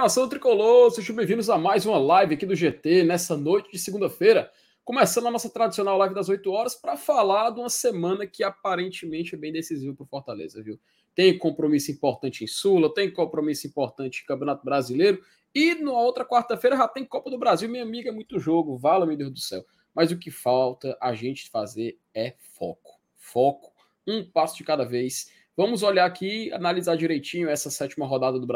[0.00, 0.92] Nação tricolor!
[0.92, 4.48] Sejam bem-vindos a mais uma live aqui do GT nessa noite de segunda-feira.
[4.84, 9.34] Começando a nossa tradicional live das 8 horas para falar de uma semana que aparentemente
[9.34, 10.78] é bem decisiva para o Fortaleza, viu?
[11.16, 15.20] Tem compromisso importante em Sula, tem compromisso importante em Campeonato Brasileiro
[15.52, 17.68] e na outra quarta-feira já tem Copa do Brasil.
[17.68, 19.64] Minha amiga, é muito jogo, vala, meu Deus do céu.
[19.92, 23.00] Mas o que falta a gente fazer é foco.
[23.16, 23.72] Foco,
[24.06, 28.46] um passo de cada vez Vamos olhar aqui, analisar direitinho essa sétima rodada do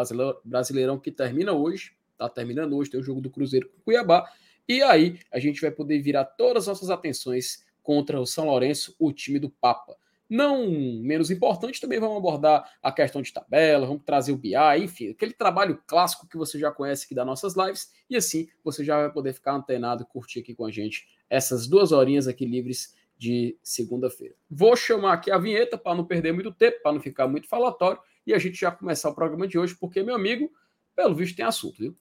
[0.44, 1.96] Brasileirão que termina hoje.
[2.16, 4.30] Tá terminando hoje, tem o jogo do Cruzeiro com Cuiabá.
[4.68, 8.94] E aí a gente vai poder virar todas as nossas atenções contra o São Lourenço,
[9.00, 9.96] o time do Papa.
[10.30, 15.10] Não menos importante, também vamos abordar a questão de tabela, vamos trazer o BI, enfim,
[15.10, 18.96] aquele trabalho clássico que você já conhece aqui das nossas lives, e assim você já
[18.96, 22.94] vai poder ficar antenado e curtir aqui com a gente essas duas horinhas aqui livres
[23.22, 24.34] de segunda-feira.
[24.50, 28.00] Vou chamar aqui a vinheta para não perder muito tempo, para não ficar muito falatório,
[28.26, 30.50] e a gente já começar o programa de hoje, porque, meu amigo,
[30.96, 31.96] pelo visto tem assunto, viu?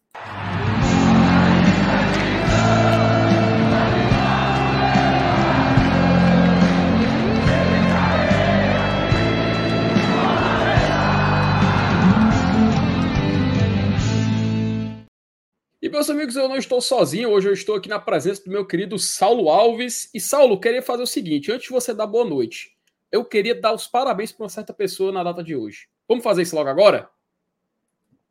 [15.92, 17.30] Meus amigos, eu não estou sozinho.
[17.30, 20.10] Hoje eu estou aqui na presença do meu querido Saulo Alves.
[20.14, 22.76] E Saulo, queria fazer o seguinte: antes de você dar boa noite,
[23.12, 25.90] eu queria dar os parabéns para uma certa pessoa na data de hoje.
[26.08, 27.10] Vamos fazer isso logo agora?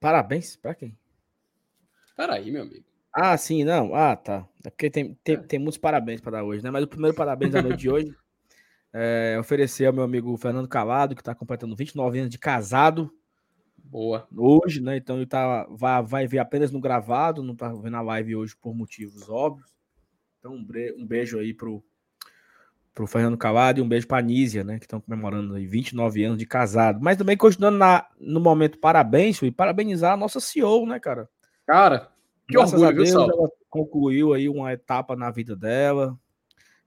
[0.01, 0.97] Parabéns para quem?
[2.17, 2.85] Peraí, meu amigo.
[3.13, 3.95] Ah, sim, não.
[3.95, 4.49] Ah, tá.
[4.65, 5.39] É porque tem, tem, é.
[5.39, 6.71] tem muitos parabéns para dar hoje, né?
[6.71, 8.15] Mas o primeiro parabéns da noite de hoje
[8.93, 13.13] é oferecer ao meu amigo Fernando Calado, que está completando 29 anos de casado.
[13.91, 14.29] Boa.
[14.37, 14.97] Hoje, né?
[14.97, 18.57] Então ele tá, vai, vai ver apenas no gravado, não tá vendo a live hoje
[18.57, 19.69] por motivos óbvios.
[20.39, 21.83] Então um, um beijo aí pro,
[22.95, 24.79] pro Fernando Calado e um beijo pra Nízia, né?
[24.79, 27.01] Que estão comemorando aí 29 anos de casado.
[27.03, 31.29] Mas também continuando na, no momento parabéns, e parabenizar a nossa CEO, né, cara?
[31.67, 32.13] Cara,
[32.47, 36.17] que Graças orgulho, Deus, ela concluiu aí uma etapa na vida dela.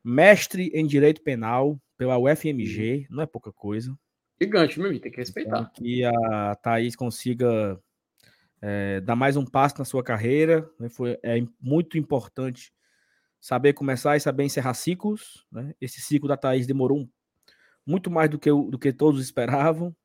[0.01, 3.93] Mestre em Direito Penal pela UFMG, não é pouca coisa.
[4.43, 5.71] Gigante, meu amigo, tem que respeitar.
[5.73, 7.79] Que a Thaís consiga
[8.61, 10.69] é, dar mais um passo na sua carreira.
[10.79, 10.89] Né?
[10.89, 12.73] Foi, é muito importante
[13.39, 15.45] saber começar e saber encerrar ciclos.
[15.51, 15.73] Né?
[15.79, 17.09] Esse ciclo da Thaís demorou um,
[17.85, 19.95] muito mais do que, do que todos esperavam.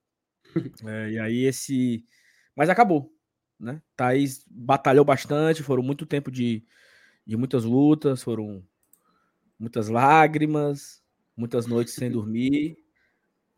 [0.87, 2.05] é, e aí esse.
[2.55, 3.12] Mas acabou.
[3.59, 3.82] Né?
[3.97, 6.65] Thaís batalhou bastante, foram muito tempo de,
[7.26, 8.65] de muitas lutas, foram
[9.59, 11.03] muitas lágrimas,
[11.37, 12.76] muitas noites sem dormir,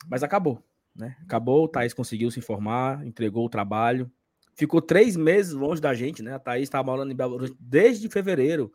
[0.08, 0.64] mas acabou.
[0.94, 1.16] Né?
[1.22, 4.10] Acabou, o Thaís conseguiu se informar, entregou o trabalho.
[4.54, 6.34] Ficou três meses longe da gente, né?
[6.34, 8.72] A Thaís estava morando em Belo Horizonte desde fevereiro.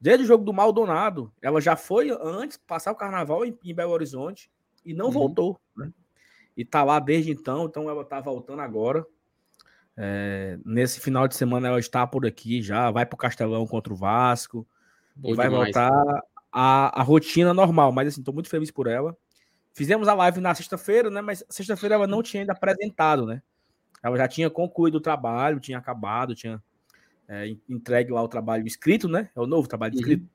[0.00, 1.32] Desde o jogo do Maldonado.
[1.40, 4.50] Ela já foi antes passar o carnaval em, em Belo Horizonte
[4.84, 5.12] e não uhum.
[5.12, 5.92] voltou, né?
[6.56, 9.04] E tá lá desde então, então ela tá voltando agora.
[9.96, 13.96] É, nesse final de semana ela está por aqui já, vai pro Castelão contra o
[13.96, 14.66] Vasco.
[15.16, 15.66] Bom e vai demais.
[15.66, 16.22] voltar
[16.52, 19.16] a, a rotina normal, mas assim, tô muito feliz por ela.
[19.74, 21.20] Fizemos a live na sexta-feira, né?
[21.20, 23.42] Mas sexta-feira ela não tinha ainda apresentado, né?
[24.02, 26.62] Ela já tinha concluído o trabalho, tinha acabado, tinha
[27.28, 29.30] é, entregue lá o trabalho escrito, né?
[29.34, 30.00] É o novo trabalho uhum.
[30.00, 30.22] escrito.
[30.22, 30.28] Uhum.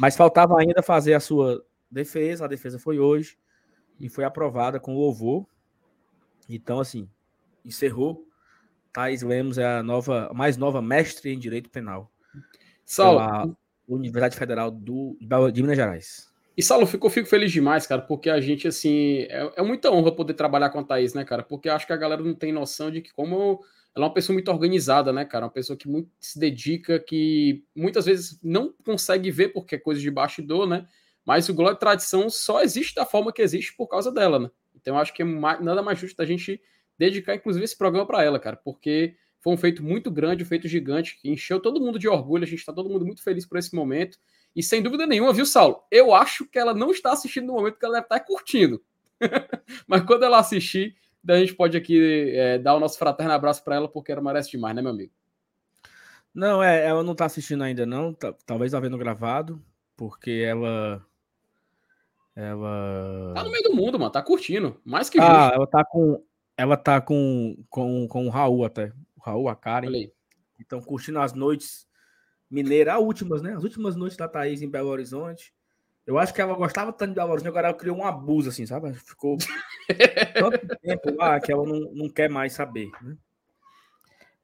[0.00, 2.44] Mas faltava ainda fazer a sua defesa.
[2.44, 3.38] A defesa foi hoje
[4.00, 5.46] e foi aprovada com louvor.
[6.48, 7.08] Então, assim,
[7.64, 8.26] encerrou.
[8.92, 12.10] Thais Lemos é a nova, mais nova mestre em direito penal.
[12.84, 13.56] Saulo.
[13.88, 15.16] Universidade Federal do,
[15.52, 16.31] de Minas Gerais.
[16.56, 20.14] E Saulo, fico, fico feliz demais, cara, porque a gente, assim, é, é, muita honra
[20.14, 21.42] poder trabalhar com a Thaís, né, cara?
[21.42, 23.64] Porque acho que a galera não tem noção de que como
[23.94, 25.46] ela é uma pessoa muito organizada, né, cara?
[25.46, 30.00] Uma pessoa que muito se dedica, que muitas vezes não consegue ver porque é coisa
[30.00, 30.86] de bastidor, né?
[31.24, 34.50] Mas o Glória e Tradição só existe da forma que existe por causa dela, né?
[34.74, 36.60] Então acho que é mais, nada mais justo da gente
[36.98, 40.68] dedicar, inclusive, esse programa para ela, cara, porque foi um feito muito grande, um feito
[40.68, 43.58] gigante, que encheu todo mundo de orgulho, a gente está todo mundo muito feliz por
[43.58, 44.18] esse momento.
[44.54, 45.82] E sem dúvida nenhuma, viu, Saulo?
[45.90, 48.82] Eu acho que ela não está assistindo no momento que ela deve estar curtindo.
[49.86, 50.94] Mas quando ela assistir,
[51.26, 54.50] a gente pode aqui é, dar o nosso fraterno abraço para ela, porque ela merece
[54.50, 55.12] demais, né, meu amigo?
[56.34, 58.14] Não, é, ela não está assistindo ainda, não.
[58.46, 59.62] Talvez ela vendo gravado,
[59.96, 61.04] porque ela.
[62.34, 63.32] Ela.
[63.34, 64.10] Tá no meio do mundo, mano.
[64.10, 64.80] Tá curtindo.
[64.84, 65.54] Mais que ah, justo.
[65.54, 66.24] ela tá com.
[66.56, 68.92] Ela tá com, com, com o Raul até.
[69.16, 70.10] O Raul, a Karen.
[70.58, 71.86] Então, curtindo as noites
[72.52, 73.54] Mineira, as últimas, né?
[73.54, 75.54] As últimas noites da Thaís em Belo Horizonte.
[76.06, 78.66] Eu acho que ela gostava tanto de Belo Horizonte, agora ela criou um abuso, assim,
[78.66, 78.92] sabe?
[78.92, 79.38] Ficou
[80.34, 83.16] tanto tempo lá que ela não, não quer mais saber, né?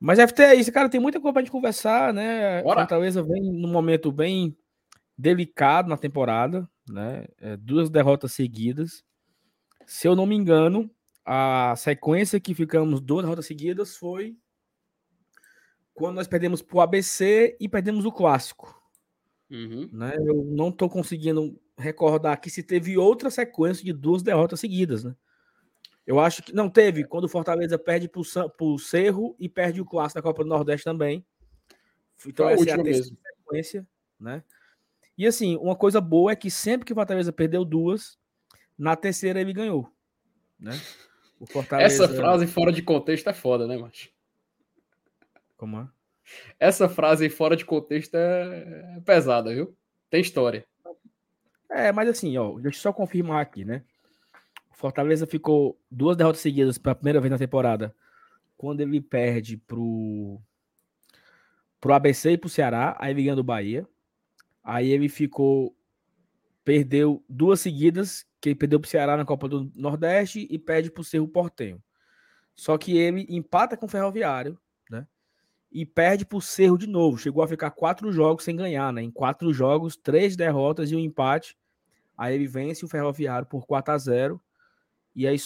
[0.00, 2.62] Mas FT é isso, cara, tem muita coisa pra gente conversar, né?
[2.62, 2.80] Bora.
[2.80, 4.56] Fortaleza vem num momento bem
[5.16, 7.26] delicado na temporada, né?
[7.38, 9.04] É, duas derrotas seguidas.
[9.84, 10.88] Se eu não me engano,
[11.26, 14.36] a sequência que ficamos duas derrotas seguidas foi
[15.98, 18.80] quando nós perdemos para o ABC e perdemos o clássico.
[19.50, 19.88] Uhum.
[19.92, 20.14] Né?
[20.16, 25.14] Eu não estou conseguindo recordar aqui se teve outra sequência de duas derrotas seguidas, né?
[26.06, 28.20] Eu acho que não teve, quando o Fortaleza perde para
[28.60, 31.26] o Cerro e perde o clássico da Copa do Nordeste também.
[32.26, 33.86] Então Foi a essa é a última terceira sequência,
[34.18, 34.42] né?
[35.18, 38.18] E assim, uma coisa boa é que sempre que o Fortaleza perdeu duas,
[38.78, 39.92] na terceira ele ganhou,
[40.58, 40.80] né?
[41.38, 42.04] O Fortaleza...
[42.04, 44.08] Essa frase fora de contexto é foda, né, macho?
[45.58, 45.88] Como é?
[46.58, 49.76] Essa frase fora de contexto é pesada, viu?
[50.08, 50.64] Tem história.
[51.70, 53.82] É, mas assim, ó, deixa eu só confirmar aqui, né?
[54.70, 57.94] O Fortaleza ficou duas derrotas seguidas pela primeira vez na temporada,
[58.56, 60.40] quando ele perde pro
[61.80, 63.86] pro ABC e pro Ceará, aí ele ganha do Bahia.
[64.64, 65.76] Aí ele ficou
[66.64, 71.04] perdeu duas seguidas, que ele perdeu pro Ceará na Copa do Nordeste e perde pro
[71.04, 71.82] Cerro Portenho.
[72.54, 74.58] Só que ele empata com o Ferroviário?
[75.70, 77.18] E perde pro Cerro de novo.
[77.18, 79.02] Chegou a ficar quatro jogos sem ganhar, né?
[79.02, 81.56] Em quatro jogos, três derrotas e um empate.
[82.16, 84.40] Aí ele vence o Ferroviário por 4 a 0
[85.14, 85.36] E aí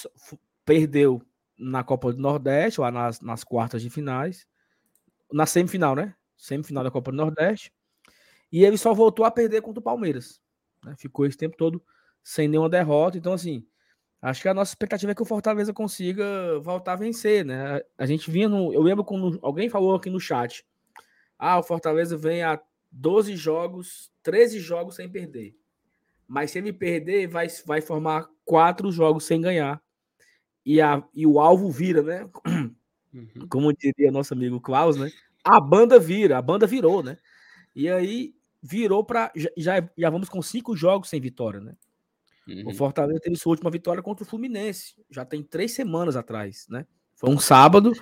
[0.64, 1.20] perdeu
[1.58, 4.46] na Copa do Nordeste, lá nas, nas quartas de finais.
[5.32, 6.14] Na semifinal, né?
[6.36, 7.72] Semifinal da Copa do Nordeste.
[8.50, 10.40] E ele só voltou a perder contra o Palmeiras.
[10.84, 10.94] né?
[10.98, 11.82] Ficou esse tempo todo
[12.22, 13.18] sem nenhuma derrota.
[13.18, 13.66] Então, assim,
[14.22, 17.82] acho que a nossa expectativa é que o Fortaleza consiga voltar a vencer, né?
[17.98, 18.72] A gente vinha no.
[18.72, 20.64] Eu lembro quando alguém falou aqui no chat.
[21.36, 22.60] Ah, o Fortaleza vem a
[22.92, 25.56] 12 jogos, 13 jogos sem perder.
[26.28, 29.82] Mas se ele perder, vai, vai formar quatro jogos sem ganhar.
[30.64, 32.30] E, a, e o alvo vira, né?
[33.12, 33.46] Uhum.
[33.50, 35.10] Como diria nosso amigo Klaus, né?
[35.44, 37.18] A banda vira, a banda virou, né?
[37.74, 41.74] E aí virou para já, já, já vamos com cinco jogos sem vitória, né?
[42.64, 42.74] O Uhum.
[42.74, 46.86] Fortaleza teve sua última vitória contra o Fluminense, já tem três semanas atrás, né?
[47.14, 47.92] Foi um sábado,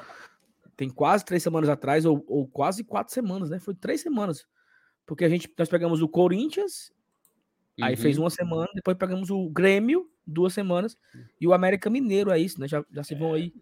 [0.77, 3.59] tem quase três semanas atrás, ou, ou quase quatro semanas, né?
[3.61, 4.47] Foi três semanas.
[5.07, 6.93] Porque a gente, nós pegamos o Corinthians,
[7.81, 8.25] aí fez Uhum.
[8.25, 10.97] uma semana, depois pegamos o Grêmio, duas semanas,
[11.41, 12.67] e o América Mineiro, é isso, né?
[12.67, 13.53] Já, já se vão aí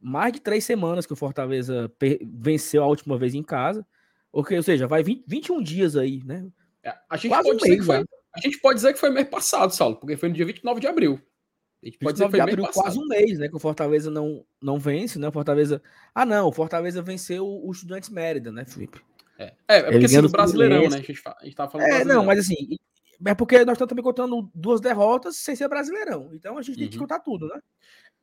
[0.00, 1.90] mais de três semanas que o Fortaleza
[2.22, 3.86] venceu a última vez em casa.
[4.32, 6.46] Ou seja, vai 20, 21 dias aí, né?
[6.82, 8.04] É, a, gente Quase pode um mês que foi.
[8.34, 10.86] A gente pode dizer que foi mês passado, Saulo, porque foi no dia 29 de
[10.86, 11.20] abril.
[11.82, 13.48] A gente pode dizer 29 que de foi mês abril, quase um mês, né?
[13.48, 15.28] Que o Fortaleza não, não vence, né?
[15.28, 15.82] O Fortaleza.
[16.14, 19.00] Ah, não, o Fortaleza venceu o Estudantes Mérida, né, Felipe?
[19.38, 20.98] É, é, é porque assim, do Brasileirão, né?
[20.98, 22.76] A gente, a gente tava falando É, não, mas assim.
[23.24, 26.30] É porque nós estamos também contando duas derrotas sem ser brasileirão.
[26.32, 27.02] Então a gente tem que Uhum.
[27.02, 27.60] contar tudo, né?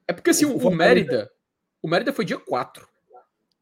[0.08, 1.32] É porque assim, o o, Mérida.
[1.82, 2.88] O Mérida foi dia 4.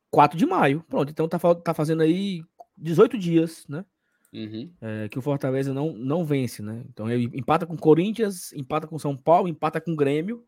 [0.09, 0.83] 4 de maio.
[0.87, 2.41] Pronto, então tá, tá fazendo aí
[2.75, 3.85] 18 dias, né?
[4.33, 4.69] Uhum.
[4.81, 6.83] é, que o Fortaleza não, não vence, né?
[6.89, 10.45] Então ele empata com o Corinthians, empata com São Paulo, empata com o Grêmio,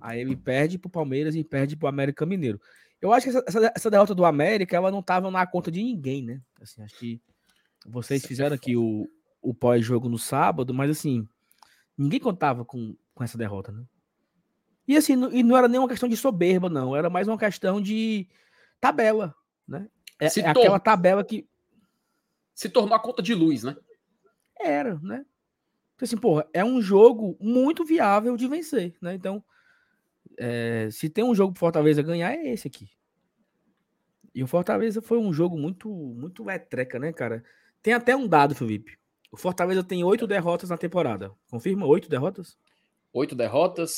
[0.00, 2.60] aí ele perde pro Palmeiras e perde pro América Mineiro.
[3.00, 6.22] Eu acho que essa, essa, derrota do América, ela não tava na conta de ninguém,
[6.22, 6.40] né?
[6.60, 7.20] Assim, acho que
[7.86, 9.08] vocês Isso é fizeram aqui o,
[9.42, 11.26] o pós-jogo no sábado, mas assim,
[11.96, 13.84] ninguém contava com, com essa derrota, né?
[14.88, 16.94] E assim, não- e não era nem uma questão de soberba, não.
[16.94, 18.28] Era mais uma questão de
[18.80, 19.34] tabela,
[19.66, 19.88] né?
[20.18, 21.46] É, é aquela tabela que
[22.56, 23.76] Se tornou a conta de luz, né?
[24.58, 25.26] Era, né?
[25.94, 29.14] Então, assim, porra, é um jogo muito viável de vencer, né?
[29.14, 29.44] Então,
[30.38, 32.88] é, se tem um jogo pro Fortaleza ganhar, é esse aqui.
[34.34, 37.44] E o Fortaleza foi um jogo muito, muito etreca, né, cara?
[37.82, 38.98] Tem até um dado, Felipe.
[39.30, 41.30] O Fortaleza tem oito derrotas na temporada.
[41.50, 41.86] Confirma?
[41.86, 42.56] Oito derrotas?
[43.12, 43.96] Oito derrotas.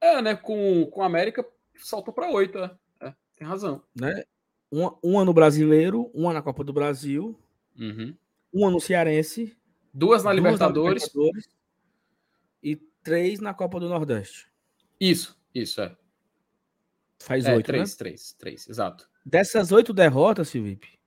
[0.00, 0.34] É, né?
[0.34, 2.76] Com, com a América, saltou para oito, é.
[3.00, 3.84] É, tem razão.
[3.94, 4.24] Né?
[4.68, 7.38] Uma, uma no Brasileiro, uma na Copa do Brasil,
[7.78, 8.14] Uhum.
[8.52, 9.56] uma no Cearense,
[9.92, 11.02] Duas na duas Libertadores.
[11.04, 11.48] Libertadores
[12.62, 14.48] e três na Copa do Nordeste.
[15.00, 15.96] Isso, isso, é.
[17.20, 17.78] Faz É, oito, né?
[17.78, 19.08] três, três, três, exato.
[19.24, 20.98] Dessas oito derrotas, Felipe,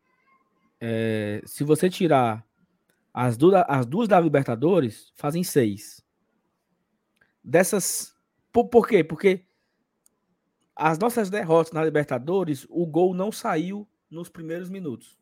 [0.80, 2.46] é, se você tirar
[3.14, 6.04] as, du as duas da Libertadores, fazem seis.
[7.44, 8.14] Dessas.
[8.52, 9.04] Por, por quê?
[9.04, 9.46] Porque
[10.76, 15.18] as nossas derrotas na Libertadores, o gol não saiu nos primeiros minutos.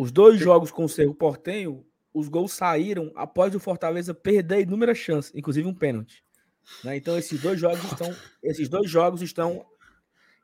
[0.00, 4.96] Os dois jogos com o Cerro Portenho, os gols saíram após o Fortaleza perder inúmeras
[4.96, 6.24] chances, inclusive um pênalti.
[6.84, 6.96] né?
[6.96, 9.66] Então esses dois jogos estão, esses dois jogos estão,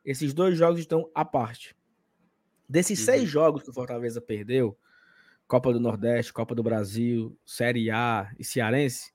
[0.04, 1.72] esses dois jogos estão à parte.
[2.68, 3.04] Desses Uhum.
[3.04, 4.76] seis jogos que o Fortaleza perdeu,
[5.46, 9.12] Copa do Nordeste, Copa do Brasil, Série A e Cearense,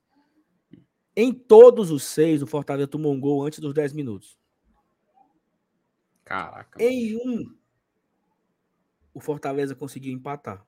[1.17, 4.39] em todos os seis o Fortaleza tomou um gol antes dos 10 minutos.
[6.23, 6.81] Caraca.
[6.81, 7.58] Em um,
[9.19, 10.65] o Fortaleza conseguiu empatar.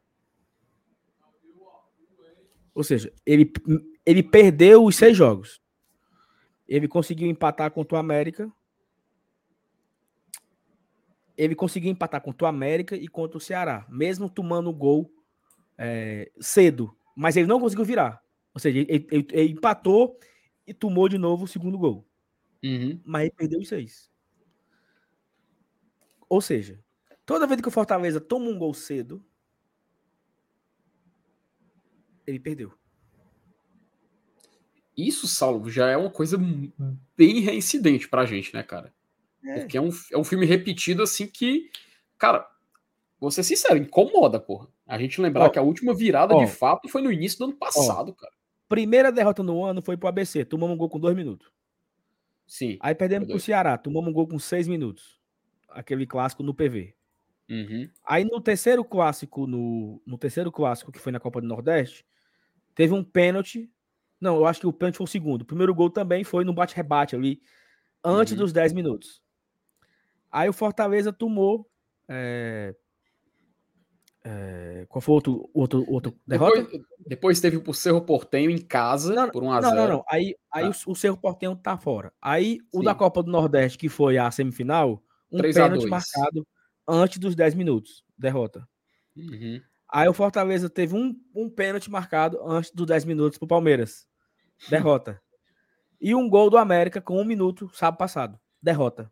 [2.73, 3.51] Ou seja, ele,
[4.05, 5.61] ele perdeu os seis jogos.
[6.67, 8.51] Ele conseguiu empatar contra o América.
[11.37, 15.11] ele conseguiu empatar contra o América e contra o Ceará, mesmo tomando o gol
[15.75, 16.95] é, cedo.
[17.15, 18.21] Mas ele não conseguiu virar.
[18.53, 20.19] Ou seja, ele, ele, ele empatou
[20.67, 22.07] e tomou de novo o segundo gol.
[22.63, 23.01] Uhum.
[23.03, 24.11] Mas ele perdeu os seis.
[26.29, 26.79] Ou seja,
[27.31, 29.23] toda vez que o Fortaleza toma um gol cedo,
[32.27, 32.73] ele perdeu.
[34.97, 36.37] Isso, Saulo, já é uma coisa
[37.15, 38.93] bem reincidente pra gente, né, cara?
[39.45, 39.59] É.
[39.59, 41.71] Porque é um, é um filme repetido assim que,
[42.17, 42.45] cara,
[43.17, 44.67] vou ser sincero, incomoda, porra.
[44.85, 48.13] A gente lembrar que a última virada de fato foi no início do ano passado,
[48.13, 48.33] cara.
[48.67, 51.49] Primeira derrota no ano foi pro ABC, tomamos um gol com dois minutos.
[52.45, 52.77] Sim.
[52.81, 55.17] Aí perdemos pro Ceará, tomamos um gol com seis minutos.
[55.69, 56.93] Aquele clássico no PV.
[57.51, 57.89] Uhum.
[58.05, 62.05] Aí no terceiro clássico, no, no terceiro clássico, que foi na Copa do Nordeste,
[62.73, 63.69] teve um pênalti.
[64.21, 65.41] Não, eu acho que o pênalti foi o segundo.
[65.41, 67.41] O primeiro gol também foi no bate-rebate ali,
[68.01, 68.39] antes uhum.
[68.39, 69.21] dos 10 minutos.
[70.31, 71.69] Aí o Fortaleza tomou.
[72.07, 72.73] É...
[74.23, 74.85] É...
[74.87, 76.61] Qual foi o outro, outro, outro derrota?
[76.61, 79.93] Depois, depois teve o Cerro Portenho em casa não, por 1 a 0 Não, não,
[79.95, 80.05] não.
[80.09, 80.77] Aí, aí tá.
[80.87, 82.13] o, o Cerro Portenho tá fora.
[82.21, 82.85] Aí o Sim.
[82.85, 86.47] da Copa do Nordeste, que foi a semifinal, um pênalti marcado
[86.87, 88.03] antes dos 10 minutos.
[88.17, 88.67] Derrota.
[89.15, 89.61] Uhum.
[89.89, 94.07] Aí o Fortaleza teve um, um pênalti marcado antes dos 10 minutos pro Palmeiras.
[94.69, 95.21] Derrota.
[95.99, 98.39] e um gol do América com um minuto, sábado passado.
[98.61, 99.11] Derrota.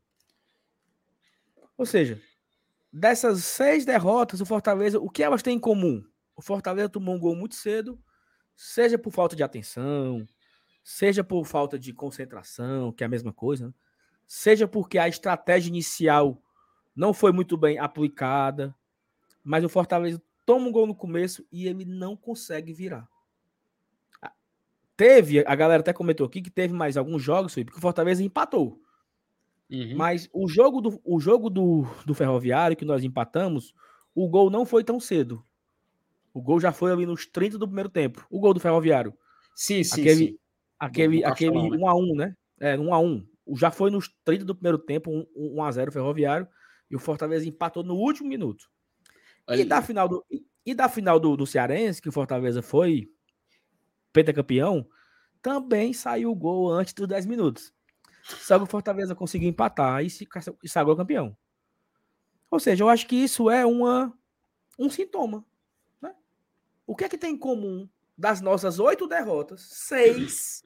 [1.78, 2.22] Ou seja,
[2.92, 6.04] dessas seis derrotas, o Fortaleza, o que elas têm em comum?
[6.36, 8.00] O Fortaleza tomou um gol muito cedo,
[8.56, 10.26] seja por falta de atenção,
[10.84, 13.74] seja por falta de concentração, que é a mesma coisa, né?
[14.28, 16.42] seja porque a estratégia inicial
[17.00, 18.76] não foi muito bem aplicada,
[19.42, 23.08] mas o Fortaleza toma um gol no começo e ele não consegue virar.
[24.98, 28.82] Teve, a galera até comentou aqui que teve mais alguns jogos, porque o Fortaleza empatou.
[29.72, 29.96] Uhum.
[29.96, 33.74] Mas o jogo, do, o jogo do, do Ferroviário, que nós empatamos,
[34.14, 35.42] o gol não foi tão cedo.
[36.34, 38.28] O gol já foi ali nos 30 do primeiro tempo.
[38.30, 39.14] O gol do Ferroviário.
[39.56, 40.40] Sim, sim, aquele, sim.
[40.78, 42.36] Aquele, aquele 1x1, né?
[42.60, 43.26] É, 1x1.
[43.56, 46.46] Já foi nos 30 do primeiro tempo, 1x0 Ferroviário.
[46.90, 48.70] E o Fortaleza empatou no último minuto.
[49.48, 50.26] E da final do,
[50.66, 53.12] e da final do, do Cearense, que o Fortaleza foi
[54.14, 54.88] pentacampeão,
[55.42, 57.74] também saiu o gol antes dos 10 minutos.
[58.24, 60.28] Só que o Fortaleza conseguiu empatar e se,
[60.62, 61.36] se sagrou campeão.
[62.52, 64.14] Ou seja, eu acho que isso é uma,
[64.78, 65.46] um sintoma.
[66.02, 66.14] Né?
[66.86, 69.62] O que é que tem em comum das nossas oito derrotas?
[69.62, 70.64] Seis,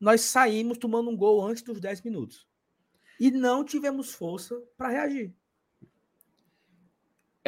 [0.00, 2.46] nós saímos tomando um gol antes dos 10 minutos.
[3.20, 5.34] E não tivemos força para reagir.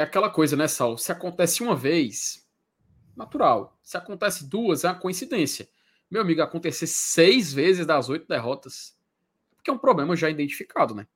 [0.01, 0.97] É aquela coisa, né, Sal?
[0.99, 2.47] Se acontece uma vez,
[3.17, 3.79] natural.
[3.83, 5.69] Se acontece duas, é uma coincidência.
[6.11, 8.99] Meu amigo, acontecer seis vezes das oito derrotas
[9.61, 11.07] porque é um problema já identificado, né?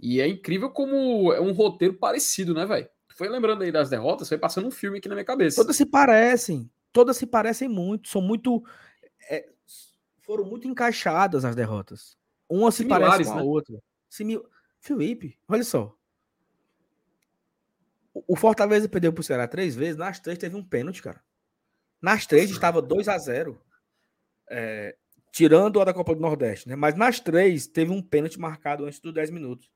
[0.00, 2.88] E é incrível como é um roteiro parecido, né, velho?
[3.08, 5.56] Foi lembrando aí das derrotas, foi passando um filme aqui na minha cabeça.
[5.56, 8.64] Todas se parecem, todas se parecem muito, são muito.
[9.28, 9.48] É,
[10.22, 12.16] foram muito encaixadas as derrotas.
[12.48, 13.48] Uma se Similares, parece com a né?
[13.48, 13.82] outra.
[14.08, 14.48] Simil...
[14.80, 15.97] Felipe, olha só.
[18.26, 21.22] O Fortaleza perdeu pro Ceará três vezes, nas três teve um pênalti, cara.
[22.00, 23.60] Nas três estava 2 a 0
[24.50, 24.96] é,
[25.32, 26.76] Tirando a da Copa do Nordeste, né?
[26.76, 29.70] Mas nas três teve um pênalti marcado antes dos 10 minutos.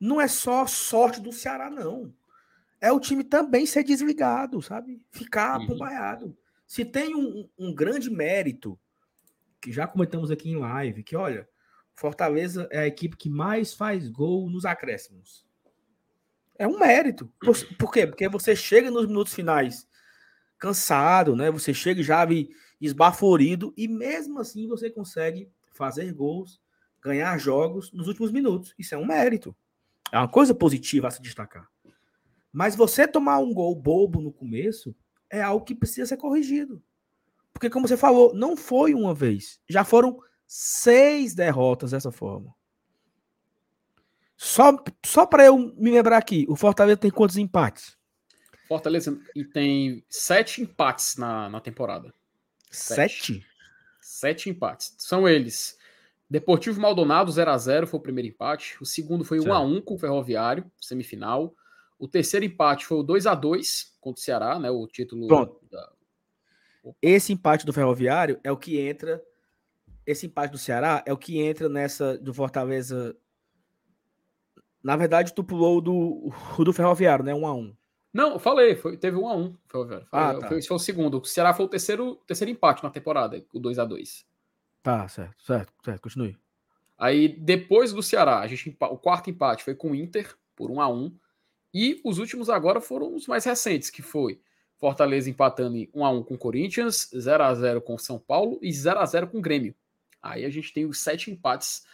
[0.00, 2.12] Não é só sorte do Ceará, não.
[2.80, 5.06] É o time também ser desligado, sabe?
[5.10, 5.64] Ficar uhum.
[5.64, 6.36] apomaiado.
[6.66, 8.78] Se tem um, um grande mérito,
[9.60, 11.48] que já comentamos aqui em live, que olha,
[11.94, 15.46] Fortaleza é a equipe que mais faz gol nos acréscimos.
[16.58, 17.32] É um mérito.
[17.40, 18.06] Por, por quê?
[18.06, 19.86] Porque você chega nos minutos finais
[20.58, 21.50] cansado, né?
[21.50, 22.26] Você chega já
[22.80, 26.60] esbaforido e mesmo assim você consegue fazer gols,
[27.02, 28.74] ganhar jogos nos últimos minutos.
[28.78, 29.56] Isso é um mérito.
[30.12, 31.68] É uma coisa positiva a se destacar.
[32.52, 34.94] Mas você tomar um gol bobo no começo
[35.30, 36.82] é algo que precisa ser corrigido.
[37.52, 39.60] Porque, como você falou, não foi uma vez.
[39.68, 42.54] Já foram seis derrotas dessa forma.
[44.44, 47.96] Só, só para eu me lembrar aqui, o Fortaleza tem quantos empates?
[48.66, 49.16] Fortaleza
[49.54, 52.12] tem sete empates na, na temporada.
[52.68, 53.46] Sete?
[54.00, 54.96] Sete empates.
[54.98, 55.78] São eles.
[56.28, 58.76] Deportivo Maldonado 0 a 0 foi o primeiro empate.
[58.82, 61.54] O segundo foi 1 a 1 com o Ferroviário, semifinal.
[61.96, 64.68] O terceiro empate foi o 2 a 2 contra o Ceará, né?
[64.72, 65.28] O título.
[65.28, 65.60] Pronto.
[65.70, 65.88] Da...
[67.00, 69.22] Esse empate do Ferroviário é o que entra.
[70.04, 73.16] Esse empate do Ceará é o que entra nessa do Fortaleza.
[74.82, 77.34] Na verdade, tu pulou do, do Ferroviário, né?
[77.34, 77.74] 1 a 1
[78.12, 79.56] não, falei, foi, teve um a um.
[79.66, 80.48] Foi, foi, ah, tá.
[80.48, 81.18] foi, esse foi o segundo.
[81.18, 84.26] O Ceará foi o terceiro, terceiro empate na temporada, o 2 a 2
[84.82, 86.36] Tá, certo, certo, certo, continue.
[86.98, 90.80] Aí depois do Ceará, a gente o quarto empate foi com o Inter por 1
[90.80, 91.16] a 1
[91.72, 94.40] e os últimos agora foram os mais recentes, que foi
[94.76, 98.18] Fortaleza empatando em 1 a 1 com o Corinthians, 0 a 0 com o São
[98.18, 99.74] Paulo e 0 a 0 com o Grêmio.
[100.20, 101.84] Aí a gente tem os sete empates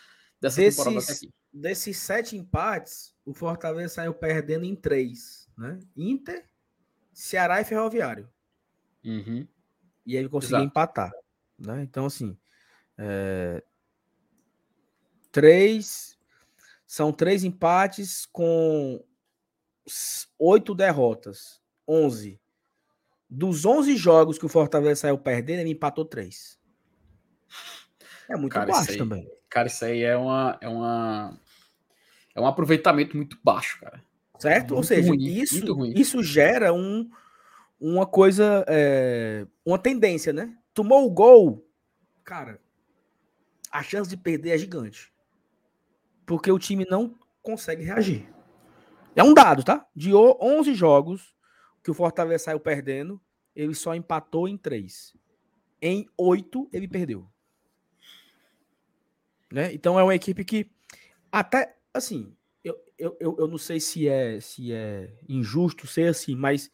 [0.40, 1.30] dessa desses, temporada até aqui.
[1.59, 5.81] Desses sete empates, o Fortaleza saiu perdendo em três, né?
[5.97, 6.49] Inter,
[7.12, 8.31] Ceará e Ferroviário.
[9.05, 9.47] Uhum.
[10.07, 10.71] E ele conseguiu Exato.
[10.71, 11.12] empatar,
[11.59, 11.83] né?
[11.83, 12.38] Então assim,
[12.97, 13.65] é...
[15.33, 16.17] três
[16.87, 19.05] são três empates com
[20.38, 22.41] oito derrotas, onze.
[23.29, 26.57] Dos 11 jogos que o Fortaleza saiu perdendo, ele empatou três.
[28.29, 29.29] É muito cara, baixo aí, também.
[29.50, 31.38] Cara, isso aí é uma, é uma
[32.38, 34.02] é um aproveitamento muito baixo, cara.
[34.38, 34.68] Certo?
[34.71, 35.64] Muito Ou seja, ruim, isso,
[35.95, 37.11] isso gera um,
[37.80, 40.57] uma coisa, é, uma tendência, né?
[40.73, 41.68] Tomou o gol,
[42.23, 42.61] cara,
[43.73, 45.12] a chance de perder é gigante.
[46.25, 48.28] Porque o time não consegue reagir.
[49.16, 49.85] É um dado, tá?
[49.95, 51.35] De 11 jogos
[51.83, 53.21] que o Fortaleza saiu perdendo,
[53.57, 55.17] ele só empatou em 3.
[55.82, 57.26] Em 8, ele perdeu.
[59.50, 59.73] Né?
[59.73, 60.71] Então é uma equipe que
[61.32, 66.71] até assim, eu, eu, eu, não sei se é se é injusto ser assim, mas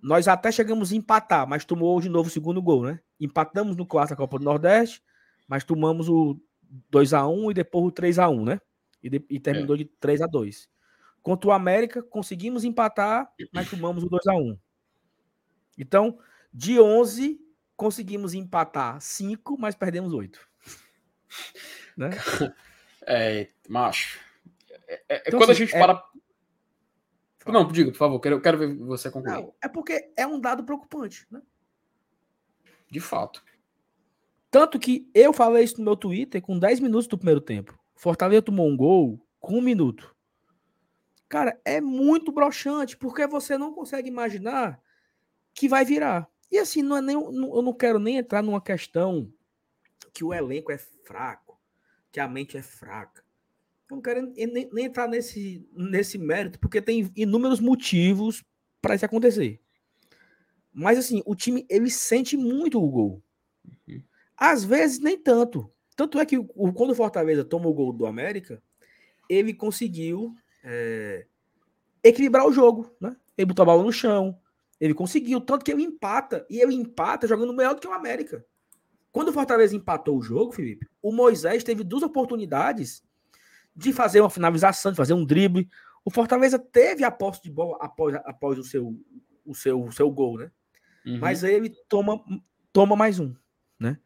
[0.00, 3.00] nós até chegamos a empatar, mas tomou de novo o segundo gol, né?
[3.18, 5.02] Empatamos no quarto da Copa do Nordeste,
[5.48, 6.40] mas tomamos o
[6.90, 8.60] 2 a 1 e depois o 3 a 1 né?
[9.02, 9.78] E, de, e terminou é.
[9.78, 10.68] de 3 a 2
[11.22, 14.58] Contra o América, conseguimos empatar, mas tomamos o 2 a 1
[15.76, 16.18] Então,
[16.52, 17.40] de 11,
[17.76, 20.40] conseguimos empatar 5, mas perdemos 8.
[21.96, 22.10] Né?
[23.08, 24.25] É, macho.
[24.86, 25.78] É, é, então, quando assim, a gente é...
[25.78, 26.04] para.
[27.46, 29.34] Não, diga, por favor, quero, quero ver você concluir.
[29.34, 31.40] Não, é porque é um dado preocupante, né?
[32.90, 33.44] De fato.
[34.50, 37.78] Tanto que eu falei isso no meu Twitter com 10 minutos do primeiro tempo.
[37.94, 40.14] Fortaleza tomou um gol com um minuto.
[41.28, 44.80] Cara, é muito broxante, porque você não consegue imaginar
[45.52, 46.28] que vai virar.
[46.50, 49.32] E assim, não é nem, eu não quero nem entrar numa questão
[50.14, 51.60] que o elenco é fraco,
[52.12, 53.25] que a mente é fraca.
[53.90, 58.42] Não quero nem, nem entrar nesse, nesse mérito, porque tem inúmeros motivos
[58.82, 59.60] para isso acontecer.
[60.72, 63.22] Mas assim, o time ele sente muito o gol.
[63.88, 64.02] Uhum.
[64.36, 65.70] Às vezes nem tanto.
[65.96, 66.36] Tanto é que
[66.74, 68.62] quando o Fortaleza toma o gol do América,
[69.28, 71.26] ele conseguiu é,
[72.04, 73.16] equilibrar o jogo, né?
[73.38, 74.38] Ele botou a bola no chão,
[74.80, 78.44] ele conseguiu, tanto que ele empata, e ele empata jogando melhor do que o América.
[79.10, 83.02] Quando o Fortaleza empatou o jogo, Felipe, o Moisés teve duas oportunidades
[83.76, 85.68] de fazer uma finalização, de fazer um drible.
[86.04, 88.98] O Fortaleza teve a posse de bola após, após o, seu,
[89.44, 90.50] o, seu, o seu gol, né?
[91.04, 91.18] Uhum.
[91.18, 92.24] Mas aí ele toma,
[92.72, 93.34] toma mais um,
[93.78, 93.98] né?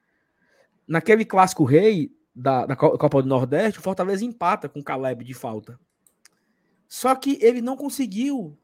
[0.87, 5.35] Naquele clássico rei da, da Copa do Nordeste, o Fortaleza empata com o Caleb de
[5.35, 5.79] falta.
[6.89, 8.59] Só que ele não conseguiu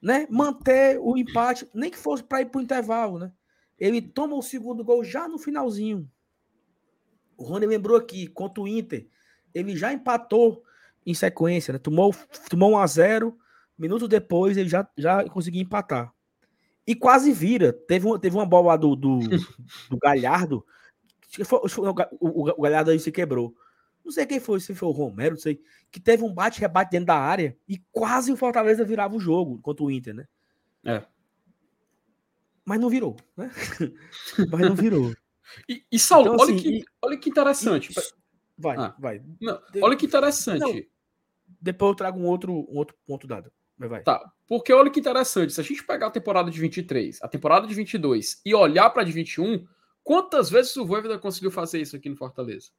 [0.00, 3.32] né, manter o empate, nem que fosse para ir para o intervalo, né?
[3.78, 6.08] Ele toma o segundo gol já no finalzinho.
[7.36, 9.08] O Rony lembrou aqui, contra o Inter,
[9.54, 10.62] ele já empatou
[11.04, 11.78] em sequência, né?
[11.78, 12.14] Tomou,
[12.48, 13.38] tomou 1 a 0
[13.78, 16.12] minutos depois ele já, já conseguiu empatar.
[16.86, 17.72] E quase vira.
[17.72, 19.18] Teve, uma, teve uma bola do, do,
[19.88, 20.64] do Galhardo.
[22.20, 23.54] O, o, Galhardo aí se quebrou.
[24.04, 25.60] Não sei quem foi, se foi o Romero, não sei.
[25.90, 29.84] Que teve um bate-rebate dentro da área e quase o Fortaleza virava o jogo contra
[29.84, 30.26] o Inter, né?
[30.84, 31.02] É
[32.70, 33.50] mas não virou, né?
[34.50, 35.12] mas não virou.
[35.68, 37.90] E, e Saulo, então, olha, assim, que, e, olha que interessante.
[37.90, 37.94] E,
[38.60, 39.22] vai, ah, vai.
[39.40, 40.60] Não, olha que interessante.
[40.60, 40.74] Não,
[41.60, 43.50] depois eu trago um outro, um outro ponto dado.
[43.76, 44.02] Vai.
[44.02, 45.52] Tá, porque olha que interessante.
[45.52, 49.02] Se a gente pegar a temporada de 23, a temporada de 22 e olhar para
[49.02, 49.66] a de 21,
[50.04, 52.70] quantas vezes o Voivoda conseguiu fazer isso aqui no Fortaleza?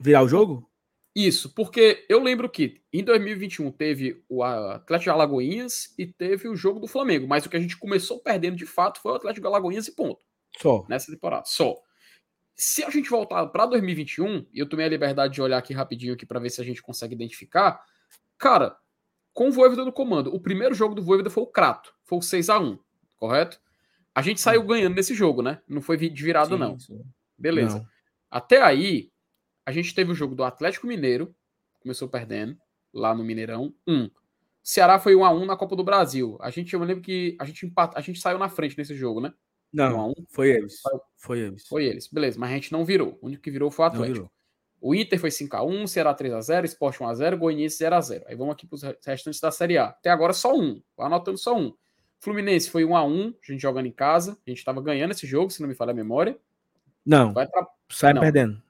[0.00, 0.68] Virar o jogo?
[1.14, 6.54] Isso, porque eu lembro que em 2021 teve o Atlético de Alagoinhas e teve o
[6.54, 9.42] jogo do Flamengo, mas o que a gente começou perdendo de fato foi o Atlético
[9.42, 10.24] de Alagoinhas e ponto.
[10.56, 10.86] Só.
[10.88, 11.76] Nessa temporada, só.
[12.60, 16.14] Se a gente voltar para 2021, e eu tomei a liberdade de olhar aqui rapidinho
[16.14, 17.80] aqui para ver se a gente consegue identificar,
[18.36, 18.76] cara,
[19.32, 22.22] com o Voivoda no comando, o primeiro jogo do Voivoda foi o Crato, foi o
[22.22, 22.78] 6 a 1
[23.16, 23.60] correto?
[24.14, 25.60] A gente saiu ganhando nesse jogo, né?
[25.68, 26.78] Não foi de virada, sim, não.
[26.78, 27.04] Sim.
[27.36, 27.78] Beleza.
[27.78, 27.86] Não.
[28.30, 29.12] Até aí,
[29.64, 31.34] a gente teve o jogo do Atlético Mineiro,
[31.80, 32.56] começou perdendo,
[32.92, 33.94] lá no Mineirão, 1.
[33.94, 34.10] Um.
[34.62, 36.36] Ceará foi 1 a 1 na Copa do Brasil.
[36.40, 39.20] A gente, eu lembro que a gente empat, a gente saiu na frente nesse jogo,
[39.20, 39.32] né?
[39.72, 40.14] Não, 1 1.
[40.28, 40.80] foi eles.
[41.16, 41.66] Foi eles.
[41.66, 42.06] Foi eles.
[42.08, 43.18] Beleza, mas a gente não virou.
[43.20, 44.30] O único que virou foi o Atlético.
[44.80, 47.76] O Inter foi 5 a 1, Ceará 3 a 0, Sport 1 a 0, Goianiense
[47.78, 48.24] 0 a 0.
[48.28, 49.86] Aí vamos aqui para os restantes da Série A.
[49.86, 50.80] Até agora só um.
[50.98, 51.74] Anotando só um.
[52.20, 54.38] Fluminense foi 1 a 1, a gente jogando em casa.
[54.46, 56.38] A gente estava ganhando esse jogo, se não me falha a memória.
[57.04, 57.32] Não.
[57.32, 57.66] Vai tra...
[57.90, 58.20] Sai não.
[58.20, 58.62] perdendo.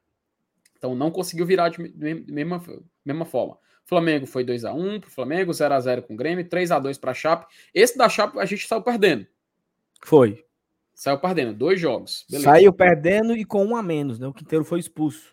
[0.76, 1.80] Então não conseguiu virar de
[2.30, 2.62] mesma,
[3.04, 3.58] mesma forma.
[3.84, 6.78] Flamengo foi 2 a 1 pro Flamengo, 0 a 0 com o Grêmio, 3 a
[6.78, 7.46] 2 para a Chape.
[7.74, 9.26] Esse da Chape a gente saiu perdendo.
[10.02, 10.44] Foi.
[10.98, 12.26] Saiu perdendo, dois jogos.
[12.28, 12.50] Beleza.
[12.50, 14.26] Saiu perdendo e com um a menos, né?
[14.26, 15.32] O Quinteiro foi expulso.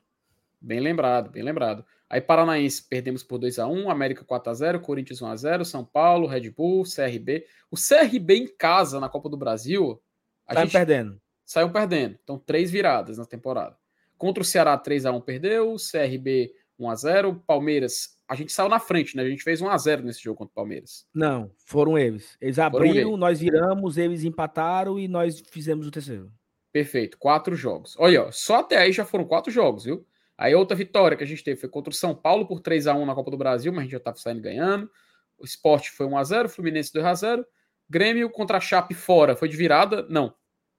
[0.62, 1.84] Bem lembrado, bem lembrado.
[2.08, 5.66] Aí Paranaense perdemos por 2 a 1 América 4 a 0 Corinthians 1 a 0
[5.66, 7.48] São Paulo, Red Bull, CRB.
[7.72, 10.00] O CRB em casa na Copa do Brasil.
[10.48, 11.22] Saiu perdendo.
[11.44, 12.20] Saiu perdendo.
[12.24, 13.76] Então, três viradas na temporada.
[14.20, 15.78] Contra o Ceará, 3 a 1 perdeu.
[15.78, 19.24] CRB 1 a 0 Palmeiras, a gente saiu na frente, né?
[19.24, 21.06] A gente fez 1 a 0 nesse jogo contra o Palmeiras.
[21.14, 22.38] Não, foram eles.
[22.42, 23.20] Eles abriram, eles.
[23.20, 26.32] nós viramos, eles empataram e nós fizemos o terceiro.
[26.72, 27.96] Perfeito, quatro jogos.
[27.98, 30.06] Olha, ó, só até aí já foram quatro jogos, viu?
[30.38, 32.96] Aí outra vitória que a gente teve foi contra o São Paulo por 3 a
[32.96, 34.92] 1 na Copa do Brasil, mas a gente já estava saindo ganhando.
[35.38, 37.46] O Sport foi 1 a 0 Fluminense 2 a 0
[37.90, 40.06] Grêmio contra a Chape fora, foi de virada?
[40.10, 40.36] Não.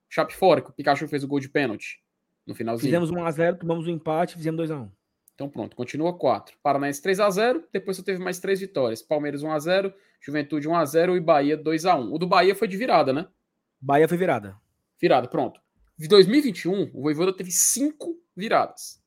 [0.09, 2.00] Chape fora, que o Pikachu fez o gol de pênalti
[2.46, 2.88] no finalzinho.
[2.88, 4.90] Fizemos 1 a 0 tomamos o um empate fizemos 2 a 1
[5.37, 6.57] Então pronto, continua 4.
[6.62, 9.03] Paranaense 3 a 0 depois só teve mais três vitórias.
[9.03, 12.27] Palmeiras 1 a 0 Juventude 1 a 0 e Bahia 2 a 1 O do
[12.27, 13.29] Bahia foi de virada, né?
[13.79, 14.57] Bahia foi virada.
[14.99, 15.61] Virada, pronto.
[16.01, 19.03] Em 2021, o Voivoda teve cinco viradas.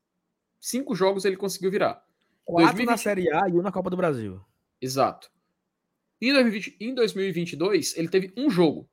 [0.59, 2.05] Cinco jogos ele conseguiu virar.
[2.45, 2.87] Quatro 2020...
[2.87, 4.39] na Série A e um na Copa do Brasil.
[4.79, 5.31] Exato.
[6.21, 6.77] Em, 2020...
[6.79, 8.87] em 2022, ele teve um jogo.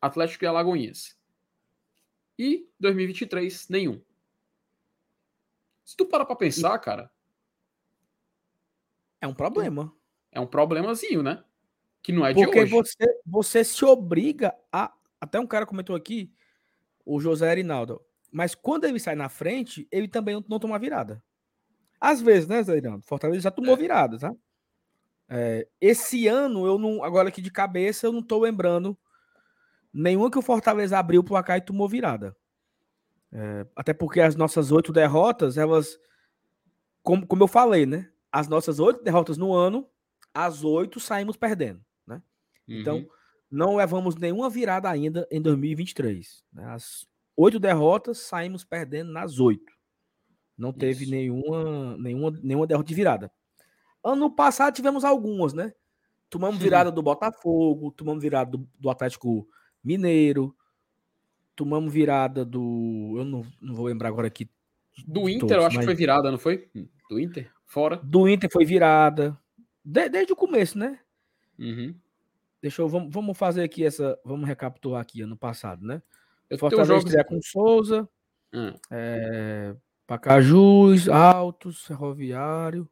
[0.00, 1.16] Atlético e Alagoinhas.
[2.38, 4.00] E 2023, nenhum.
[5.88, 6.78] Se tu parar pra pensar, e...
[6.80, 7.10] cara.
[9.22, 9.90] É um problema.
[10.30, 11.42] É um problemazinho, né?
[12.02, 12.92] Que não é Porque de hoje.
[12.92, 14.92] Você, você se obriga a.
[15.18, 16.30] Até um cara comentou aqui,
[17.06, 18.02] o José Arinaldo.
[18.30, 21.24] Mas quando ele sai na frente, ele também não toma virada.
[21.98, 22.82] Às vezes, né, Zé?
[23.00, 23.78] Fortaleza já tomou é.
[23.78, 24.34] virada, tá?
[25.26, 27.02] É, esse ano, eu não.
[27.02, 28.94] Agora aqui de cabeça, eu não tô lembrando
[29.90, 32.36] nenhuma que o Fortaleza abriu o placar e tomou virada.
[33.32, 35.98] É, até porque as nossas oito derrotas, elas.
[37.02, 38.10] Como, como eu falei, né?
[38.30, 39.88] As nossas oito derrotas no ano,
[40.34, 42.22] as oito saímos perdendo, né?
[42.66, 43.00] Então, uhum.
[43.00, 43.18] Então,
[43.50, 46.44] não levamos nenhuma virada ainda em 2023.
[46.52, 46.64] Né?
[46.66, 49.72] As oito derrotas, saímos perdendo nas oito.
[50.56, 53.32] Não teve nenhuma, nenhuma, nenhuma derrota de virada.
[54.02, 55.72] Ano passado tivemos algumas, né?
[56.28, 59.48] Tomamos virada do Botafogo, tomamos virada do, do Atlético
[59.82, 60.54] Mineiro,
[61.58, 63.14] tomamos virada do.
[63.18, 64.48] Eu não, não vou lembrar agora aqui.
[65.04, 65.84] Do Inter, todos, eu acho mas...
[65.84, 66.70] que foi virada, não foi?
[67.10, 67.50] Do Inter?
[67.66, 67.96] Fora?
[67.96, 69.36] Do Inter foi virada.
[69.84, 71.00] De, desde o começo, né?
[71.58, 71.92] Uhum.
[72.62, 72.88] Deixa eu.
[72.88, 74.16] Vamos, vamos fazer aqui essa.
[74.24, 76.00] Vamos recapitular aqui ano passado, né?
[76.48, 78.08] Eu Fortaleza estreia com Souza.
[78.54, 78.72] Hum.
[78.88, 79.74] É,
[80.06, 82.88] Pacajus, Altos, Ferroviário.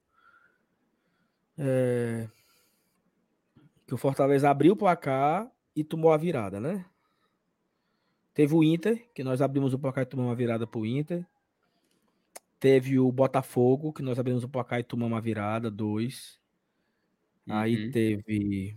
[1.57, 2.29] É,
[3.87, 6.85] que o Fortaleza abriu o placar e tomou a virada, né?
[8.37, 11.25] Teve o Inter, que nós abrimos o placar e tomamos uma virada pro Inter.
[12.61, 16.39] Teve o Botafogo, que nós abrimos o placar e tomamos uma virada, dois.
[17.47, 17.55] Uhum.
[17.55, 18.77] Aí teve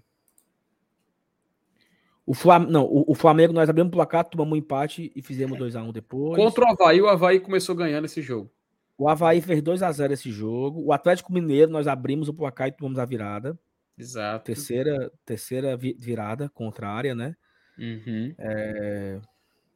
[2.25, 5.89] o Flamengo, não, o, Flamengo nós abrimos o placar, tomamos um empate e fizemos 2x1
[5.89, 6.41] um depois.
[6.41, 8.49] Contra o Havaí, o Havaí começou ganhando esse jogo.
[8.97, 10.81] O Havaí fez 2x0 esse jogo.
[10.81, 13.59] O Atlético Mineiro, nós abrimos o placar e tomamos a virada.
[13.97, 14.45] Exato.
[14.45, 17.35] Terceira, terceira virada contrária, né?
[17.77, 18.33] Uhum.
[18.37, 19.19] É...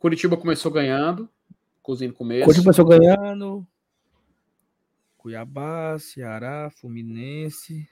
[0.04, 1.30] Curitiba começou ganhando,
[1.82, 2.44] cozinho começo.
[2.44, 3.66] Curitiba começou ganhando.
[5.16, 7.88] Cuiabá, Ceará, Fluminense.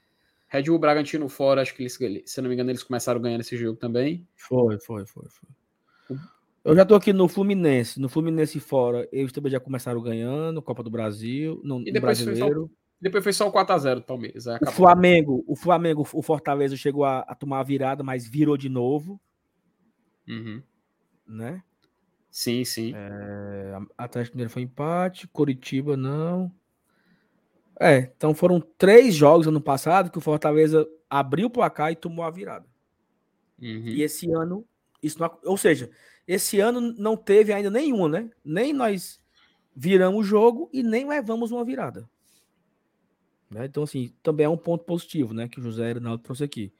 [0.50, 3.56] Red Bull Bragantino fora, acho que eles, se não me engano, eles começaram ganhando esse
[3.56, 4.28] jogo também.
[4.36, 6.18] Foi, foi, foi, foi.
[6.66, 7.98] Eu já tô aqui no Fluminense.
[7.98, 12.60] No Fluminense fora, eles também já começaram ganhando, Copa do Brasil, no, e depois brasileiro.
[12.60, 14.48] Foi só, depois foi só o 4x0 do Palmeiras.
[14.48, 18.68] O Flamengo, o Flamengo, o Fortaleza chegou a, a, tomar a virada, mas virou de
[18.68, 19.18] novo.
[20.28, 20.62] Uhum.
[21.26, 21.64] Né?
[22.32, 22.94] Sim, sim.
[22.96, 26.50] É, Atlético Mineiro foi empate, Coritiba não.
[27.78, 32.24] É, então foram três jogos ano passado que o Fortaleza abriu o placar e tomou
[32.24, 32.66] a virada.
[33.62, 33.84] Uhum.
[33.86, 34.66] E esse ano,
[35.04, 35.92] isso não, ou seja,
[36.26, 38.30] esse ano não teve ainda nenhuma, né?
[38.46, 39.20] Nem nós
[39.76, 42.10] viramos o jogo e nem levamos uma virada.
[43.50, 43.66] Né?
[43.66, 45.50] Então, assim, também é um ponto positivo, né?
[45.50, 46.74] Que o José Hernaldo trouxe aqui.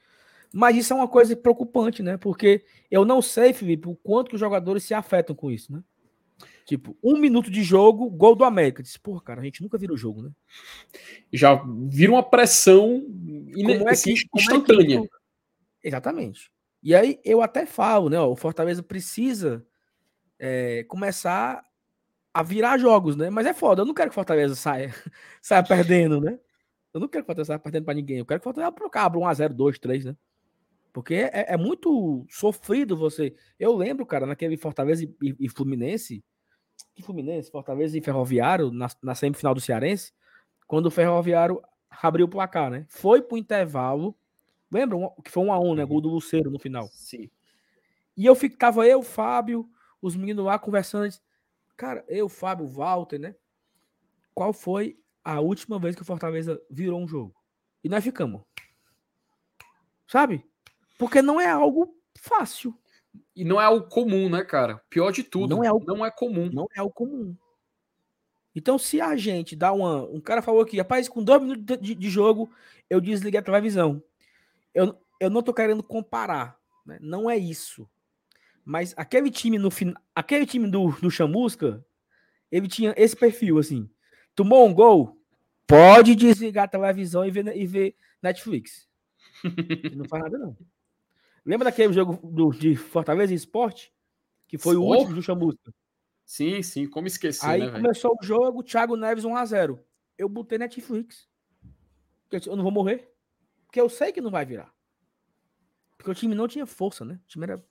[0.54, 2.18] Mas isso é uma coisa preocupante, né?
[2.18, 5.82] Porque eu não sei, Felipe, o quanto que os jogadores se afetam com isso, né?
[6.66, 8.84] Tipo, um minuto de jogo, gol do América.
[8.84, 10.32] Disse, porra, cara, a gente nunca vira o jogo, né?
[11.32, 13.02] Já vira uma pressão
[13.54, 15.00] como é que, instantânea.
[15.00, 15.10] É que...
[15.84, 16.52] Exatamente.
[16.84, 18.20] E aí eu até falo, né?
[18.20, 19.66] Ó, o Fortaleza precisa
[20.40, 21.64] é, começar
[22.34, 23.30] a virar jogos, né?
[23.30, 23.82] Mas é foda.
[23.82, 24.94] Eu não quero que o Fortaleza saia,
[25.42, 26.40] saia perdendo, né?
[26.94, 28.18] Eu não quero que o Fortaleza saia perdendo pra ninguém.
[28.18, 30.16] Eu quero que o Fortaleza abra 1x0, 2, 3, né?
[30.94, 33.34] Porque é, é, muito sofrido você.
[33.60, 36.24] Eu lembro, cara, naquele Fortaleza e, e, e Fluminense,
[36.94, 40.14] que Fluminense, Fortaleza e Ferroviário na, na semifinal do Cearense,
[40.68, 41.62] quando o Ferroviário
[42.02, 42.86] abriu o placar, né?
[42.90, 44.16] Foi pro intervalo.
[44.72, 45.86] Lembra que foi um a um, né?
[45.86, 46.88] Gol do Luceiro no final.
[46.92, 47.30] Sim.
[48.16, 49.70] E eu ficava eu, Fábio,
[50.02, 51.14] os meninos lá conversando.
[51.78, 53.36] Cara, eu, Fábio, Walter, né?
[54.34, 57.34] Qual foi a última vez que o Fortaleza virou um jogo?
[57.84, 58.42] E nós ficamos.
[60.08, 60.46] Sabe?
[61.02, 62.78] Porque não é algo fácil.
[63.36, 64.80] E não é algo comum, né, cara?
[64.88, 65.56] Pior de tudo.
[65.56, 66.48] Não é, algo, não é comum.
[66.54, 67.36] Não é algo comum.
[68.56, 70.04] Então, se a gente dá uma.
[70.04, 72.52] Um cara falou aqui, rapaz, com dois minutos de, de jogo,
[72.88, 74.04] eu desliguei a televisão.
[74.76, 76.56] Eu, eu não tô querendo comparar.
[76.86, 77.00] Né?
[77.02, 77.90] Não é isso.
[78.64, 80.00] Mas aquele time no final.
[80.14, 81.84] Aquele time do, do Chamusca,
[82.52, 83.90] ele tinha esse perfil, assim.
[84.36, 85.18] Tomou um gol,
[85.66, 88.88] pode desligar a televisão e ver, e ver Netflix.
[89.98, 90.56] não faz nada, não.
[91.46, 93.94] Lembra daquele jogo do, de Fortaleza Esporte?
[94.48, 95.74] Que foi o último do Chamusca.
[96.26, 99.80] Sim, sim, como esquecer, Aí né, começou o jogo, Thiago Neves 1x0.
[100.18, 101.28] Eu botei Netflix.
[102.46, 103.12] Eu não vou morrer.
[103.66, 104.74] Porque eu sei que não vai virar.
[105.98, 107.20] Porque o time não tinha força, né?
[107.24, 107.66] O time era.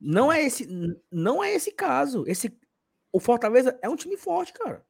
[0.00, 0.68] Não é esse,
[1.10, 2.24] não é esse caso.
[2.26, 2.58] Esse,
[3.12, 4.84] o Fortaleza é um time forte, cara.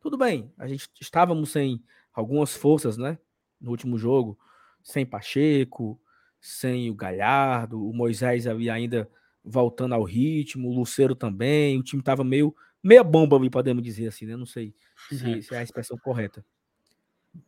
[0.00, 3.18] Tudo bem, a gente estávamos sem algumas forças, né?
[3.60, 4.38] No último jogo,
[4.82, 6.00] sem Pacheco,
[6.40, 9.08] sem o Galhardo, o Moisés ali ainda
[9.44, 14.26] voltando ao ritmo, o Luceiro também, o time tava meio meia bomba podemos dizer assim,
[14.26, 14.36] né?
[14.36, 14.74] Não sei
[15.08, 15.42] se, uhum.
[15.42, 16.44] se, é a expressão correta.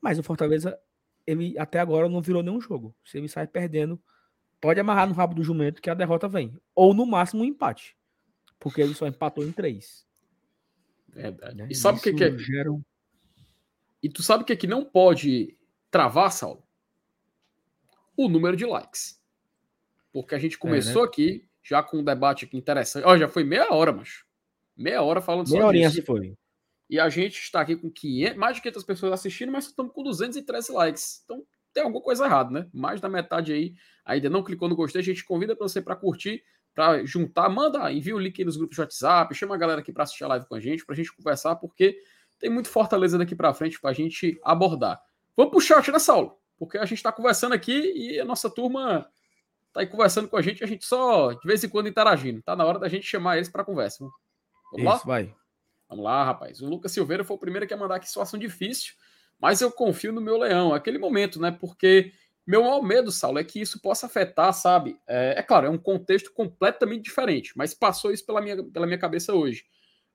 [0.00, 0.79] Mas o Fortaleza,
[1.26, 2.94] ele até agora não virou nenhum jogo.
[3.05, 4.00] Se ele sai perdendo,
[4.61, 6.57] pode amarrar no rabo do jumento que a derrota vem.
[6.74, 7.96] Ou no máximo um empate.
[8.59, 10.07] Porque ele só empatou em três.
[11.09, 11.57] Verdade.
[11.57, 11.68] Né?
[11.70, 12.37] E sabe o que, que é?
[12.37, 12.70] Gera...
[14.03, 15.57] E tu sabe o que, é que não pode
[15.90, 16.62] travar, Saulo?
[18.24, 19.20] O número de likes.
[20.12, 21.09] Porque a gente começou é, né?
[21.09, 23.04] aqui já com um debate aqui interessante.
[23.04, 24.24] Ó, já foi meia hora, mas
[24.80, 26.02] Meia hora falando meia só disso.
[26.06, 26.35] foi.
[26.88, 30.02] E a gente está aqui com 500, mais de 500 pessoas assistindo, mas estamos com
[30.02, 31.20] 213 likes.
[31.22, 32.66] Então tem alguma coisa errada, né?
[32.72, 33.74] Mais da metade aí
[34.06, 35.02] ainda não clicou no gostei.
[35.02, 36.42] A gente convida para você para curtir,
[36.74, 39.92] para juntar, manda, envia o link aí nos grupos de WhatsApp, chama a galera aqui
[39.92, 41.98] para assistir a live com a gente, para a gente conversar, porque
[42.38, 44.98] tem muito Fortaleza daqui para frente para a gente abordar.
[45.37, 46.39] Vamos pro chat, né, Saulo?
[46.61, 49.09] Porque a gente está conversando aqui e a nossa turma
[49.73, 52.42] tá aí conversando com a gente, a gente só de vez em quando interagindo.
[52.42, 54.05] Tá na hora da gente chamar eles para conversa.
[54.70, 54.96] Vamos Isso, lá?
[54.99, 55.35] vai.
[55.88, 56.61] Vamos lá, rapaz.
[56.61, 58.92] O Lucas Silveira foi o primeiro que ia mandar aqui situação difícil,
[59.40, 60.75] mas eu confio no meu leão.
[60.75, 61.51] Aquele momento, né?
[61.51, 62.12] Porque
[62.46, 65.01] meu maior medo, Saulo, é que isso possa afetar, sabe?
[65.09, 68.99] É, é, claro, é um contexto completamente diferente, mas passou isso pela minha, pela minha
[68.99, 69.64] cabeça hoje.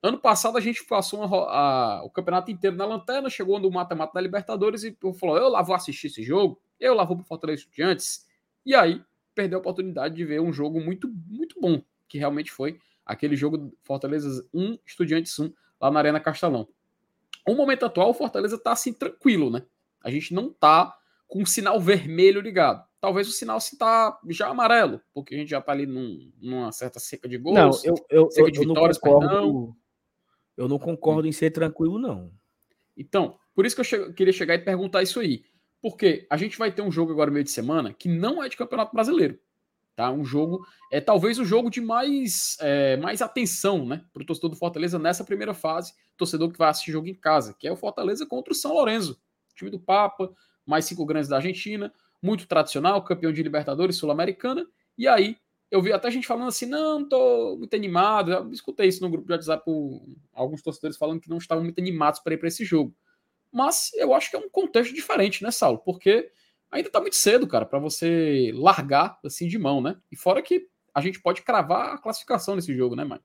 [0.05, 4.13] Ano passado a gente passou uma, a, o campeonato inteiro na lanterna, chegou no mata-mata
[4.13, 7.63] da Libertadores e falou: eu lá vou assistir esse jogo, eu lá vou pro Fortaleza
[7.63, 8.23] Estudiantes.
[8.63, 9.01] E aí
[9.33, 13.75] perdeu a oportunidade de ver um jogo muito, muito bom, que realmente foi aquele jogo
[13.81, 16.67] Fortaleza 1, Estudiantes 1, lá na Arena Castelão.
[17.47, 19.63] No momento atual, o Fortaleza tá assim tranquilo, né?
[20.03, 20.95] A gente não tá
[21.27, 22.85] com o sinal vermelho ligado.
[23.01, 26.71] Talvez o sinal se tá já amarelo, porque a gente já tá ali num, numa
[26.71, 27.55] certa seca de gols.
[27.55, 29.75] Não, eu, eu, eu, eu não concordo.
[30.57, 32.31] Eu não concordo em ser tranquilo, não.
[32.95, 35.43] Então, por isso que eu che queria chegar e perguntar isso aí.
[35.81, 38.57] Porque a gente vai ter um jogo agora meio de semana que não é de
[38.57, 39.39] Campeonato Brasileiro.
[39.95, 40.11] Tá?
[40.11, 44.49] Um jogo, é talvez o jogo de mais, é, mais atenção né, para o torcedor
[44.49, 47.77] do Fortaleza nessa primeira fase, torcedor que vai assistir jogo em casa, que é o
[47.77, 49.17] Fortaleza contra o São Lourenço,
[49.55, 50.33] time do Papa,
[50.65, 55.37] mais cinco grandes da Argentina, muito tradicional, campeão de Libertadores Sul-Americana, e aí
[55.71, 59.27] eu vi até gente falando assim, não, tô muito animado, eu escutei isso no grupo
[59.27, 59.63] de WhatsApp,
[60.33, 62.95] alguns torcedores falando que não estavam muito animados para ir para esse jogo.
[63.51, 65.79] Mas eu acho que é um contexto diferente, né, Saulo?
[65.79, 66.29] Porque
[66.71, 69.97] ainda tá muito cedo, cara, para você largar assim de mão, né?
[70.11, 73.19] E fora que a gente pode cravar a classificação nesse jogo, né, mãe?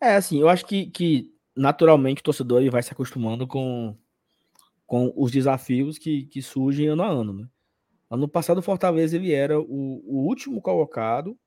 [0.00, 3.96] É, assim, eu acho que, que naturalmente o torcedor ele vai se acostumando com,
[4.86, 7.48] com os desafios que, que surgem ano a ano, né?
[8.10, 11.38] Ano passado o Fortaleza ele era o, o último colocado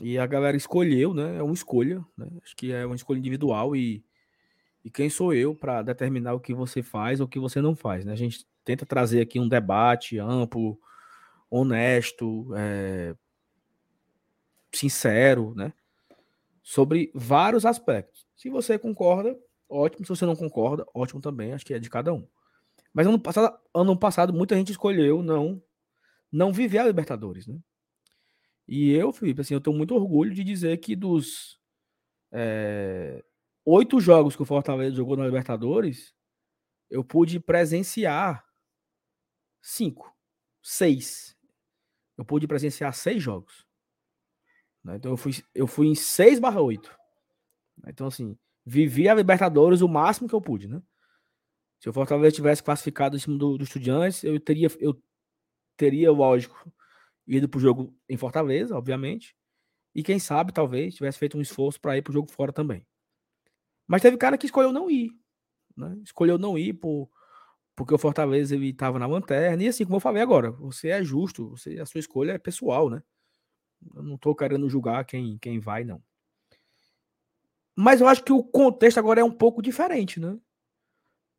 [0.00, 1.36] e a galera escolheu, né?
[1.36, 2.26] É uma escolha, né?
[2.42, 4.04] Acho que é uma escolha individual e
[4.86, 7.74] e quem sou eu para determinar o que você faz ou o que você não
[7.74, 8.04] faz?
[8.04, 8.12] Né?
[8.12, 10.78] A gente tenta trazer aqui um debate amplo,
[11.50, 13.12] honesto, é,
[14.72, 15.72] sincero, né?
[16.62, 18.28] Sobre vários aspectos.
[18.36, 19.36] Se você concorda,
[19.68, 20.06] ótimo.
[20.06, 21.52] Se você não concorda, ótimo também.
[21.52, 22.24] Acho que é de cada um.
[22.94, 25.60] Mas ano passado, ano passado muita gente escolheu não
[26.36, 27.58] não viver a Libertadores, né?
[28.68, 31.58] E eu, Felipe, assim, eu tenho muito orgulho de dizer que dos
[32.30, 33.24] é,
[33.64, 36.14] oito jogos que o Fortaleza jogou na Libertadores,
[36.90, 38.44] eu pude presenciar
[39.62, 40.14] cinco,
[40.62, 41.34] seis.
[42.18, 43.66] Eu pude presenciar seis jogos.
[44.84, 44.96] Né?
[44.96, 46.94] Então eu fui, eu fui em seis barra oito.
[47.86, 50.82] Então, assim, vivi a Libertadores o máximo que eu pude, né?
[51.78, 55.00] Se o Fortaleza tivesse classificado em cima do, do Estudiantes, eu teria, eu
[55.76, 56.72] teria, lógico,
[57.26, 59.36] ido pro jogo em Fortaleza, obviamente.
[59.94, 62.86] E quem sabe, talvez, tivesse feito um esforço para ir pro jogo fora também.
[63.86, 65.10] Mas teve cara que escolheu não ir.
[65.76, 65.98] Né?
[66.04, 67.10] Escolheu não ir por,
[67.74, 69.62] porque o Fortaleza ele estava na lanterna.
[69.62, 72.90] E assim, como eu falei agora, você é justo, você, a sua escolha é pessoal,
[72.90, 73.02] né?
[73.94, 76.02] Eu não estou querendo julgar quem, quem vai, não.
[77.76, 80.38] Mas eu acho que o contexto agora é um pouco diferente, né?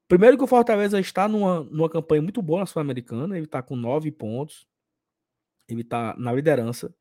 [0.07, 3.75] Primeiro que o Fortaleza está numa, numa campanha muito boa na Sul-Americana, ele está com
[3.75, 4.67] nove pontos,
[5.67, 6.95] ele está na liderança.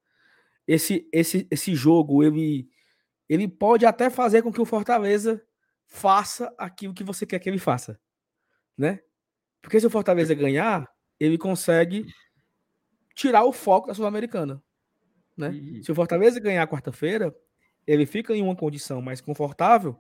[0.67, 2.69] Esse, esse, esse jogo, ele,
[3.29, 5.41] ele pode até fazer com que o Fortaleza
[5.87, 8.01] faça aquilo que você quer que ele faça,
[8.77, 9.01] né?
[9.63, 10.89] Porque se o Fortaleza ganhar,
[11.19, 12.07] ele consegue
[13.15, 14.61] tirar o foco da Sul-Americana,
[15.37, 15.53] né?
[15.81, 17.33] Se o Fortaleza ganhar quarta-feira,
[17.87, 19.97] ele fica em uma condição mais confortável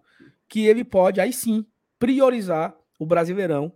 [0.48, 1.64] que ele pode aí sim
[2.00, 3.72] priorizar o Brasileirão,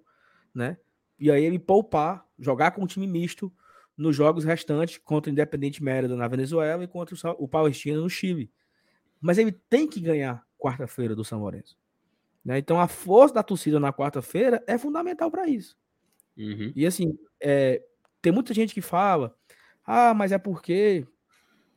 [0.54, 0.76] né?
[1.18, 3.52] E aí ele poupar, jogar com um time misto
[3.96, 8.50] nos jogos restantes contra o Independente Mérida na Venezuela e contra o Palestino no Chile.
[9.20, 11.76] Mas ele tem que ganhar quarta-feira do São Lourenço.
[12.44, 12.58] Né?
[12.58, 15.76] Então a força da torcida na quarta-feira é fundamental para isso.
[16.36, 16.72] Uhum.
[16.74, 17.82] E assim, é,
[18.22, 19.36] tem muita gente que fala:
[19.84, 21.06] ah, mas é porque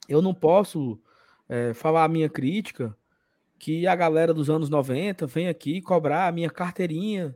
[0.07, 1.01] eu não posso
[1.49, 2.95] é, falar a minha crítica
[3.63, 7.33] que a galera dos anos 90 vem aqui cobrar a minha carteirinha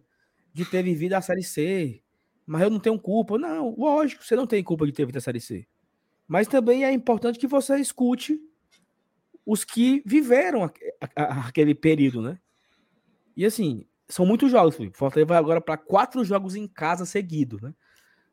[0.52, 2.04] de ter vivido a Série C,
[2.46, 3.38] mas eu não tenho culpa.
[3.38, 5.66] Não, lógico, você não tem culpa de ter vivido a Série C.
[6.28, 8.38] Mas também é importante que você escute
[9.46, 10.70] os que viveram
[11.16, 12.38] aquele período, né?
[13.34, 14.98] E assim, são muitos jogos, Felipe.
[14.98, 17.74] Fortaleza vai agora para quatro jogos em casa seguido, né?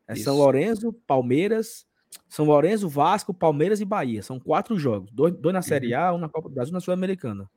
[0.05, 1.87] É São Lourenço, Palmeiras,
[2.27, 4.21] São Lourenço, Vasco, Palmeiras e Bahia.
[4.21, 5.09] São quatro jogos.
[5.13, 6.01] Dois, dois na Série uhum.
[6.01, 7.49] A, um na Copa do Brasil, na Sul-Americana.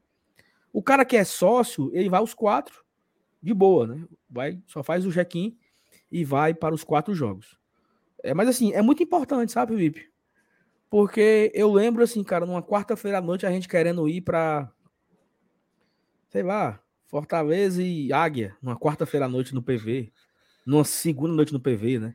[0.72, 2.84] O cara que é sócio, ele vai os quatro
[3.42, 4.04] de boa, né?
[4.28, 5.56] Vai, só faz o check-in
[6.10, 7.58] e vai para os quatro jogos.
[8.22, 10.10] É, mas assim, é muito importante, sabe, Felipe?
[10.90, 14.72] Porque eu lembro assim, cara, numa quarta-feira à noite a gente querendo ir para
[16.28, 20.12] sei lá, Fortaleza e Águia, numa quarta-feira à noite no PV,
[20.66, 22.14] numa segunda noite no PV, né?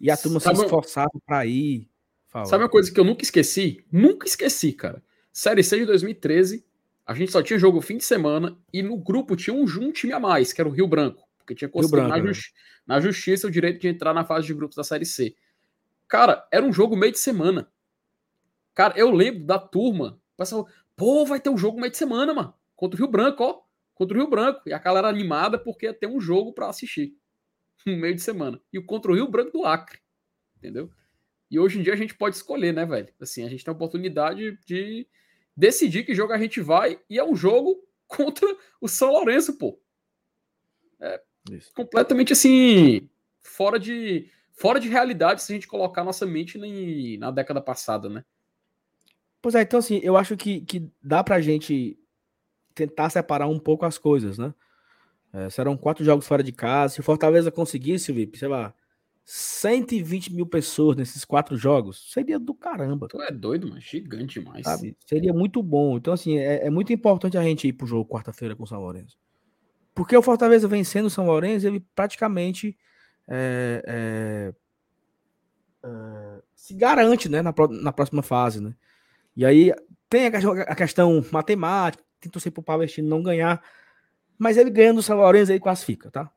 [0.00, 1.88] E a turma Sabe se esforçava para ir.
[2.26, 2.46] Fala.
[2.46, 3.84] Sabe uma coisa que eu nunca esqueci?
[3.90, 5.02] Nunca esqueci, cara.
[5.32, 6.64] Série C de 2013,
[7.10, 10.12] a gente só tinha jogo fim de semana e no grupo tinha um, um time
[10.12, 12.28] a mais, que era o Rio Branco, porque tinha conseguido Branco, na, né?
[12.28, 12.60] justi né?
[12.86, 15.34] na, justiça o direito de entrar na fase de grupos da Série C.
[16.06, 17.68] Cara, era um jogo meio de semana.
[18.76, 22.54] Cara, eu lembro da turma, pessoal, pô, vai ter um jogo meio de semana, mano,
[22.76, 23.60] contra o Rio Branco, ó,
[23.92, 24.60] contra o Rio Branco.
[24.68, 27.16] E a galera animada porque ia ter um jogo para assistir
[27.84, 28.60] no meio de semana.
[28.72, 29.98] E o contra o Rio Branco do Acre,
[30.56, 30.88] entendeu?
[31.50, 33.12] E hoje em dia a gente pode escolher, né, velho?
[33.20, 35.08] Assim, a gente tem a oportunidade de
[35.56, 38.46] decidir que jogo a gente vai e é um jogo contra
[38.80, 39.78] o São Lourenço, pô.
[41.00, 41.72] É Isso.
[41.74, 43.08] completamente assim
[43.40, 46.66] fora de fora de realidade se a gente colocar nossa mente na,
[47.18, 48.24] na década passada, né?
[49.40, 51.98] Pois é, então assim, eu acho que, que dá pra gente
[52.74, 54.54] tentar separar um pouco as coisas, né?
[55.32, 56.94] É, serão quatro jogos fora de casa.
[56.94, 58.74] Se o Fortaleza conseguisse, VIP, sei lá,
[59.32, 63.06] 120 mil pessoas nesses quatro jogos, seria do caramba.
[63.06, 64.64] Tu é doido, mas gigante demais.
[64.64, 64.96] Sabe?
[65.06, 65.96] Seria muito bom.
[65.96, 68.80] Então, assim, é, é muito importante a gente ir pro jogo quarta-feira com o São
[68.80, 69.16] Lourenço.
[69.94, 72.76] Porque o Fortaleza vencendo o São Lourenço, ele praticamente
[73.28, 74.54] é, é,
[75.84, 78.60] é, se garante né, na, na próxima fase.
[78.60, 78.74] Né?
[79.36, 79.72] E aí
[80.08, 83.62] tem a questão matemática, tem que torcer pro Palestino não ganhar.
[84.36, 86.28] Mas ele ganhando o São Lourenço, ele classifica, tá?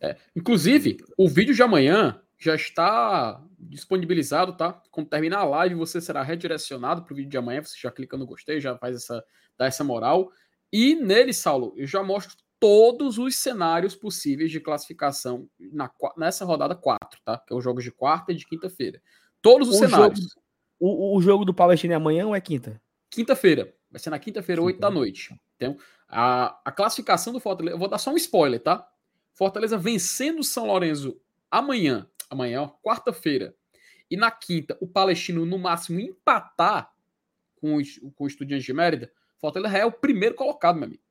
[0.00, 4.82] É, inclusive, o vídeo de amanhã já está disponibilizado, tá?
[4.90, 7.62] Quando terminar a live, você será redirecionado para o vídeo de amanhã.
[7.62, 9.22] Você já clica no gostei, já faz essa,
[9.58, 10.32] dá essa moral.
[10.72, 16.74] E nele, Saulo, eu já mostro todos os cenários possíveis de classificação na, nessa rodada
[16.74, 17.38] 4, tá?
[17.38, 19.02] Que é o jogo de quarta e de quinta-feira.
[19.42, 20.20] Todos os o cenários.
[20.20, 20.30] Jogo,
[20.78, 22.80] o, o jogo do Palestino é amanhã ou é quinta?
[23.10, 23.74] Quinta-feira.
[23.90, 25.34] Vai ser na quinta-feira, 8 da noite.
[25.56, 25.76] Então,
[26.08, 27.74] a, a classificação do Fortaleza.
[27.74, 28.86] Eu vou dar só um spoiler, tá?
[29.40, 31.18] Fortaleza vencendo o São Lourenço
[31.50, 32.06] amanhã.
[32.28, 33.54] Amanhã, quarta-feira.
[34.10, 36.92] E na quinta, o Palestino, no máximo, empatar
[37.56, 39.10] com o, com o Estudiantes de Mérida.
[39.38, 41.02] Fortaleza é o primeiro colocado, meu amigo.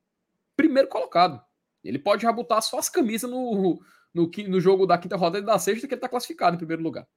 [0.56, 1.44] Primeiro colocado.
[1.84, 3.82] Ele pode já botar só as camisas no,
[4.14, 6.84] no, no jogo da quinta rodada e da sexta, que ele tá classificado em primeiro
[6.84, 7.08] lugar.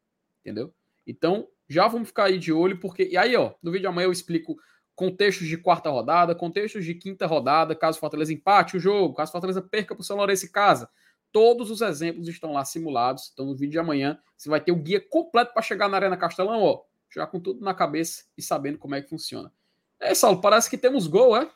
[0.41, 0.75] Entendeu?
[1.07, 3.05] Então, já vamos ficar aí de olho, porque.
[3.05, 4.57] E aí, ó, no vídeo de amanhã eu explico
[4.95, 9.61] contextos de quarta rodada, contextos de quinta rodada, caso Fortaleza empate o jogo, caso Fortaleza
[9.61, 10.89] perca para o São Lourenço em casa.
[11.33, 13.31] Todos os exemplos estão lá simulados.
[13.33, 16.17] Então, no vídeo de amanhã, você vai ter o guia completo para chegar na Arena
[16.17, 19.53] Castelão, ó, já com tudo na cabeça e sabendo como é que funciona.
[19.99, 21.51] É, Saulo, parece que temos gol, é?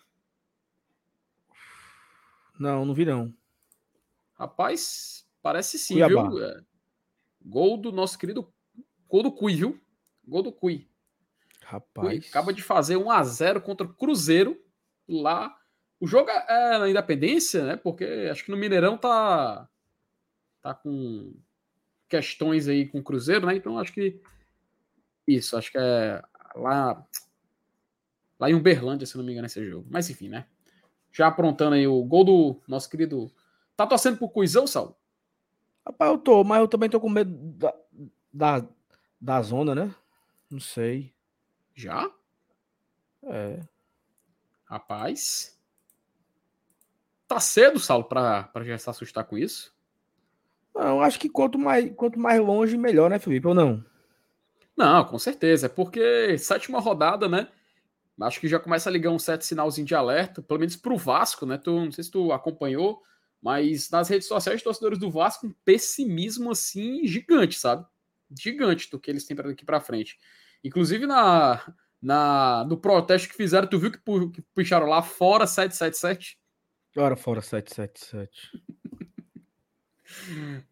[2.58, 3.34] Não, não vi não.
[4.34, 6.28] Rapaz, parece sim, Cuiabá.
[6.28, 6.44] viu?
[6.44, 6.62] É.
[7.44, 8.52] Gol do nosso querido.
[9.08, 9.80] Gol do Cui, viu?
[10.26, 10.78] Gol do Cui.
[10.78, 10.88] Cui
[11.60, 12.28] Rapaz.
[12.28, 14.60] acaba de fazer 1 a 0 contra o Cruzeiro
[15.08, 15.56] lá.
[15.98, 17.76] O jogo é na Independência, né?
[17.76, 19.68] Porque acho que no Mineirão tá
[20.62, 21.34] tá com
[22.08, 23.56] questões aí com o Cruzeiro, né?
[23.56, 24.20] Então acho que
[25.26, 26.22] isso, acho que é
[26.54, 27.04] lá
[28.38, 29.86] lá em Uberlândia, se não me engano, esse jogo.
[29.90, 30.46] Mas enfim, né?
[31.12, 33.32] Já aprontando aí o gol do nosso querido.
[33.76, 34.98] Tá torcendo pro Cuizão, Sal?
[35.86, 37.74] Rapaz, eu tô, mas eu também tô com medo da,
[38.32, 38.68] da,
[39.20, 39.94] da zona, né?
[40.50, 41.14] Não sei.
[41.74, 42.10] Já?
[43.24, 43.60] É.
[44.64, 45.55] Rapaz.
[47.28, 49.74] Tá cedo, Saulo, pra, pra já se assustar com isso?
[50.74, 53.48] Não, acho que quanto mais, quanto mais longe, melhor, né, Felipe?
[53.48, 53.84] Ou não?
[54.76, 55.66] Não, com certeza.
[55.66, 57.48] É porque sétima rodada, né?
[58.20, 61.44] Acho que já começa a ligar um certo sinalzinho de alerta, pelo menos pro Vasco,
[61.44, 61.58] né?
[61.58, 63.02] Tu, não sei se tu acompanhou,
[63.42, 67.84] mas nas redes sociais, torcedores do Vasco, um pessimismo assim gigante, sabe?
[68.38, 70.18] Gigante do que eles têm para daqui para frente.
[70.64, 71.62] Inclusive na,
[72.00, 73.98] na, no protesto que fizeram, tu viu que,
[74.30, 76.38] que puxaram lá fora 777?
[76.96, 78.62] Hora fora 777.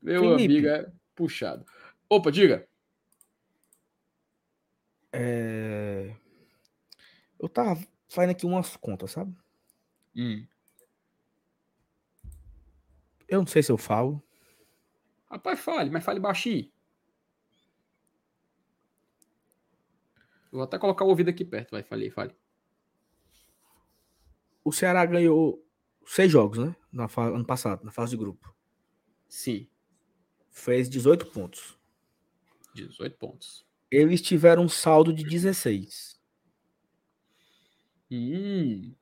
[0.00, 0.44] Meu Felipe.
[0.44, 1.66] amigo, é puxado.
[2.08, 2.66] Opa, diga.
[5.12, 6.16] É...
[7.38, 9.36] Eu tava fazendo aqui umas contas, sabe?
[10.16, 10.46] Hum.
[13.28, 14.22] Eu não sei se eu falo.
[15.30, 16.72] Rapaz, fale, mas fale baixinho.
[20.50, 22.34] Eu vou até colocar o ouvido aqui perto, vai, fale, fale.
[24.64, 25.63] O Ceará ganhou
[26.06, 26.74] seis jogos, né?
[26.92, 28.54] Na ano passado, na fase de grupo.
[29.28, 29.68] Sim,
[30.50, 31.76] Fez 18 pontos.
[32.74, 33.66] 18 pontos.
[33.90, 36.20] Eles tiveram um saldo de 16.
[38.10, 38.94] Hum,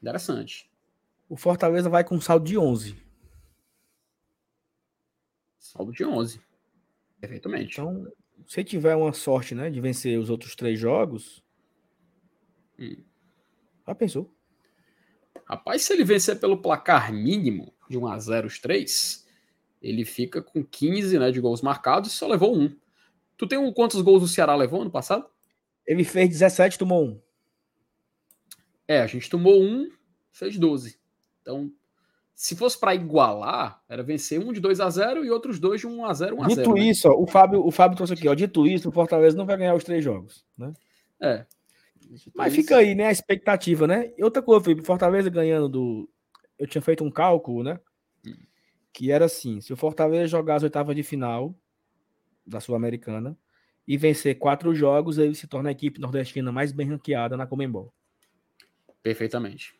[0.00, 0.70] interessante.
[1.28, 2.96] O Fortaleza vai com um saldo de 11.
[5.58, 6.40] Saldo de 11.
[7.20, 7.72] Perfeitamente.
[7.72, 8.06] Então,
[8.46, 11.42] se tiver uma sorte, né, de vencer os outros três jogos,
[12.78, 13.02] Hum.
[13.86, 14.35] já pensou?
[15.46, 19.24] Rapaz, se ele vencer pelo placar mínimo de 1 a 0 os três,
[19.80, 22.74] ele fica com 15 né, de gols marcados e só levou um.
[23.36, 25.24] Tu tem um, quantos gols o Ceará levou ano passado?
[25.86, 27.20] Ele fez 17, tomou um.
[28.88, 29.88] É, a gente tomou um,
[30.32, 30.98] fez 12.
[31.42, 31.70] Então,
[32.34, 35.86] se fosse para igualar, era vencer um de 2 a 0 e outros dois de
[35.86, 36.56] 1 a 0, 1 a 0.
[36.56, 36.80] Dito né?
[36.80, 38.34] isso, ó, o Fábio, o Fábio trouxe aqui, ó.
[38.34, 40.72] Dito isso, o Fortaleza não vai ganhar os três jogos, né?
[41.20, 41.46] É.
[42.34, 44.12] Mas fica aí, né, a expectativa, né?
[44.16, 46.10] E outra coisa, Felipe, Fortaleza ganhando do.
[46.58, 47.78] Eu tinha feito um cálculo, né?
[48.26, 48.34] Hum.
[48.92, 51.54] Que era assim: se o Fortaleza jogar as oitavas de final
[52.46, 53.36] da Sul-Americana
[53.86, 57.92] e vencer quatro jogos, ele se torna a equipe nordestina mais bem ranqueada na Comembol.
[59.02, 59.74] Perfeitamente.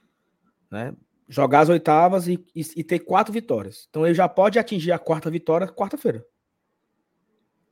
[0.71, 0.95] Né?
[1.29, 3.87] Jogar as oitavas e, e- e ter quatro vitórias.
[3.91, 6.25] Então ele já pode atingir a quarta vitória quarta-feira.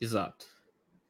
[0.01, 0.47] Exato.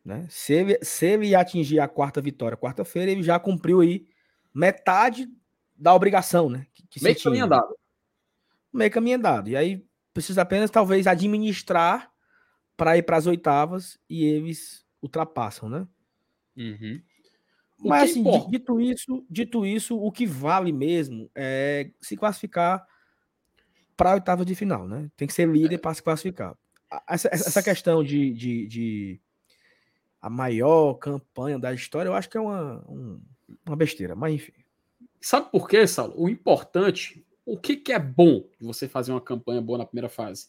[0.05, 0.27] Né?
[0.29, 4.07] Se, ele, se ele atingir a quarta vitória quarta-feira, ele já cumpriu aí
[4.53, 5.29] metade
[5.75, 6.67] da obrigação, né?
[6.75, 7.75] Que, que Meio caminho andado.
[8.73, 9.49] meio caminho andado.
[9.49, 12.11] E aí precisa apenas talvez administrar
[12.77, 15.89] para ir para as oitavas e eles ultrapassam, né?
[16.57, 17.01] Uhum.
[17.81, 18.51] Mas assim, importa?
[18.51, 22.87] dito isso, dito isso, o que vale mesmo é se classificar
[23.97, 25.11] para a oitava de final, né?
[25.17, 26.57] Tem que ser líder para se classificar.
[27.09, 29.21] Essa essa questão de, de, de
[30.25, 33.21] a maior campanha da história, eu acho que é uma, um-
[33.67, 34.53] uma besteira, mas enfim.
[35.21, 36.15] Sabe por quê, Saulo?
[36.17, 40.09] O importante, o que, que é bom de você fazer uma campanha boa na primeira
[40.09, 40.49] fase?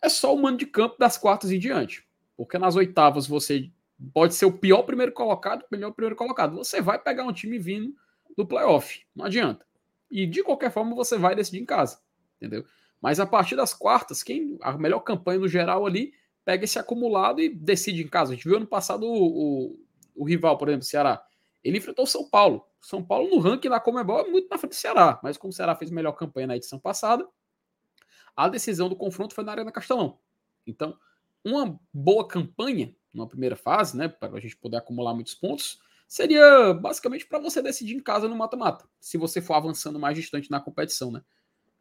[0.00, 2.08] É só o mando de campo das quartas em diante.
[2.34, 3.70] Porque nas oitavas você
[4.14, 6.56] pode ser o pior primeiro colocado, o melhor primeiro colocado.
[6.56, 7.94] Você vai pegar um time vindo
[8.34, 9.02] do playoff.
[9.14, 9.66] Não adianta.
[10.10, 12.00] E de qualquer forma você vai decidir em casa.
[12.38, 12.64] Entendeu?
[13.02, 16.14] Mas a partir das quartas, quem a melhor campanha no geral ali
[16.44, 18.32] pega esse acumulado e decide em casa.
[18.32, 19.80] A gente viu ano passado o, o,
[20.16, 21.24] o rival, por exemplo, o Ceará.
[21.62, 22.66] Ele enfrentou o São Paulo.
[22.80, 25.54] São Paulo no ranking da Comebol é muito na frente do Ceará, mas como o
[25.54, 27.28] Ceará fez melhor campanha na edição passada,
[28.34, 30.18] a decisão do confronto foi na Arena Castelão.
[30.66, 30.96] Então,
[31.44, 36.72] uma boa campanha numa primeira fase, né, para a gente poder acumular muitos pontos, seria
[36.74, 40.60] basicamente para você decidir em casa no mata-mata, se você for avançando mais distante na
[40.60, 41.22] competição, né?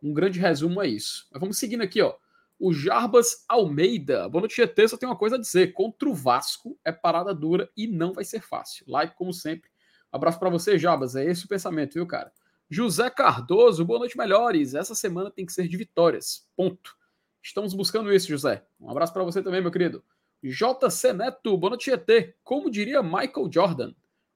[0.01, 1.27] Um grande resumo é isso.
[1.31, 2.15] Mas vamos seguindo aqui, ó.
[2.59, 4.27] O Jarbas Almeida.
[4.27, 4.89] Boa noite, GT.
[4.89, 5.71] Só tem uma coisa a dizer.
[5.71, 8.83] Contra o Vasco é parada dura e não vai ser fácil.
[8.85, 9.69] Like, como sempre.
[10.11, 11.15] Abraço para você, Jarbas.
[11.15, 12.33] É esse o pensamento, viu, cara?
[12.69, 13.85] José Cardoso.
[13.85, 14.73] Boa noite, melhores.
[14.73, 16.45] Essa semana tem que ser de vitórias.
[16.53, 16.97] Ponto.
[17.41, 18.65] Estamos buscando isso, José.
[18.77, 20.03] Um abraço para você também, meu querido.
[20.43, 21.57] JC Neto.
[21.57, 22.35] Boa noite, GT.
[22.43, 23.93] Como diria Michael Jordan,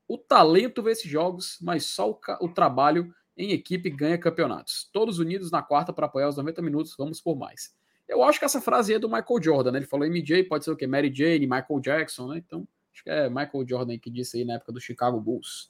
[0.07, 4.89] o talento vence jogos, mas só o, o trabalho em equipe ganha campeonatos.
[4.93, 7.75] Todos unidos na quarta para apoiar os 90 minutos, vamos por mais.
[8.07, 9.79] Eu acho que essa frase é do Michael Jordan, né?
[9.79, 10.85] Ele falou MJ, pode ser o quê?
[10.85, 12.37] Mary Jane, Michael Jackson, né?
[12.45, 15.69] Então, acho que é Michael Jordan que disse aí na época do Chicago Bulls.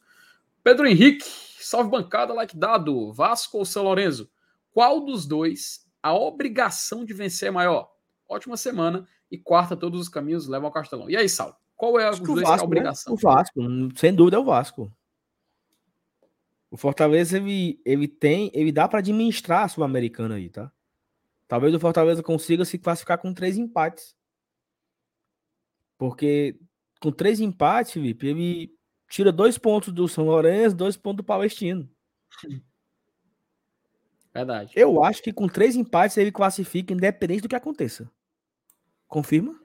[0.64, 1.26] Pedro Henrique,
[1.60, 3.12] salve bancada, like dado.
[3.12, 4.30] Vasco ou São Lourenço?
[4.72, 7.92] Qual dos dois a obrigação de vencer é maior?
[8.28, 11.10] Ótima semana e quarta, todos os caminhos levam ao Castelão.
[11.10, 11.60] E aí, Sal?
[11.76, 12.64] Qual é a, Vasco, a né?
[12.64, 13.14] obrigação?
[13.14, 13.20] Né?
[13.20, 13.62] O Vasco,
[13.96, 14.92] sem dúvida é o Vasco.
[16.72, 20.72] O Fortaleza ele, ele tem, ele dá para administrar a Sul-Americana aí, tá?
[21.48, 24.16] Talvez o Fortaleza consiga se classificar com três empates.
[25.98, 26.58] Porque
[27.00, 28.76] com três empates, Felipe, ele
[29.10, 31.90] tira dois pontos do São Lourenço, dois pontos do Palestino.
[34.34, 34.74] Verdade.
[34.76, 38.10] Eu acho que com três empates ele classifica, independente do que aconteça.
[39.08, 39.62] Confirma?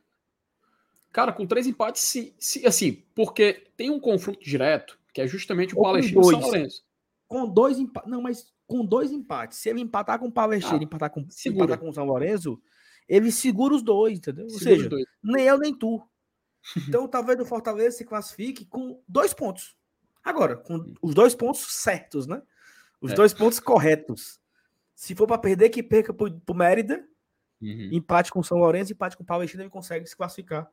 [1.11, 5.75] Cara, com três empates, se, se, assim, porque tem um confronto direto, que é justamente
[5.75, 6.85] o Ou Palestino e São Lourenço.
[7.27, 8.11] Com dois empates.
[8.11, 9.59] Não, mas com dois empates.
[9.59, 12.61] Se ele empatar com o Palestino ah, empatar com, empatar com o São Lourenço,
[13.09, 14.45] ele segura os dois, entendeu?
[14.45, 14.89] Ou seja,
[15.25, 16.01] nem eu nem tu.
[16.87, 19.75] Então, talvez o Fortaleza se classifique com dois pontos.
[20.23, 22.43] Agora, com os dois pontos certos, né?
[23.01, 23.15] Os é.
[23.15, 24.39] dois pontos corretos.
[24.95, 27.03] Se for para perder, que perca pro, pro Mérida.
[27.63, 27.89] Uhum.
[27.93, 30.71] Empate com o São Lourenço, empate com o Palestina, ele consegue se classificar.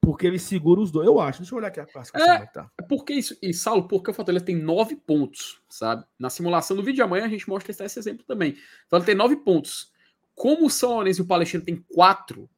[0.00, 1.06] Porque ele segura os dois.
[1.06, 1.40] Eu acho.
[1.40, 2.34] Deixa eu olhar aqui a classificação.
[2.34, 2.70] É, tá.
[2.78, 3.36] é porque isso.
[3.42, 6.04] E Saulo, porque o Fortaleza tem nove pontos, sabe?
[6.18, 8.56] Na simulação do vídeo de amanhã a gente mostra esse exemplo também.
[8.86, 9.92] Então ele tem nove pontos.
[10.34, 12.48] Como o São Lourenço e o Palestina tem quatro,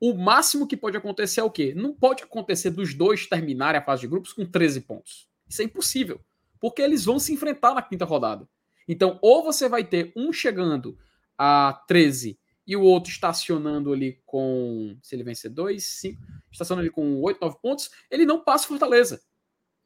[0.00, 1.74] o máximo que pode acontecer é o quê?
[1.74, 5.28] Não pode acontecer dos dois terminarem a fase de grupos com 13 pontos.
[5.48, 6.20] Isso é impossível.
[6.60, 8.48] Porque eles vão se enfrentar na quinta rodada.
[8.86, 10.96] Então, ou você vai ter um chegando
[11.36, 14.96] a 13 e o outro estacionando ali com.
[15.02, 19.20] Se ele vencer 2, 5, estacionando ali com 8, 9 pontos, ele não passa Fortaleza.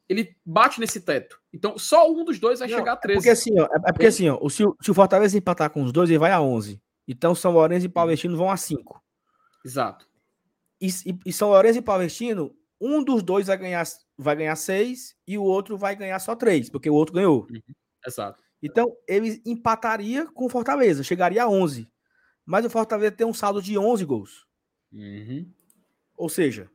[0.07, 1.39] Ele bate nesse teto.
[1.53, 3.17] Então, só um dos dois vai não, chegar a 13.
[3.17, 5.69] É porque assim, ó, é, é porque assim, ó, se, o, se o Fortaleza empatar
[5.69, 6.81] com os dois, ele vai a 11.
[7.07, 9.03] Então, São Lourenço e Palestino vão a 5.
[9.63, 10.07] Exato.
[10.81, 13.85] E, e, e, São Lourenço e Palestino, um dos dois vai ganhar,
[14.17, 17.45] vai ganhar seis e o outro vai ganhar só três, porque o outro ganhou.
[17.49, 17.61] Uhum.
[18.05, 18.41] Exato.
[18.63, 21.89] Então, ele empataria com o Fortaleza, chegaria a 11.
[22.49, 24.47] Mas o Fortaleza tem um saldo de 11 gols.
[24.91, 25.47] Uhum.
[26.17, 26.67] Ou seja,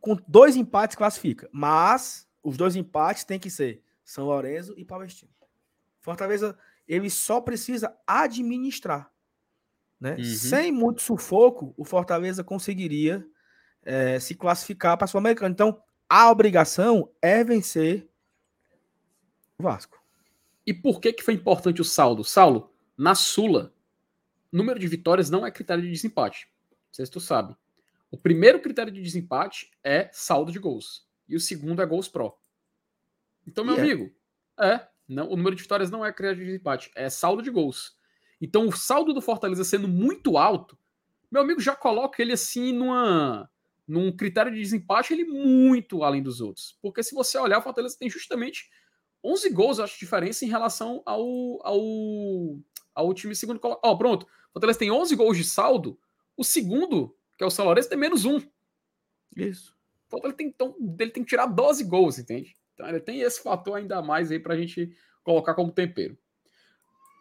[0.00, 1.46] com dois empates classifica.
[1.52, 5.30] Mas os dois empates tem que ser São Lourenço e Palestino.
[6.00, 6.58] Fortaleza,
[6.88, 9.12] ele só precisa administrar.
[10.00, 10.16] Né?
[10.16, 10.24] Uhum.
[10.24, 13.22] Sem muito sufoco, o Fortaleza conseguiria
[13.82, 15.52] é, se classificar para a Sul-Americana.
[15.52, 18.08] Então, a obrigação é vencer
[19.58, 20.02] o Vasco.
[20.66, 22.24] E por que, que foi importante o saldo?
[22.24, 23.74] Saulo, na Sula,
[24.56, 26.48] número de vitórias não é critério de desempate.
[26.70, 27.56] Não sei se tu sabe.
[28.10, 31.06] O primeiro critério de desempate é saldo de gols.
[31.28, 32.38] E o segundo é gols pró.
[33.46, 33.92] Então, meu yeah.
[33.92, 34.14] amigo,
[34.60, 34.86] é.
[35.08, 37.96] Não, o número de vitórias não é critério de desempate, é saldo de gols.
[38.40, 40.78] Então, o saldo do Fortaleza sendo muito alto,
[41.30, 43.50] meu amigo já coloca ele assim numa,
[43.86, 46.78] num critério de desempate, ele muito além dos outros.
[46.80, 48.70] Porque se você olhar, o Fortaleza tem justamente
[49.24, 52.58] 11 gols, acho, de diferença em relação ao, ao,
[52.94, 53.88] ao time segundo colocado.
[53.88, 54.26] Ó, oh, pronto.
[54.52, 55.98] Fortaleza tem 11 gols de saldo.
[56.36, 58.40] O segundo, que é o São Lourenço, tem menos um.
[59.36, 59.74] Isso.
[60.06, 62.54] O Fortaleza tem, então, ele tem que tirar 12 gols, entende?
[62.74, 66.16] Então ele tem esse fator ainda mais aí pra gente colocar como tempero.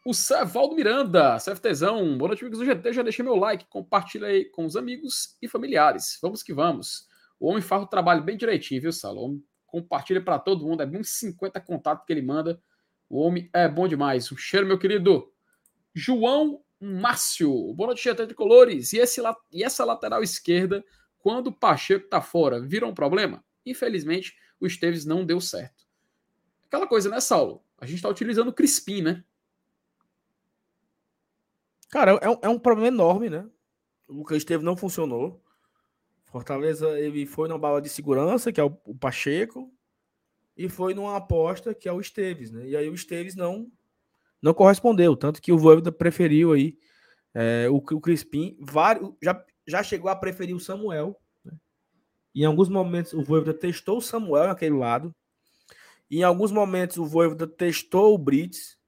[0.03, 2.91] O Cevaldo Miranda, CFTzão, boa noite, amigos do GT.
[2.91, 6.17] Já deixei meu like, compartilha aí com os amigos e familiares.
[6.19, 7.07] Vamos que vamos.
[7.39, 9.39] O homem faz o trabalho bem direitinho, viu, Salom?
[9.67, 10.81] Compartilha para todo mundo.
[10.81, 12.59] É bem 50 contatos que ele manda.
[13.07, 14.31] O homem é bom demais.
[14.31, 15.31] Um cheiro, meu querido.
[15.93, 18.91] João Márcio, boa noite, GT de Colores.
[18.91, 19.21] E, esse,
[19.51, 20.83] e essa lateral esquerda,
[21.19, 23.45] quando o Pacheco tá fora, vira um problema?
[23.63, 25.85] Infelizmente, o Esteves não deu certo.
[26.65, 27.63] Aquela coisa, né, Saulo?
[27.77, 29.23] A gente tá utilizando o Crispim, né?
[31.91, 33.47] Cara, é um, é um problema enorme, né?
[34.07, 35.39] O Lucas Esteves não funcionou.
[36.25, 39.71] Fortaleza ele foi numa bala de segurança, que é o, o Pacheco,
[40.57, 42.67] e foi numa aposta que é o Esteves, né?
[42.67, 43.71] E aí o Esteves não
[44.41, 46.77] não correspondeu, tanto que o Voivoda preferiu aí
[47.33, 51.15] é, o, o Crispim, vários, já, já chegou a preferir o Samuel.
[51.45, 51.53] Né?
[52.35, 55.15] Em alguns momentos o Voivoda testou o Samuel naquele lado.
[56.09, 58.81] Em alguns momentos o Voivoda testou o Brits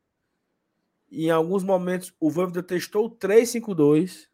[1.14, 4.28] em alguns momentos o Voivoda testou o 3-5-2,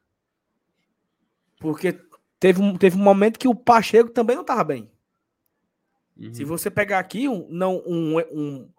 [1.60, 2.00] porque
[2.40, 4.90] teve um, teve um momento que o Pacheco também não estava bem.
[6.18, 6.34] Uhum.
[6.34, 8.70] Se você pegar aqui um, não, um, um,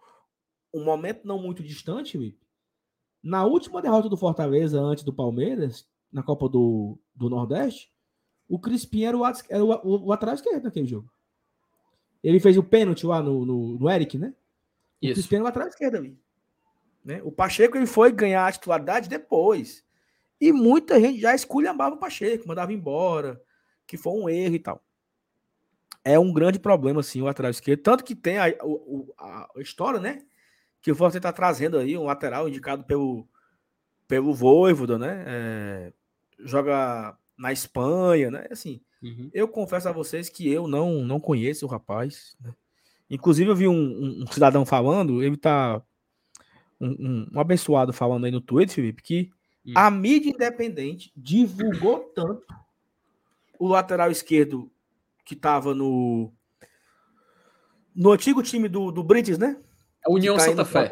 [0.73, 2.37] um momento não muito distante,
[3.23, 7.93] na última derrota do Fortaleza antes do Palmeiras, na Copa do, do Nordeste,
[8.49, 11.11] o Crispim era o, era o, o, o lateral esquerdo naquele jogo.
[12.23, 14.35] Ele fez o pênalti lá no, no, no Eric, né?
[15.01, 15.14] O Isso.
[15.14, 16.18] Crispim era o lateral esquerdo ali.
[17.05, 17.21] Né?
[17.23, 19.85] O Pacheco ele foi ganhar a titularidade depois.
[20.41, 23.41] E muita gente já esculhambava o Pacheco, mandava embora,
[23.87, 24.83] que foi um erro e tal.
[26.03, 27.83] É um grande problema, assim, o lateral esquerdo.
[27.83, 28.47] Tanto que tem a,
[29.18, 30.25] a, a história, né?
[30.83, 33.28] Que o Fortaleza está trazendo aí um lateral indicado pelo,
[34.09, 35.24] pelo Voivoda, né?
[35.26, 35.93] É,
[36.41, 38.47] joga na Espanha, né?
[38.51, 39.31] Assim, uhum.
[39.33, 42.37] eu confesso a vocês que eu não não conheço o rapaz.
[42.41, 42.53] Né?
[43.09, 45.83] Inclusive, eu vi um, um, um, cidadão falando, ele tá.
[46.81, 49.31] Um, um, abençoado falando aí no Twitter, Felipe, que
[49.66, 49.74] uhum.
[49.76, 52.47] a mídia independente divulgou tanto
[53.59, 54.70] o lateral esquerdo
[55.24, 56.33] que estava no.
[57.95, 59.57] No antigo time do, do British, né?
[60.05, 60.90] A União tá Santa Fé.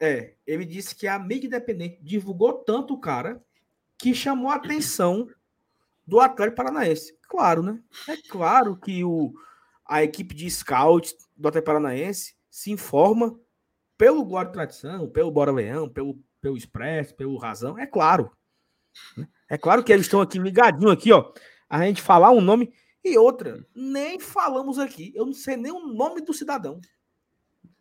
[0.00, 3.42] É, ele disse que a mídia independente divulgou tanto o cara
[3.96, 5.28] que chamou a atenção
[6.06, 7.18] do Atlético Paranaense.
[7.28, 7.80] Claro, né?
[8.08, 9.32] É claro que o,
[9.84, 13.38] a equipe de scout do Atlético Paranaense se informa
[13.96, 17.76] pelo Glória Tradição, pelo Bora Leão, pelo, pelo Expresso, pelo Razão.
[17.76, 18.30] É claro.
[19.16, 19.28] Né?
[19.50, 21.32] É claro que eles estão aqui ligadinho aqui, ó.
[21.68, 22.72] A gente falar um nome
[23.04, 23.66] e outra.
[23.74, 25.12] Nem falamos aqui.
[25.14, 26.80] Eu não sei nem o nome do cidadão.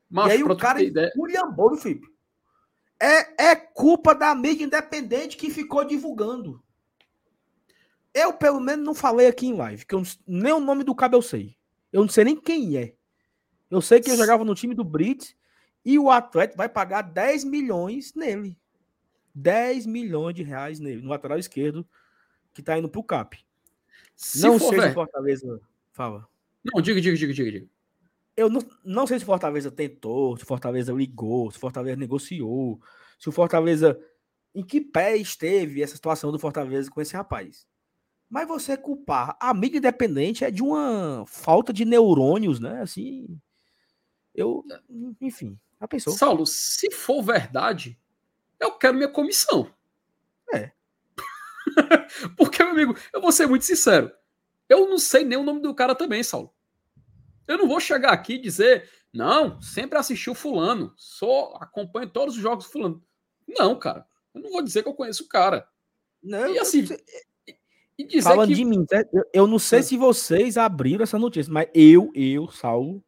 [0.10, 2.02] Mas, e aí o cara esculhambou, meu filho.
[3.00, 6.64] É, é culpa da mídia independente que ficou divulgando.
[8.14, 11.16] Eu, pelo menos, não falei aqui em live, que eu, nem o nome do cabo
[11.16, 11.56] eu sei.
[11.92, 12.96] Eu não sei nem quem é.
[13.70, 15.36] Eu sei que eu jogava no time do Brits
[15.86, 18.58] e o Atlético vai pagar 10 milhões nele.
[19.36, 21.88] 10 milhões de reais nele, no lateral esquerdo,
[22.54, 23.46] que tá indo pro CAP.
[24.16, 25.62] Se não sei se Fortaleza.
[25.92, 26.28] Fala.
[26.64, 27.68] Não, diga, diga, diga, diga, diga.
[28.38, 32.80] Eu não, não sei se Fortaleza tentou, se Fortaleza ligou, se Fortaleza negociou,
[33.20, 34.00] se o Fortaleza.
[34.54, 37.68] Em que pé esteve essa situação do Fortaleza com esse rapaz?
[38.30, 42.82] Mas você culpar a mídia independente é de uma falta de neurônios, né?
[42.82, 43.40] Assim.
[44.34, 44.64] Eu.
[45.20, 46.16] Enfim, a pessoa.
[46.16, 48.00] Saulo, se for verdade,
[48.60, 49.72] eu quero minha comissão.
[50.54, 50.72] É.
[52.38, 54.12] Porque, meu amigo, eu vou ser muito sincero.
[54.70, 56.54] Eu não sei nem o nome do cara também, Saulo.
[57.48, 62.36] Eu não vou chegar aqui e dizer, não, sempre assisti o fulano, só acompanho todos
[62.36, 63.04] os jogos do fulano.
[63.48, 64.06] Não, cara.
[64.34, 65.68] Eu não vou dizer que eu conheço o cara.
[66.22, 66.86] Não, e assim.
[67.98, 68.56] E dizer Falando que...
[68.56, 73.04] de mim, eu, eu não sei se vocês abriram essa notícia, mas eu, eu, Saulo,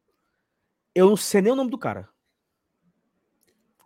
[0.95, 2.09] eu não sei nem o nome do cara.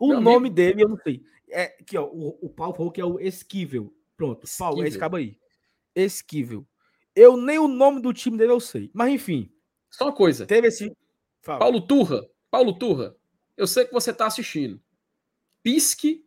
[0.00, 0.54] O Meu nome amigo...
[0.54, 1.22] dele eu não sei.
[1.50, 3.94] É aqui, ó, o, o Paulo falou que é o Esquivel.
[4.16, 4.66] Pronto, Esquivel.
[4.66, 5.38] Paulo, é esse cabo aí.
[5.94, 6.66] Esquivel.
[7.14, 8.90] Eu nem o nome do time dele eu sei.
[8.94, 9.53] Mas enfim.
[9.96, 10.46] Só uma coisa.
[10.46, 10.96] Teve esse.
[11.40, 11.60] Fala.
[11.60, 12.26] Paulo Turra.
[12.50, 13.14] Paulo Turra.
[13.56, 14.80] Eu sei que você está assistindo.
[15.62, 16.26] Pisque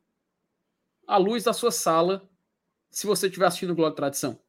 [1.06, 2.30] a luz da sua sala
[2.90, 4.40] se você estiver assistindo o Glória Tradição.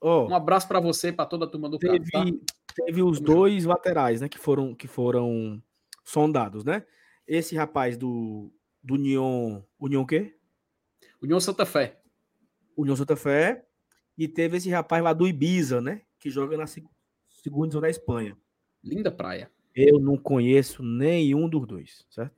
[0.00, 2.24] Oh, um abraço para você, para toda a turma do teve, tá?
[2.74, 5.60] Teve os dois laterais, né, que foram que foram
[6.04, 6.86] sondados, né?
[7.26, 8.52] Esse rapaz do
[8.82, 10.36] do União, União quê?
[11.20, 12.00] União Santa Fé.
[12.76, 13.66] União Santa Fé
[14.16, 16.66] e teve esse rapaz lá do Ibiza, né, que joga na
[17.48, 18.36] segunda divisão da Espanha.
[18.84, 19.50] Linda praia.
[19.74, 22.34] Eu não conheço nenhum dos dois, certo?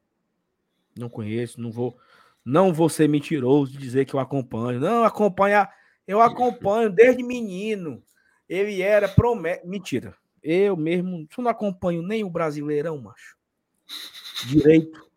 [0.96, 1.96] Não conheço, não vou,
[2.44, 4.80] não vou ser mentiroso de dizer que eu acompanho.
[4.80, 5.68] Não, acompanha,
[6.06, 8.02] eu acompanho desde menino.
[8.48, 9.62] Ele era promessa.
[9.64, 10.14] Mentira.
[10.42, 13.36] Eu mesmo eu não acompanho nem o Brasileirão, macho.
[14.46, 15.08] Direito.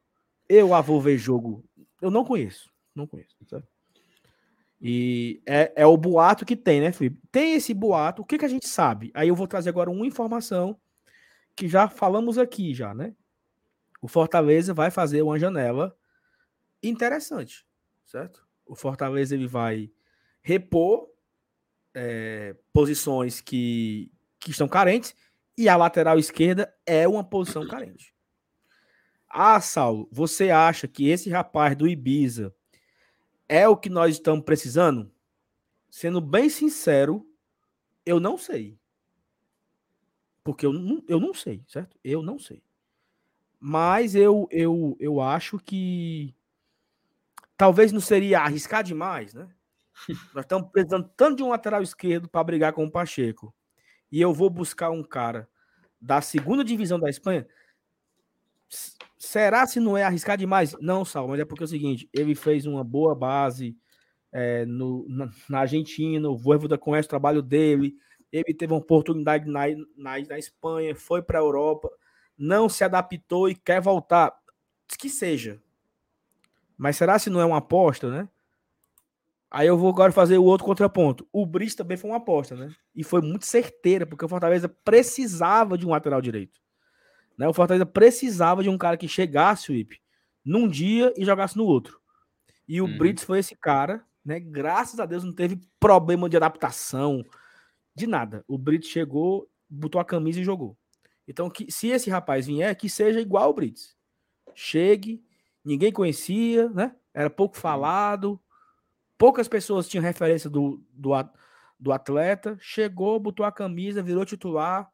[0.49, 1.63] Eu vou ver jogo.
[2.01, 2.71] Eu não conheço.
[2.93, 3.67] Não conheço, certo?
[4.86, 7.17] E é, é o boato que tem, né, Felipe?
[7.31, 9.11] Tem esse boato, o que, que a gente sabe?
[9.13, 10.77] Aí eu vou trazer agora uma informação
[11.55, 13.15] que já falamos aqui, já, né?
[14.01, 15.95] O Fortaleza vai fazer uma janela
[16.84, 17.65] interessante,
[18.05, 18.45] certo?
[18.65, 19.89] O Fortaleza ele vai
[20.41, 21.07] repor
[21.93, 25.15] é, posições que, que estão carentes
[25.57, 28.13] e a lateral esquerda é uma posição carente.
[29.29, 32.53] Ah, Saulo, você acha que esse rapaz do Ibiza
[33.53, 35.11] é o que nós estamos precisando?
[35.87, 37.23] Sendo bem sincero,
[38.03, 38.79] eu não sei.
[40.43, 41.95] Porque eu não, eu não sei, certo?
[42.03, 42.63] Eu não sei.
[43.59, 46.35] Mas eu, eu, eu acho que
[47.55, 49.47] talvez não seria arriscar demais, né?
[50.33, 53.53] Nós estamos precisando tanto de um lateral esquerdo para brigar com o Pacheco.
[54.11, 55.47] E eu vou buscar um cara
[56.01, 57.47] da segunda divisão da Espanha.
[59.26, 60.76] Será se não é arriscar demais?
[60.82, 63.74] Não, Sal, mas é porque é o seguinte: ele fez uma boa base
[64.34, 67.95] é, no, na, na, Argentina, o Voivoda conhece o trabalho dele,
[68.30, 69.61] ele teve uma oportunidade na,
[69.95, 71.89] na, na Espanha, foi para a Europa,
[72.38, 74.34] não se adaptou e quer voltar.
[74.99, 75.57] Que seja.
[76.78, 78.28] Mas será se não é uma aposta, né?
[79.49, 81.26] Aí eu vou agora fazer o outro contraponto.
[81.32, 82.76] O Brice também foi uma aposta, né?
[82.93, 86.62] E foi muito certeira, porque o Fortaleza precisava de um lateral direito.
[87.38, 87.47] Né?
[87.47, 89.99] O Fortaleza precisava de um cara que chegasse, o IP,
[90.43, 91.99] num dia e jogasse no outro.
[92.67, 92.97] E o uhum.
[92.97, 94.39] Brits foi esse cara, né?
[94.39, 97.23] Graças a Deus não teve problema de adaptação,
[97.95, 98.43] de nada.
[98.47, 100.77] O Brits chegou, botou a camisa e jogou.
[101.27, 103.95] Então, que, se esse rapaz vier, que seja igual o Brits.
[104.55, 105.23] Chegue,
[105.63, 106.95] ninguém conhecia, né?
[107.13, 107.61] Era pouco uhum.
[107.61, 108.41] falado,
[109.17, 111.11] poucas pessoas tinham referência do, do,
[111.79, 112.57] do atleta.
[112.59, 114.92] Chegou, botou a camisa, virou titular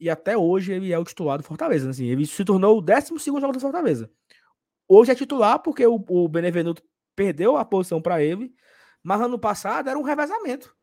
[0.00, 1.90] e até hoje ele é o titular do Fortaleza.
[1.90, 4.10] Assim, ele se tornou o 12 jogador do Fortaleza.
[4.88, 6.82] Hoje é titular porque o, o Benevenuto
[7.14, 8.52] perdeu a posição para ele,
[9.02, 10.74] mas ano passado era um revezamento.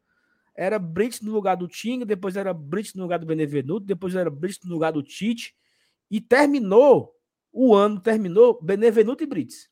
[0.55, 4.29] Era Brits no lugar do Tinga, depois era Brits no lugar do Benevenuto, depois era
[4.29, 5.55] Brits no lugar do Tite,
[6.09, 7.13] e terminou,
[7.51, 9.69] o ano terminou Benevenuto e Brits.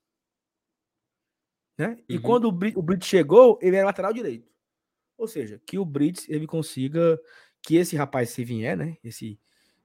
[1.77, 1.97] Né?
[2.07, 2.21] E uhum.
[2.21, 4.49] quando o Brits chegou, ele era lateral direito.
[5.17, 7.19] Ou seja, que o Brits ele consiga
[7.66, 8.97] que esse rapaz se vier, né?
[9.03, 9.39] Esse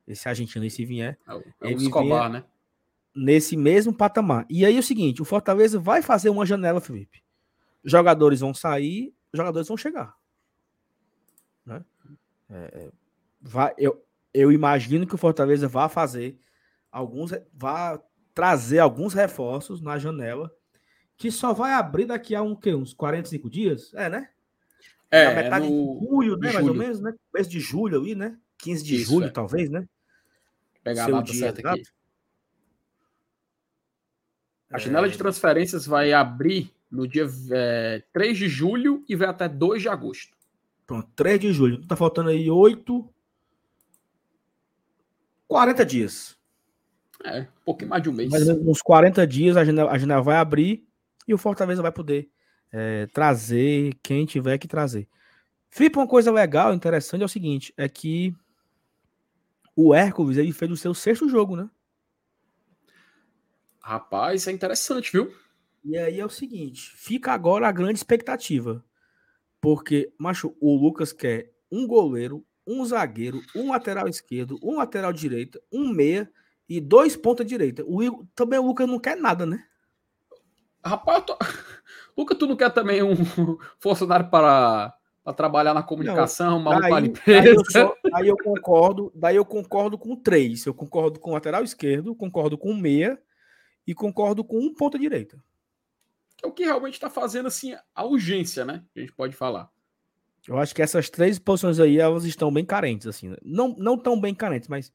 [0.07, 2.45] esse argentino se vier, é o, é o Escobar, né?
[3.14, 4.45] Nesse mesmo patamar.
[4.51, 7.22] E aí é o seguinte, o Fortaleza vai fazer uma janela, Felipe.
[7.85, 10.14] Jogadores vão sair, jogadores vão chegar.
[11.64, 11.85] Né?
[12.51, 12.91] É,
[13.41, 14.05] vai, eu,
[14.35, 16.39] eu imagino que o Fortaleza vá fazer
[16.91, 18.01] alguns, vá
[18.35, 20.53] trazer alguns reforços na janela
[21.16, 24.31] que só vai abrir daqui a um, que, uns 45 dias, é, né?
[25.11, 25.98] É, na metade no...
[25.98, 26.48] de julho, né?
[26.48, 26.72] De mais julho.
[26.72, 27.14] ou menos, né?
[27.34, 28.38] Mês de julho ali, né?
[28.58, 29.30] 15 de Isso, julho, é.
[29.30, 29.86] talvez, né?
[30.82, 31.82] Pegar Seu a data certa aqui.
[34.70, 35.11] A janela é...
[35.11, 39.88] de transferências vai abrir no dia é, 3 de julho e vai até 2 de
[39.88, 40.36] agosto.
[40.86, 41.86] Pronto, 3 de julho.
[41.86, 43.08] Tá faltando aí 8.
[45.48, 46.38] 40 dias.
[47.24, 48.30] É, um pouquinho mais de um mês.
[48.30, 50.86] Mais ou menos uns 40 dias a janela, a janela vai abrir
[51.26, 52.30] e o Fortaleza vai poder
[52.73, 55.09] é, trazer quem tiver que trazer.
[55.68, 58.35] Felipe, uma coisa legal, interessante é o seguinte, é que
[59.77, 61.71] o Hércules ele fez o seu sexto jogo, né?
[63.81, 65.35] Rapaz, é interessante, viu?
[65.85, 68.85] E aí é o seguinte, fica agora a grande expectativa.
[69.61, 75.61] Porque, macho, o Lucas quer um goleiro, um zagueiro, um lateral esquerdo, um lateral direita,
[75.73, 76.31] um meia
[76.68, 77.85] e dois ponta direita.
[77.87, 79.64] O, também o Lucas não quer nada, né?
[80.85, 81.37] Rapaz, tô...
[82.16, 83.14] Luca, tu não quer também um
[83.78, 89.12] funcionário para, para trabalhar na comunicação, não, maluco daí, daí, eu só, aí eu concordo,
[89.14, 90.66] daí eu concordo com três.
[90.66, 93.20] Eu concordo com o lateral esquerdo, concordo com o meia
[93.86, 95.42] e concordo com um ponta direita.
[96.42, 98.82] É o que realmente está fazendo assim a urgência, né?
[98.96, 99.70] A gente pode falar.
[100.48, 103.28] Eu acho que essas três posições aí elas estão bem carentes, assim.
[103.28, 103.36] Né?
[103.42, 104.92] Não, não tão bem carentes, mas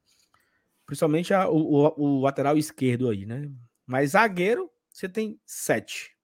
[0.85, 3.51] principalmente a, o, o, o lateral esquerdo aí, né?
[3.85, 6.14] Mas zagueiro, você tem sete.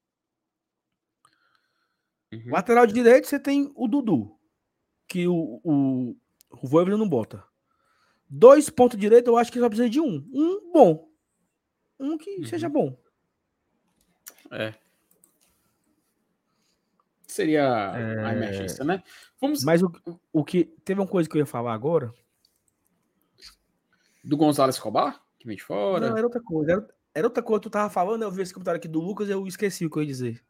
[2.31, 2.51] Uhum.
[2.51, 4.37] Lateral de direito, você tem o Dudu,
[5.07, 6.15] que o, o,
[6.49, 7.43] o Voivoda não bota.
[8.29, 10.25] Dois pontos direito, eu acho que só precisa de um.
[10.31, 11.09] Um bom.
[11.99, 12.45] Um que uhum.
[12.45, 12.97] seja bom.
[14.49, 14.73] É.
[17.27, 18.25] Seria é...
[18.25, 19.03] a emergência, né?
[19.39, 19.63] Vamos...
[19.63, 19.91] Mas o,
[20.31, 20.65] o que.
[20.85, 22.13] Teve uma coisa que eu ia falar agora.
[24.23, 25.21] Do Gonzalo Escobar?
[25.37, 26.09] Que vem de fora.
[26.09, 26.71] Não, era outra coisa.
[26.71, 29.29] Era, era outra coisa que tu tava falando, eu vi esse comentário aqui do Lucas
[29.29, 30.43] eu esqueci o que eu ia dizer.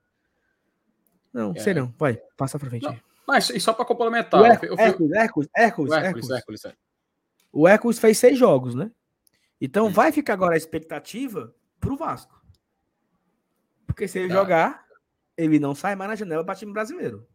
[1.33, 1.59] Não, é.
[1.59, 1.93] sei não.
[1.97, 2.83] Vai, passa pra frente.
[2.83, 4.41] Não, mas e só para complementar.
[4.41, 6.73] O Hércules, Hércules, Hércules, Hércules, Hércules, Hércules, é.
[7.51, 8.91] O Hércules fez seis jogos, né?
[9.59, 9.91] Então hum.
[9.91, 12.41] vai ficar agora a expectativa pro Vasco.
[13.85, 14.35] Porque se ele tá.
[14.35, 14.85] jogar,
[15.37, 17.27] ele não sai mais na janela para time brasileiro.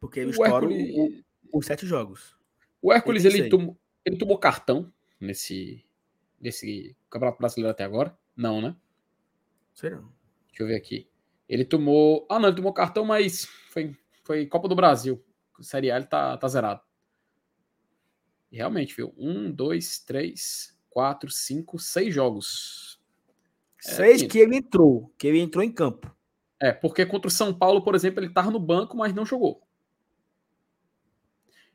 [0.00, 1.24] Porque ele o estoura Hércules...
[1.52, 2.36] os sete jogos.
[2.80, 5.84] O Hércules, ele tomou, ele tomou cartão nesse,
[6.40, 8.16] nesse Campeonato Brasileiro até agora?
[8.36, 8.76] Não, né?
[9.74, 10.17] Sei não.
[10.58, 11.08] Deixa eu ver aqui.
[11.48, 12.26] Ele tomou.
[12.28, 15.24] Ah, não, ele tomou cartão, mas foi, foi Copa do Brasil.
[15.60, 16.80] Série A ele tá, tá zerado.
[18.50, 19.14] E realmente, viu?
[19.16, 23.00] Um, dois, três, quatro, cinco, seis jogos.
[23.86, 26.12] É, seis que ele entrou, que ele entrou em campo.
[26.60, 29.62] É, porque contra o São Paulo, por exemplo, ele tava no banco, mas não jogou.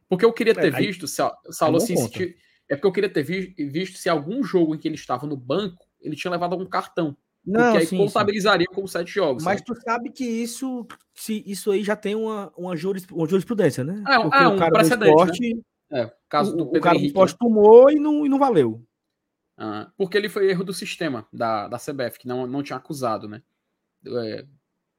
[0.10, 1.22] Porque eu queria ter é, visto, se,
[1.52, 4.90] Saulo, assim, se, é porque eu queria ter vi, visto se algum jogo em que
[4.90, 7.16] ele estava no banco, ele tinha levado algum cartão.
[7.46, 8.74] Não, porque aí sim, contabilizaria sim.
[8.74, 9.44] como sete jogos.
[9.44, 9.66] Mas sabe?
[9.66, 14.02] tu sabe que isso, se, isso aí já tem uma, uma, juris, uma jurisprudência, né?
[14.08, 15.62] É, porque é um o cara precedente, do esporte, né?
[16.02, 17.38] é, caso do o, o cara Henrique, do esporte né?
[17.40, 18.82] tomou e não, e não valeu.
[19.58, 23.28] Ah, porque ele foi erro do sistema da, da CBF, que não, não tinha acusado,
[23.28, 23.44] né?
[24.06, 24.46] É,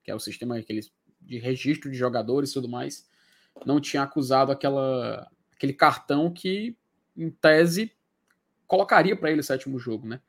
[0.03, 3.09] que é o sistema aqueles, de registro de jogadores e tudo mais.
[3.65, 6.77] Não tinha acusado aquela, aquele cartão que,
[7.17, 7.93] em tese,
[8.67, 10.21] colocaria para ele o sétimo jogo, né?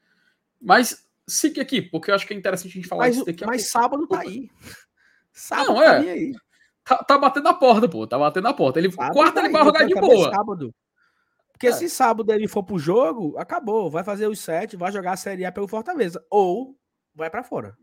[0.62, 3.46] Mas siga aqui, porque eu acho que é interessante a gente falar mas, daqui.
[3.46, 4.50] Mas sábado tá aí.
[5.32, 6.10] Sábado não, tá é.
[6.12, 6.34] aí.
[6.84, 8.06] Tá, tá, batendo na porta, pô.
[8.06, 8.80] Tá batendo na porta.
[8.80, 10.32] Ele, sábado quarta tá ele vai jogar de boa.
[10.32, 10.76] Sábado.
[11.52, 11.72] Porque é.
[11.72, 13.90] se sábado ele for pro jogo, acabou.
[13.90, 16.24] Vai fazer os sete, vai jogar a Série A pelo Fortaleza.
[16.30, 16.78] Ou
[17.14, 17.78] vai para fora.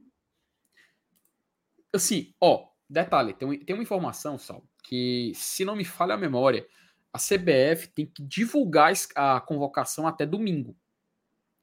[1.93, 6.67] Assim, ó, detalhe, tem, tem uma informação, Sal, que se não me falha a memória,
[7.13, 10.77] a CBF tem que divulgar a convocação até domingo.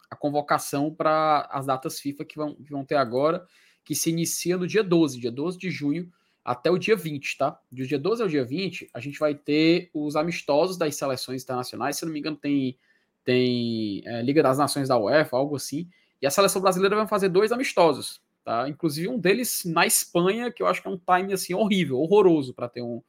[0.10, 3.45] A convocação para as datas FIFA que vão, que vão ter agora,
[3.84, 6.12] que se inicia no dia 12, dia 12 de junho,
[6.43, 7.60] até o dia 20, tá?
[7.72, 11.97] Do dia 12 ao dia 20, a gente vai ter os amistosos das seleções internacionais.
[11.97, 12.78] Se não me engano, tem,
[13.24, 15.88] tem é, Liga das Nações da UEFA, algo assim.
[16.22, 18.68] E a seleção brasileira vai fazer dois amistosos, tá?
[18.68, 22.53] Inclusive um deles na Espanha, que eu acho que é um time assim horrível, horroroso
[22.53, 23.01] para ter um,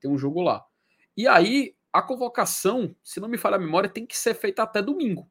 [0.00, 0.64] ter um jogo lá.
[1.16, 4.82] E aí, a convocação, se não me falha a memória, tem que ser feita até
[4.82, 5.30] domingo,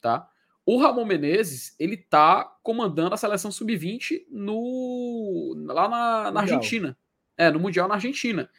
[0.00, 0.28] tá?
[0.68, 6.94] O Ramon Menezes, ele tá comandando a seleção sub-20 no lá na, na Argentina.
[7.38, 8.50] É, no Mundial na Argentina.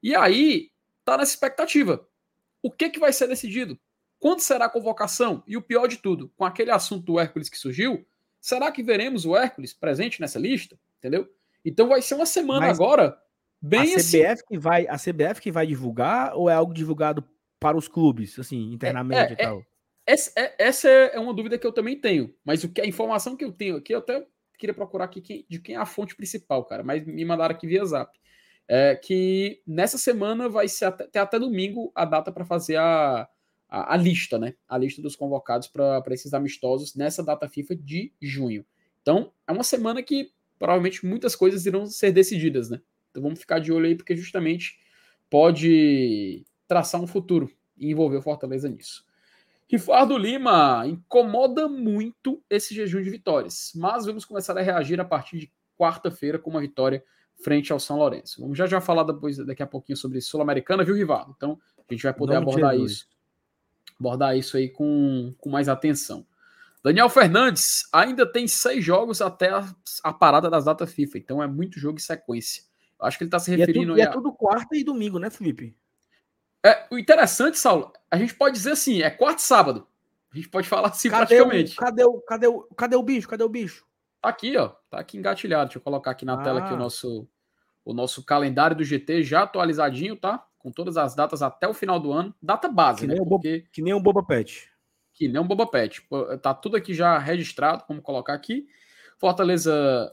[0.00, 0.70] E aí,
[1.04, 2.06] tá nessa expectativa.
[2.62, 3.76] O que que vai ser decidido?
[4.20, 5.42] Quando será a convocação?
[5.44, 8.06] E o pior de tudo, com aquele assunto do Hércules que surgiu,
[8.40, 10.78] será que veremos o Hércules presente nessa lista?
[10.98, 11.28] Entendeu?
[11.64, 13.18] Então vai ser uma semana Mas agora
[13.60, 14.44] bem a CBF assim.
[14.46, 17.24] que vai A CBF que vai divulgar ou é algo divulgado
[17.58, 19.66] para os clubes, assim, internamente é, é, e tal?
[20.06, 22.34] Essa, é, essa é uma dúvida que eu também tenho.
[22.44, 24.24] Mas o que a informação que eu tenho aqui, eu até
[24.56, 26.82] queria procurar aqui quem, de quem é a fonte principal, cara.
[26.82, 28.16] Mas me mandaram aqui via Zap.
[28.68, 33.28] É que nessa semana vai ser até, até domingo a data para fazer a,
[33.68, 34.54] a, a, lista, né?
[34.68, 38.64] A lista dos convocados para esses amistosos nessa data FIFA de junho.
[39.02, 42.80] Então, é uma semana que provavelmente muitas coisas irão ser decididas, né?
[43.10, 44.78] Então vamos ficar de olho aí, porque justamente
[45.30, 49.05] pode traçar um futuro e envolver o Fortaleza nisso.
[49.68, 55.38] Rifardo Lima incomoda muito esse jejum de vitórias, mas vamos começar a reagir a partir
[55.38, 57.02] de quarta-feira com uma vitória
[57.42, 58.40] frente ao São Lourenço.
[58.40, 61.34] Vamos já já falar depois, daqui a pouquinho sobre Sul-Americana, viu, Rivaldo?
[61.36, 61.58] Então
[61.88, 63.06] a gente vai poder abordar isso,
[63.98, 66.24] abordar isso aí com, com mais atenção.
[66.82, 69.68] Daniel Fernandes ainda tem seis jogos até a,
[70.04, 72.62] a parada das datas FIFA, então é muito jogo em sequência.
[73.00, 73.98] Eu acho que ele está se referindo.
[73.98, 75.76] E é, tudo, e é tudo quarta e domingo, né, Felipe?
[76.66, 79.86] É, o interessante, Saulo, a gente pode dizer assim, é quarto sábado.
[80.32, 81.72] A gente pode falar assim cadê praticamente.
[81.72, 83.28] O, cadê, o, cadê, o, cadê o bicho?
[83.28, 83.86] Cadê o bicho?
[84.20, 84.70] Tá aqui, ó.
[84.90, 85.66] Tá aqui engatilhado.
[85.66, 86.42] Deixa eu colocar aqui na ah.
[86.42, 87.28] tela aqui o nosso,
[87.84, 90.44] o nosso calendário do GT já atualizadinho, tá?
[90.58, 92.34] Com todas as datas até o final do ano.
[92.42, 93.14] Data base, que né?
[93.16, 93.64] Porque...
[93.72, 94.68] que nem um Boba Pet.
[95.14, 96.04] Que nem um Boba Pet.
[96.42, 98.66] Tá tudo aqui já registrado, vamos colocar aqui.
[99.18, 100.12] Fortaleza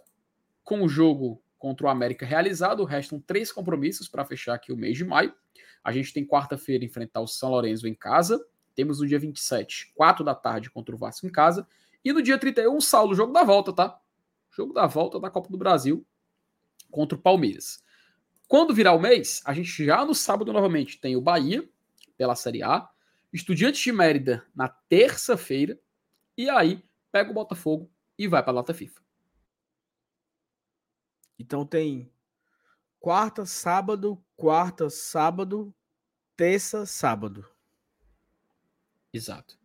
[0.64, 2.84] com o jogo contra o América realizado.
[2.84, 5.34] Restam três compromissos para fechar aqui o mês de maio.
[5.84, 8.44] A gente tem quarta-feira enfrentar o São Lourenço em casa.
[8.74, 11.68] Temos no dia 27, 4 da tarde, contra o Vasco em casa.
[12.04, 14.00] E no dia 31, Saulo, jogo da volta, tá?
[14.52, 16.06] Jogo da volta da Copa do Brasil
[16.92, 17.84] contra o Palmeiras.
[18.48, 21.68] Quando virar o mês, a gente já no sábado novamente tem o Bahia
[22.18, 22.88] pela Série A,
[23.32, 25.80] Estudiantes de Mérida na terça-feira,
[26.38, 29.02] e aí pega o Botafogo e vai para a Lata FIFA.
[31.40, 32.12] Então tem
[33.00, 35.74] quarta, sábado, quarta, sábado,
[36.36, 37.46] terça, sábado.
[39.14, 39.58] Exato.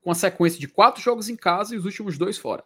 [0.00, 2.62] Com a sequência de quatro jogos em casa e os últimos dois fora.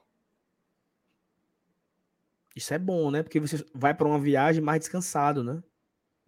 [2.55, 3.23] Isso é bom, né?
[3.23, 5.63] Porque você vai para uma viagem mais descansado, né?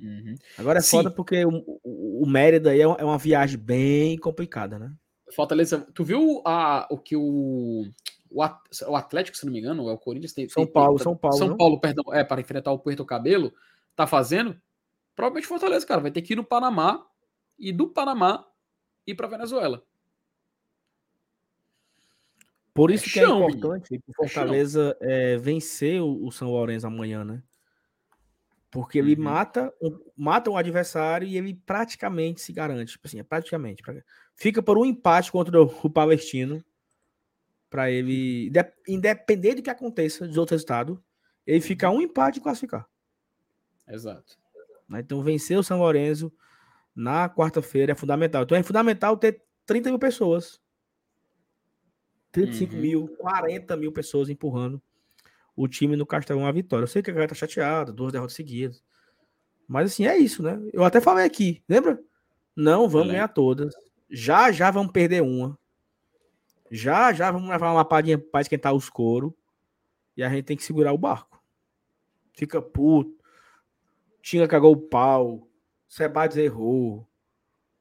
[0.00, 0.34] Uhum.
[0.56, 0.96] Agora é Sim.
[0.96, 4.94] foda porque o, o, o Mérida aí é, é uma viagem bem complicada, né?
[5.30, 7.84] Fortaleza, tu viu a, o que o,
[8.30, 10.48] o Atlético, se não me engano, é o Corinthians tem.
[10.48, 11.36] São Paulo, tem, São Paulo.
[11.36, 13.52] São Paulo, perdão, é, para enfrentar o Puerto Cabelo,
[13.94, 14.58] tá fazendo?
[15.14, 17.06] Provavelmente Fortaleza, cara, vai ter que ir no Panamá
[17.58, 18.46] e do Panamá
[19.06, 19.84] ir para Venezuela.
[22.74, 26.50] Por isso é que é chão, é importante o Fortaleza é, vencer o, o, São
[26.50, 27.42] Lourenço amanhã, né?
[28.70, 29.22] Porque ele uhum.
[29.22, 32.92] mata, um, mata um adversário e ele praticamente se garante.
[32.92, 33.82] Tipo assim, é praticamente.
[34.34, 36.64] Fica por um empate contra o, o Palestino.
[37.68, 38.50] Para ele,
[38.86, 40.98] independente do que aconteça dos outros estados,
[41.46, 42.86] ele fica um empate e classificar.
[43.88, 44.38] Exato.
[44.92, 45.00] Né?
[45.00, 46.30] Então, vencer o São Lourenço
[46.94, 48.42] na quarta-feira é fundamental.
[48.42, 50.60] Então, é fundamental ter 30 mil pessoas.
[52.30, 52.80] 35 uhum.
[52.80, 54.80] mil, 40 mil pessoas empurrando
[55.56, 56.84] o time no Castelão à vitória.
[56.84, 58.82] Eu sei que a galera tá chateada, duas derrotas seguidas.
[59.66, 60.60] Mas assim, é isso, né?
[60.72, 61.98] Eu até falei aqui, lembra?
[62.54, 63.74] Não vamos ganhar todas.
[64.10, 65.58] Já, já vamos perder uma.
[66.70, 69.34] Já, já vamos levar uma lapadinha para esquentar os couro.
[70.16, 71.42] E a gente tem que segurar o barco.
[72.34, 73.21] Fica puto.
[74.22, 75.48] Tinga cagou o pau.
[75.88, 77.06] Sebades errou.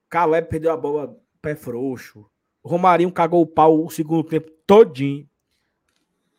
[0.09, 2.29] Caleb perdeu a bola pé frouxo.
[2.63, 5.29] Romarinho cagou o pau o segundo tempo todinho.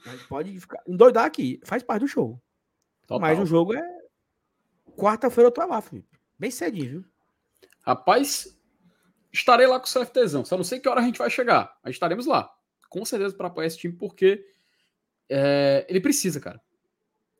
[0.04, 1.60] Mas pode ficar, endoidar aqui.
[1.64, 2.40] Faz parte do show.
[3.06, 3.20] Total.
[3.20, 3.82] Mas o jogo é
[4.96, 6.18] quarta-feira eu tô lá, Felipe.
[6.38, 7.04] Bem cedinho, viu?
[7.80, 8.56] Rapaz,
[9.32, 10.44] Estarei lá com o CFTzão.
[10.44, 11.74] Só não sei que hora a gente vai chegar.
[11.82, 12.52] Mas estaremos lá.
[12.90, 14.44] Com certeza para apoiar esse time, porque
[15.28, 16.60] é, ele precisa, cara.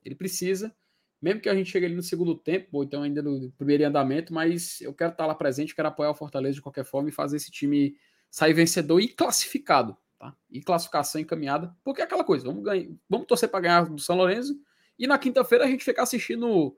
[0.03, 0.75] Ele precisa.
[1.23, 4.35] Mesmo que a gente chegue ali no segundo tempo, ou então ainda no primeiro andamento,
[4.35, 7.37] mas eu quero estar lá presente, quero apoiar o Fortaleza de qualquer forma e fazer
[7.37, 7.97] esse time
[8.29, 9.97] sair vencedor e classificado.
[10.18, 10.35] Tá?
[10.51, 11.77] E classificação encaminhada.
[11.85, 14.61] Porque é aquela coisa, vamos, ganhar, vamos torcer para ganhar do São Lourenço.
[14.99, 16.77] E na quinta-feira a gente ficar assistindo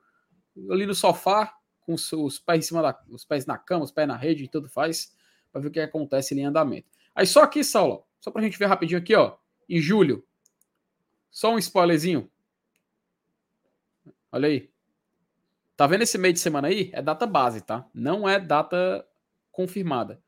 [0.71, 3.91] ali no sofá, com os, os pés em cima da, os pés na cama, os
[3.91, 5.15] pés na rede e tudo faz,
[5.51, 6.89] para ver o que acontece em andamento.
[7.15, 9.37] Aí só aqui, Saulo, só para a gente ver rapidinho aqui, ó,
[9.69, 10.25] em julho,
[11.31, 12.31] só um spoilerzinho.
[14.35, 14.69] Olha aí.
[15.77, 16.91] Tá vendo esse meio de semana aí?
[16.93, 17.89] É data base, tá?
[17.95, 19.07] Não é data
[19.53, 20.21] confirmada.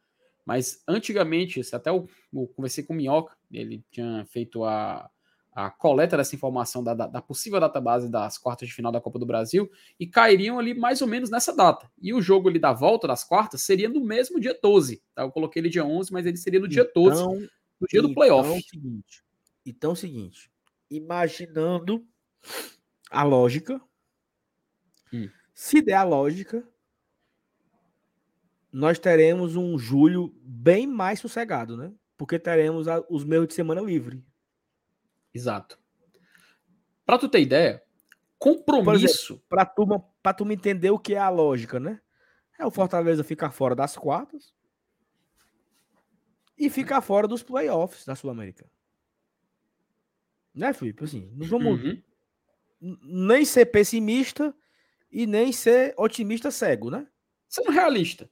[0.45, 5.11] Mas antigamente, até eu, eu conversei com o Minhoca, ele tinha feito a,
[5.53, 9.19] a coleta dessa informação da, da, da possível database das quartas de final da Copa
[9.19, 11.91] do Brasil e cairiam ali mais ou menos nessa data.
[12.01, 15.03] E o jogo ali da volta das quartas seria no mesmo dia 12.
[15.17, 15.23] Tá?
[15.23, 17.51] Eu coloquei ele dia 11, mas ele seria no dia então, 12,
[17.81, 18.49] no dia do playoff.
[18.49, 19.25] Então, seguinte,
[19.67, 20.49] então, é seguinte,
[20.89, 22.07] imaginando
[23.11, 23.81] a lógica,
[25.13, 25.29] hum.
[25.55, 26.67] se der a lógica,
[28.73, 31.93] nós teremos um julho bem mais sossegado, né?
[32.17, 34.23] Porque teremos a, os meios de semana livre.
[35.33, 35.79] Exato.
[37.05, 37.83] Para tu ter ideia,
[38.39, 39.43] compromisso.
[39.49, 39.87] Para tu,
[40.23, 42.01] pra tu me entender o que é a lógica, né?
[42.59, 44.55] É o Fortaleza ficar fora das quartas
[46.59, 48.67] e ficar fora dos playoffs da Sul-América.
[50.55, 51.05] Né, Felipe?
[51.05, 52.03] Assim, não vamos uhum.
[53.03, 54.55] nem ser pessimista
[55.17, 57.07] e nem ser otimista cego, né?
[57.49, 58.31] Sendo realista.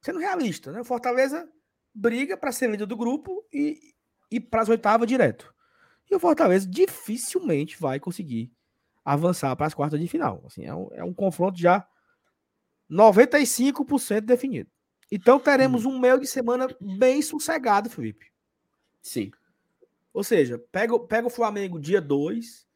[0.00, 0.80] Sendo realista, né?
[0.80, 1.46] O Fortaleza
[1.92, 3.92] briga para ser líder do grupo e,
[4.30, 5.54] e para as oitavas direto.
[6.10, 8.50] E o Fortaleza dificilmente vai conseguir
[9.04, 10.42] avançar para as quartas de final.
[10.46, 11.86] Assim, é, um, é um confronto já
[12.90, 14.70] 95% definido.
[15.10, 15.90] Então teremos hum.
[15.90, 18.32] um meio de semana bem sossegado, Felipe.
[19.02, 19.30] Sim.
[20.14, 22.66] Ou seja, pega, pega o Flamengo dia 2,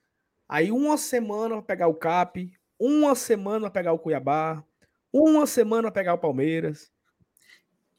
[0.46, 4.62] aí uma semana para pegar o Cap, uma semana para pegar o Cuiabá,
[5.12, 6.92] uma semana para pegar o Palmeiras.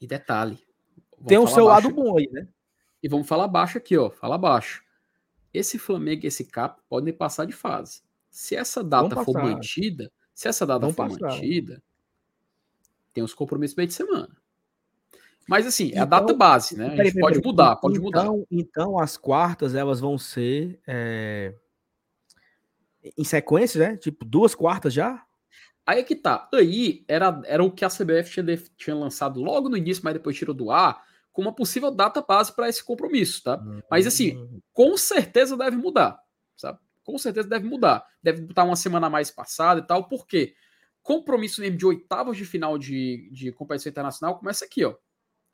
[0.00, 0.58] E detalhe.
[1.26, 2.48] Tem o seu lado bom aí, né?
[3.02, 4.10] E vamos falar baixo aqui, ó.
[4.10, 4.84] Fala baixo.
[5.52, 8.02] Esse Flamengo e esse Cap podem passar de fase.
[8.30, 11.20] Se essa data for mantida, se essa data for passar.
[11.20, 11.82] mantida,
[13.12, 14.36] tem os compromissos meio de semana.
[15.48, 16.88] Mas assim, é então, a data base, né?
[16.88, 18.46] A gente pode mudar, pode então, mudar.
[18.50, 21.54] Então, as quartas, elas vão ser é...
[23.16, 23.96] em sequência, né?
[23.96, 25.24] Tipo, duas quartas já?
[25.86, 26.48] Aí é que tá.
[26.52, 30.36] Aí era, era o que a CBF tinha, tinha lançado logo no início, mas depois
[30.36, 31.02] tirou do ar,
[31.32, 33.62] com uma possível data base para esse compromisso, tá?
[33.90, 34.60] Mas assim, hum.
[34.72, 36.18] com certeza deve mudar,
[36.56, 36.78] sabe?
[37.04, 38.04] Com certeza deve mudar.
[38.22, 40.54] Deve botar uma semana mais passada e tal, porque
[41.02, 44.94] compromisso mesmo de oitavas de final de, de competição internacional começa aqui, ó.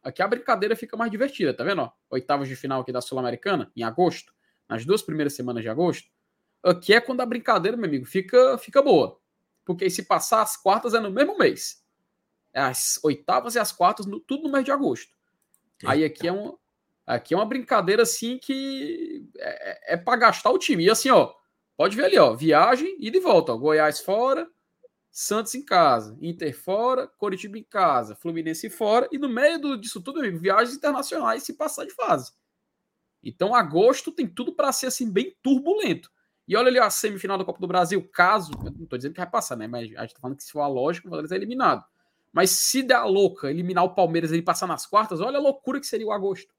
[0.03, 1.83] Aqui a brincadeira fica mais divertida, tá vendo?
[1.83, 1.93] Ó?
[2.11, 4.35] Oitavas de final aqui da Sul-Americana, em agosto,
[4.69, 6.09] nas duas primeiras semanas de agosto.
[6.65, 9.21] Aqui é quando a brincadeira, meu amigo, fica, fica boa.
[9.65, 11.85] Porque se passar as quartas é no mesmo mês.
[12.53, 15.12] É as oitavas e as quartas, no, tudo no mês de agosto.
[15.83, 15.93] Eita.
[15.93, 16.57] Aí aqui é, um,
[17.07, 20.85] aqui é uma brincadeira assim que é, é, é para gastar o time.
[20.85, 21.35] E assim, ó,
[21.77, 23.53] pode ver ali, ó, viagem e de volta.
[23.53, 24.49] Ó, Goiás fora,
[25.11, 30.03] Santos em casa, Inter fora, Coritiba em casa, Fluminense fora, e no meio do, disso
[30.03, 32.33] tudo, amigo, viagens internacionais se passar de fase.
[33.23, 36.11] Então, agosto tem tudo para ser assim, bem turbulento.
[36.47, 39.31] E olha ali a semifinal da Copa do Brasil, caso, não estou dizendo que vai
[39.31, 39.67] passar, né?
[39.67, 41.85] Mas a gente tá falando que se for a lógica, o Fortaleza é eliminado.
[42.33, 45.41] Mas se der a louca eliminar o Palmeiras e ele passar nas quartas, olha a
[45.41, 46.53] loucura que seria o agosto.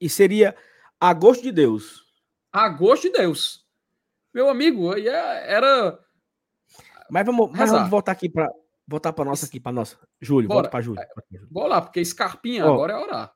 [0.00, 0.56] E seria
[1.00, 2.04] agosto de Deus.
[2.52, 3.66] Agosto de Deus.
[4.32, 5.98] Meu amigo, aí é, era
[7.10, 8.50] mas vamos, mas vamos voltar aqui para
[8.86, 9.96] voltar para nossa aqui para nossa.
[10.20, 10.62] Júlio, Bora.
[10.62, 11.02] volta para Júlio.
[11.50, 13.34] Bora lá, porque Scarpinha Ó, agora é orar.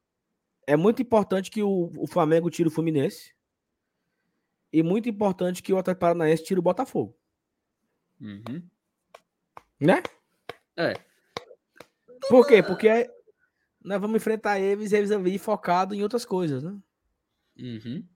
[0.67, 3.35] É muito importante que o, o Flamengo tire o Fluminense.
[4.73, 7.17] E muito importante que o Atlético Paranaense tire o Botafogo.
[8.21, 8.63] Uhum.
[9.81, 10.03] Né?
[10.77, 10.95] É.
[12.29, 12.63] Por quê?
[12.63, 13.11] Porque
[13.83, 16.77] nós vamos enfrentar eles, eles ali focado em outras coisas, né?
[17.59, 18.07] Uhum.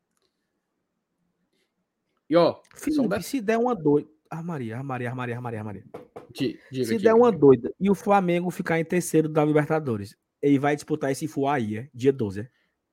[2.28, 4.08] E ó, Felipe, se der uma doida.
[4.30, 5.84] Ah, Maria, ah, Maria, ah, Maria, ah, Maria, Maria.
[6.30, 10.58] Diga, Se diga, der uma doida e o Flamengo ficar em terceiro da Libertadores, ele
[10.58, 11.90] vai disputar esse full aí, é?
[11.92, 12.50] Dia 12, é?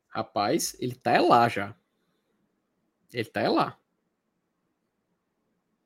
[0.09, 1.75] Rapaz, ele tá é lá já.
[3.13, 3.77] Ele tá é lá.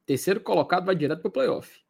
[0.05, 1.81] Terceiro colocado vai direto pro playoff.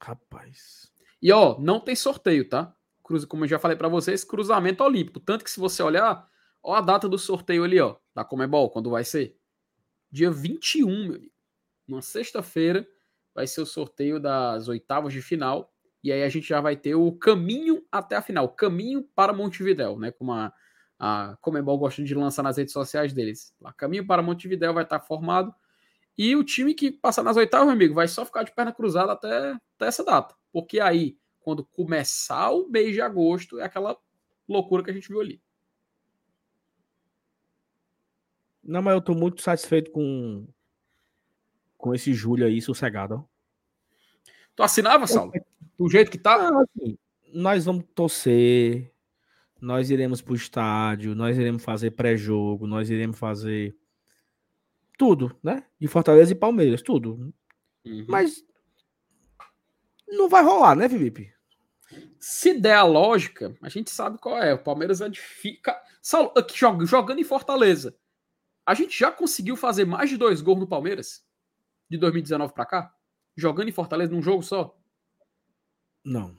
[0.00, 0.92] Rapaz.
[1.22, 2.74] E ó, não tem sorteio, tá?
[3.02, 5.20] Cruza, como eu já falei para vocês, cruzamento olímpico.
[5.20, 6.28] Tanto que se você olhar,
[6.62, 9.38] ó a data do sorteio ali, ó, da Comebol, quando vai ser?
[10.10, 11.32] Dia 21, meu amigo.
[11.86, 12.86] Numa sexta-feira
[13.32, 15.72] vai ser o sorteio das oitavas de final.
[16.02, 19.98] E aí a gente já vai ter o caminho até a final, caminho para Montevidéu,
[19.98, 20.10] né?
[20.10, 20.52] Como a,
[20.98, 23.54] a Comebol gosta de lançar nas redes sociais deles.
[23.60, 25.54] Lá, caminho para Montevidéu vai estar formado.
[26.16, 29.12] E o time que passar nas oitavas, meu amigo, vai só ficar de perna cruzada
[29.12, 30.34] até, até essa data.
[30.50, 33.96] Porque aí, quando começar o mês de agosto, é aquela
[34.48, 35.42] loucura que a gente viu ali.
[38.64, 40.48] Não, mas eu tô muito satisfeito com,
[41.76, 43.28] com esse julho aí, sossegado.
[44.56, 45.32] Tu assinava, Saulo?
[45.78, 46.50] Do jeito que tá?
[46.50, 46.98] Não, assim,
[47.32, 48.90] nós vamos torcer,
[49.60, 53.76] nós iremos pro estádio, nós iremos fazer pré-jogo, nós iremos fazer
[54.98, 55.64] tudo, né?
[55.78, 57.32] De Fortaleza e Palmeiras, tudo.
[57.84, 58.06] Uhum.
[58.08, 58.44] Mas
[60.08, 61.32] não vai rolar, né, Felipe?
[62.18, 64.54] Se der a lógica, a gente sabe qual é.
[64.54, 65.60] O Palmeiras é difícil.
[66.02, 67.96] Saulo, aqui, jogando em Fortaleza,
[68.64, 71.24] a gente já conseguiu fazer mais de dois gols no Palmeiras?
[71.88, 72.94] De 2019 para cá?
[73.36, 74.76] Jogando em Fortaleza num jogo só?
[76.04, 76.36] Não.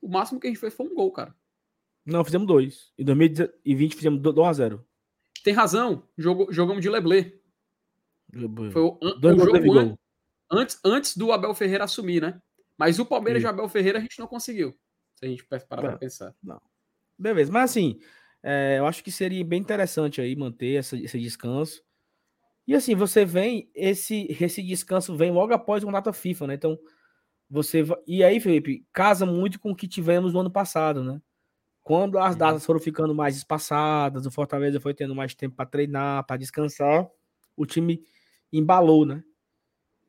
[0.00, 1.34] O máximo que a gente fez foi um gol, cara.
[2.06, 2.92] Não, fizemos dois.
[2.96, 4.80] Em 2020 fizemos 2x0.
[5.42, 6.08] Tem razão.
[6.16, 7.32] Jogo, jogamos de Leblé.
[8.72, 9.96] Foi o, dois o jogo an,
[10.50, 12.40] antes, antes do Abel Ferreira assumir, né?
[12.78, 13.48] Mas o Palmeiras Sim.
[13.48, 14.76] de Abel Ferreira a gente não conseguiu.
[15.14, 16.34] Se a gente parar para pensar.
[16.42, 16.60] Não.
[17.18, 17.98] Beleza, mas assim,
[18.42, 21.82] é, eu acho que seria bem interessante aí manter essa, esse descanso.
[22.66, 26.54] E assim, você vem, esse, esse descanso vem logo após uma data FIFA, né?
[26.54, 26.78] Então,
[27.48, 27.84] você.
[28.06, 31.20] E aí, Felipe, casa muito com o que tivemos no ano passado, né?
[31.86, 32.38] Quando as uhum.
[32.38, 37.08] datas foram ficando mais espaçadas, o Fortaleza foi tendo mais tempo para treinar, para descansar,
[37.56, 38.02] o time
[38.52, 39.22] embalou, né?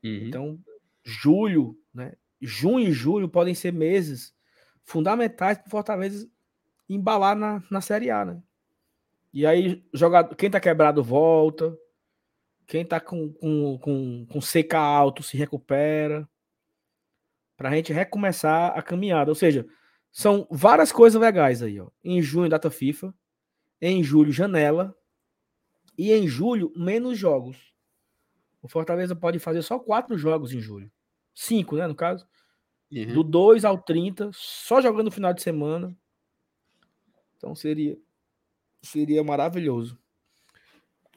[0.02, 0.26] Uhum.
[0.26, 0.58] Então,
[1.04, 2.14] julho, né?
[2.40, 4.34] Junho e julho podem ser meses
[4.82, 6.28] fundamentais para o Fortaleza
[6.88, 8.42] embalar na, na Série A, né?
[9.32, 11.78] E aí, jogador, quem tá quebrado volta,
[12.66, 16.28] quem tá com, com, com, com seca alto se recupera,
[17.56, 19.30] para a gente recomeçar a caminhada.
[19.30, 19.64] Ou seja,
[20.10, 21.80] são várias coisas legais aí.
[21.80, 21.88] Ó.
[22.02, 23.14] Em junho, data FIFA.
[23.80, 24.96] Em julho, janela.
[25.96, 27.72] E em julho, menos jogos.
[28.62, 30.90] O Fortaleza pode fazer só quatro jogos em julho.
[31.34, 32.26] Cinco, né, no caso.
[32.90, 33.14] Uhum.
[33.14, 35.96] Do 2 ao 30, só jogando no final de semana.
[37.36, 37.96] Então seria
[38.82, 39.98] seria maravilhoso.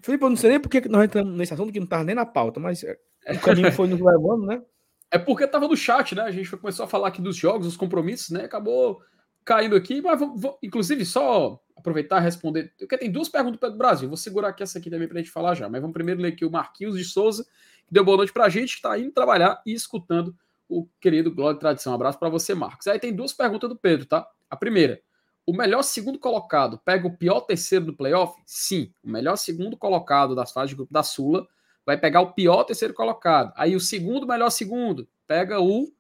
[0.02, 2.26] Felipe, eu não sei nem porque nós entramos nesse assunto que não estava nem na
[2.26, 4.64] pauta, mas é, o caminho foi nos levando, né?
[5.12, 6.24] É porque estava no chat, né?
[6.24, 8.46] A gente começou a falar aqui dos jogos, dos compromissos, né?
[8.46, 9.02] Acabou
[9.44, 13.70] caindo aqui, mas vou, vou inclusive só aproveitar e responder, porque tem duas perguntas para
[13.70, 14.08] o Brasil.
[14.08, 16.30] Vou segurar aqui essa aqui também para a gente falar já, mas vamos primeiro ler
[16.30, 19.12] aqui o Marquinhos de Souza, que deu boa noite para a gente, que está indo
[19.12, 20.36] trabalhar e escutando
[20.70, 21.92] o querido Glória e Tradição.
[21.92, 22.88] Um abraço para você, Marcos.
[22.88, 24.26] Aí tem duas perguntas do Pedro, tá?
[24.50, 25.02] A primeira,
[25.46, 28.40] o melhor segundo colocado pega o pior terceiro do playoff?
[28.46, 31.48] Sim, o melhor segundo colocado das fases de grupo da Sula
[31.86, 33.54] vai pegar o pior terceiro colocado.
[33.56, 35.92] Aí o segundo melhor segundo pega o,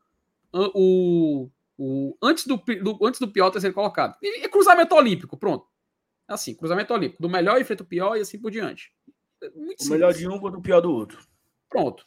[0.53, 4.17] o, o antes, do, do, antes do pior terceiro colocado.
[4.21, 5.65] E, e cruzamento olímpico, pronto.
[6.27, 7.21] Assim, cruzamento olímpico.
[7.21, 8.93] Do melhor enfrenta o pior e assim por diante.
[9.41, 11.19] É muito o melhor de um contra o pior do outro.
[11.69, 12.05] Pronto.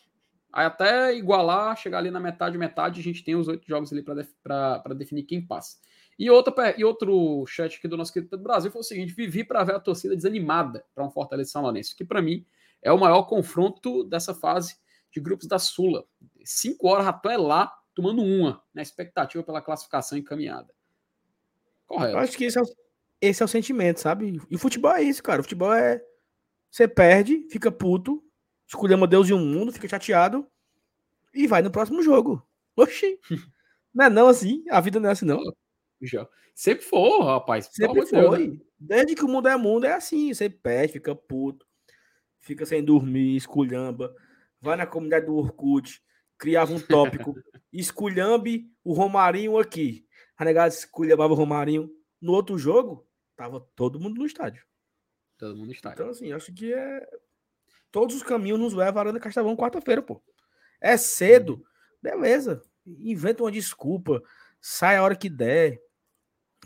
[0.53, 4.05] Aí até igualar, chegar ali na metade, metade, a gente tem os oito jogos ali
[4.05, 5.79] para definir quem passa.
[6.17, 9.65] E, outra, e outro chat aqui do nosso querido Brasil foi o seguinte: vivi para
[9.65, 12.47] ver a torcida desanimada para um Fortaleza São Lourenço, que para mim
[12.85, 14.77] é o maior confronto dessa fase
[15.11, 16.05] de grupos da Sula.
[16.45, 20.73] Cinco horas, Rato é lá, tomando uma, na expectativa pela classificação encaminhada.
[21.87, 22.13] Correto.
[22.13, 22.67] Eu acho que esse é, o,
[23.21, 24.39] esse é o sentimento, sabe?
[24.51, 25.41] E o futebol é isso, cara.
[25.41, 26.05] O futebol é.
[26.71, 28.23] Você perde, fica puto,
[28.67, 30.47] escolheu uma Deus e um mundo, fica chateado
[31.33, 32.47] e vai no próximo jogo.
[32.77, 33.19] Oxi!
[33.95, 35.41] Não é não assim, a vida não é assim, não.
[36.03, 36.27] Já.
[36.53, 37.69] Sempre foi, rapaz.
[37.71, 38.39] Sempre foi.
[38.49, 38.65] Deus, né?
[38.77, 40.35] Desde que o mundo é mundo, é assim.
[40.35, 41.65] Você perde, fica puto,
[42.45, 44.15] fica sem dormir, esculhamba,
[44.61, 46.03] vai na comunidade do Orkut,
[46.39, 47.35] criava um tópico,
[47.73, 50.07] esculhambe o Romarinho aqui.
[50.37, 51.91] A negada esculhambava o Romarinho.
[52.21, 54.65] No outro jogo, tava todo mundo no estádio.
[55.39, 56.03] Todo mundo no estádio.
[56.03, 57.09] Então, assim, acho que é.
[57.91, 60.23] Todos os caminhos nos levam à Arana Castelão quarta-feira, pô.
[60.81, 61.63] É cedo, uhum.
[62.03, 62.63] beleza.
[62.87, 64.23] Inventa uma desculpa,
[64.61, 65.81] sai a hora que der,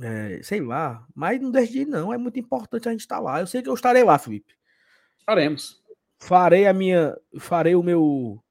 [0.01, 2.13] é, sei lá, mas não deixe de ir, não.
[2.13, 3.41] É muito importante a gente estar lá.
[3.41, 4.59] Eu sei que eu estarei lá, Felipe.
[5.29, 5.79] Faremos.
[6.19, 7.15] Farei a minha.
[7.39, 8.43] Farei o meu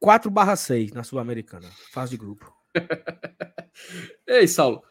[0.00, 1.70] 4 barra 6 na Sul-Americana.
[1.92, 2.52] Fase de grupo.
[4.26, 4.82] Ei, Saulo.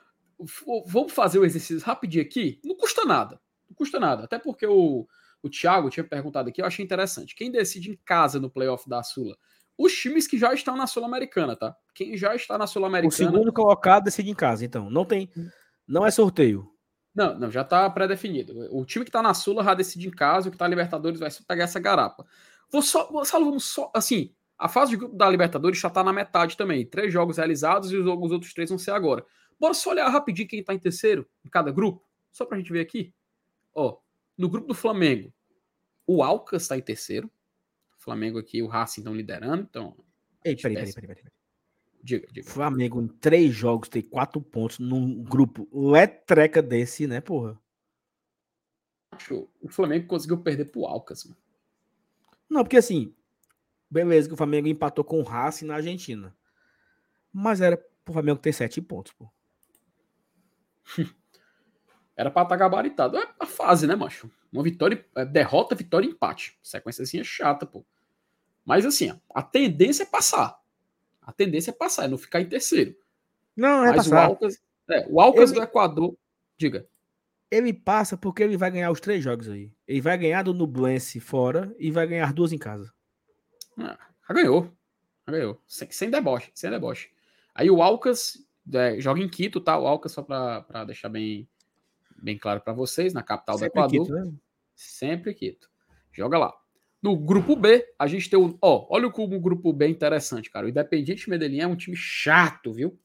[0.87, 2.61] Vamos fazer o exercício rapidinho aqui?
[2.63, 3.41] Não custa nada.
[3.69, 4.23] Não custa nada.
[4.23, 5.05] Até porque o,
[5.41, 7.35] o Thiago tinha perguntado aqui, eu achei interessante.
[7.35, 9.35] Quem decide em casa no playoff da Sula?
[9.77, 11.75] os times que já estão na Sul-Americana, tá?
[11.93, 13.09] Quem já está na Sul-Americana.
[13.09, 14.89] O segundo colocado decide em casa, então.
[14.89, 15.29] Não tem.
[15.85, 16.72] Não é sorteio.
[17.13, 18.67] Não, não, já está pré-definido.
[18.75, 21.19] O time que está na Sula já decide em casa, o que está na Libertadores
[21.19, 22.25] vai pegar essa garapa.
[22.71, 26.03] Vou só, vou, só, vamos só, assim, A fase de grupo da Libertadores já está
[26.03, 26.85] na metade também.
[26.85, 29.25] Três jogos realizados e os, os outros três vão ser agora.
[29.59, 32.71] Bora só olhar rapidinho quem está em terceiro em cada grupo, só para a gente
[32.71, 33.13] ver aqui.
[33.73, 33.97] Ó,
[34.37, 35.31] no grupo do Flamengo,
[36.07, 37.29] o Alcas está em terceiro.
[37.99, 39.63] O Flamengo aqui, o Racing estão liderando.
[39.69, 39.95] Então.
[40.43, 41.42] Ei, peraí, peraí, peraí, peraí.
[42.03, 42.49] Diga, diga.
[42.49, 47.57] Flamengo em três jogos tem quatro pontos num grupo letreca desse, né, porra?
[49.61, 51.37] O Flamengo conseguiu perder pro Alcas, mano.
[52.49, 53.15] Não, porque assim,
[53.89, 56.35] beleza que o Flamengo empatou com o Racing na Argentina.
[57.31, 59.29] Mas era pro Flamengo ter sete pontos, pô.
[62.15, 63.17] Era pra estar tá gabaritado.
[63.17, 64.29] É a fase, né, macho?
[64.51, 66.55] Uma vitória, é, derrota, vitória, empate.
[66.61, 67.83] Sequência assim é chata, pô.
[68.63, 70.62] Mas assim, a tendência é passar.
[71.25, 72.95] A tendência é passar, é não ficar em terceiro.
[73.55, 74.27] Não, é Mas passar.
[74.27, 76.15] o Alcas, é, o Alcas Ele- do Equador,
[76.57, 76.87] diga.
[77.51, 79.71] Ele passa porque ele vai ganhar os três jogos aí.
[79.87, 82.91] Ele vai ganhar do Nublense fora e vai ganhar duas em casa.
[83.77, 83.97] Ah,
[84.27, 84.71] já ganhou.
[85.27, 85.61] Já ganhou.
[85.67, 87.11] Sem, sem deboche, sem deboche.
[87.53, 88.43] Aí o Alcas
[88.73, 89.77] é, joga em Quito, tá?
[89.77, 91.47] O Alcas, só pra, pra deixar bem,
[92.21, 94.05] bem claro pra vocês, na capital do Sempre Equador.
[94.07, 94.33] Quito, né?
[94.75, 95.69] Sempre Quito.
[96.11, 96.53] Joga lá.
[97.03, 98.57] No grupo B, a gente tem o.
[98.61, 100.65] Ó, olha como o grupo B é interessante, cara.
[100.65, 102.97] O Independiente Medellín é um time chato, viu?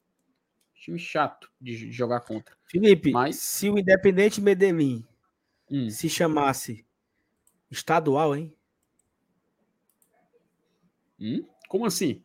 [0.77, 2.57] Time chato de jogar contra.
[2.65, 5.05] Felipe, Mas- se o Independente Medellín
[5.71, 5.91] Hum.
[5.91, 6.87] se chamasse
[7.71, 8.55] estadual, hein?
[11.21, 11.45] Hum?
[11.69, 12.23] Como assim?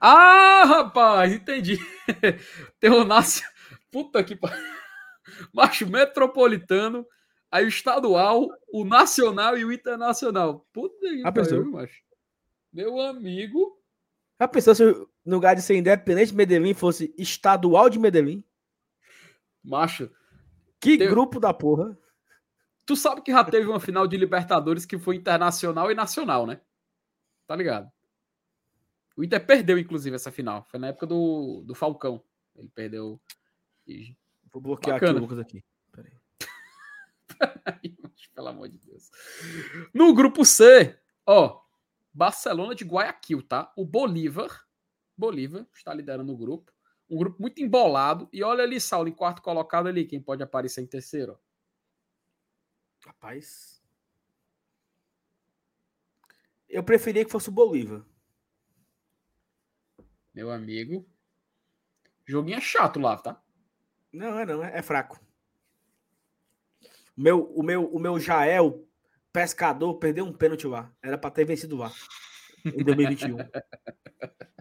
[0.00, 1.78] Ah, rapaz, entendi.
[2.80, 3.46] Tem o Nácio.
[3.90, 4.58] Puta que pariu.
[5.54, 7.06] Macho metropolitano,
[7.52, 10.66] aí o estadual, o nacional e o internacional.
[10.72, 12.02] Puta que pariu, macho.
[12.72, 13.78] Meu amigo.
[14.40, 14.82] Já pensou se
[15.24, 18.42] no lugar de ser Independente Medellín fosse estadual de Medellín?
[19.62, 20.10] Macho,
[20.80, 21.96] Que Tem- grupo da porra.
[22.84, 26.60] tu sabe que já teve uma final de Libertadores que foi internacional e nacional, né?
[27.46, 27.88] Tá ligado?
[29.16, 30.64] O Inter perdeu, inclusive, essa final.
[30.70, 32.24] Foi na época do, do Falcão.
[32.56, 33.20] Ele perdeu.
[34.50, 35.12] Vou bloquear Bacana.
[35.12, 35.62] aqui o Lucas aqui.
[38.34, 39.10] Pelo amor de Deus.
[39.92, 41.62] No grupo C, ó,
[42.12, 43.72] Barcelona de Guayaquil, tá?
[43.76, 44.66] O Bolívar,
[45.16, 46.72] Bolívar está liderando o grupo.
[47.08, 48.28] Um grupo muito embolado.
[48.32, 51.32] E olha ali, Saulo, em quarto colocado ali, quem pode aparecer em terceiro.
[51.32, 51.38] ó.
[53.08, 53.82] Rapaz.
[56.68, 58.04] Eu preferia que fosse o Bolívar.
[60.32, 61.06] Meu amigo.
[62.24, 63.42] Joguinho é chato lá, tá?
[64.12, 65.20] Não, é não, é, é fraco.
[67.16, 68.86] O meu, o meu, o meu Jael,
[69.32, 70.90] pescador, perdeu um pênalti lá.
[71.02, 71.92] Era pra ter vencido lá.
[72.64, 73.36] Em 2021.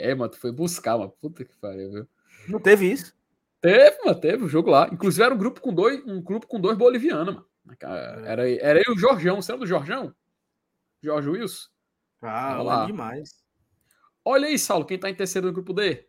[0.00, 1.10] É, mano, tu foi buscar, mano.
[1.10, 2.08] Puta que pariu, viu?
[2.48, 3.12] Não teve isso?
[3.60, 4.88] Teve, mano, teve o jogo lá.
[4.92, 7.46] Inclusive era um grupo com dois, um grupo com dois bolivianos, mano.
[8.24, 9.42] Era, era eu e o Jorjão.
[9.42, 10.14] Você lembra do Jorjão?
[11.02, 11.68] Jorge Wilson?
[12.22, 13.44] Ah, lá demais.
[14.24, 16.06] Olha aí, Saulo, quem tá em terceiro no grupo D?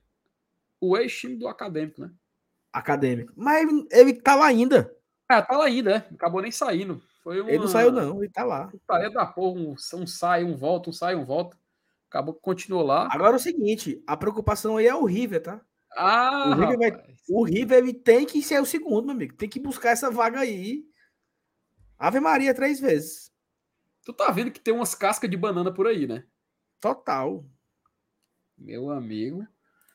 [0.80, 2.12] O ex-time do Acadêmico, né?
[2.72, 3.34] Acadêmico.
[3.36, 4.96] Mas ele, ele tá lá ainda.
[5.30, 6.08] Ah, tá lá ainda, né?
[6.12, 7.00] Acabou nem saindo.
[7.24, 8.24] Foi uma Ele não saiu, não.
[8.24, 8.68] Ele tá lá.
[8.68, 9.60] putaria da porra.
[9.60, 11.56] Um, um sai, um volta, um sai, um volta.
[12.10, 13.08] Acabou que continuou lá.
[13.12, 15.62] Agora é o seguinte: a preocupação aí é o River, tá?
[15.96, 17.16] Ah, o River vai-.
[17.30, 19.36] O River ele tem que ser o segundo, meu amigo.
[19.36, 20.84] Tem que buscar essa vaga aí.
[22.00, 23.32] Ave Maria três vezes.
[24.04, 26.26] Tu tá vendo que tem umas cascas de banana por aí, né?
[26.80, 27.46] Total.
[28.58, 29.46] Meu amigo.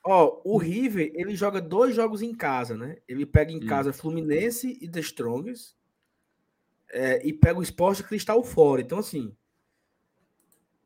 [0.06, 2.98] Ó, o River, ele joga dois jogos em casa, né?
[3.09, 3.66] Ele pega em Hum.
[3.66, 5.74] casa Fluminense e The Strongest.
[6.90, 8.81] é, e pega o Esporte Cristal fora.
[8.81, 9.35] Então, assim.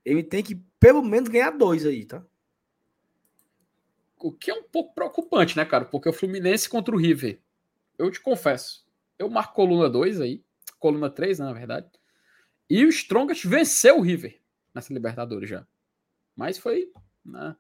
[0.05, 2.25] Ele tem que pelo menos ganhar dois aí, tá?
[4.19, 5.85] O que é um pouco preocupante, né, cara?
[5.85, 7.41] Porque o Fluminense contra o River.
[7.99, 8.87] Eu te confesso.
[9.19, 10.43] Eu marco coluna 2 aí.
[10.79, 11.89] Coluna 3, né, na verdade.
[12.71, 14.41] E o Strongest venceu o River
[14.75, 15.67] nessa Libertadores já.
[16.35, 16.91] Mas foi
[17.25, 17.57] na,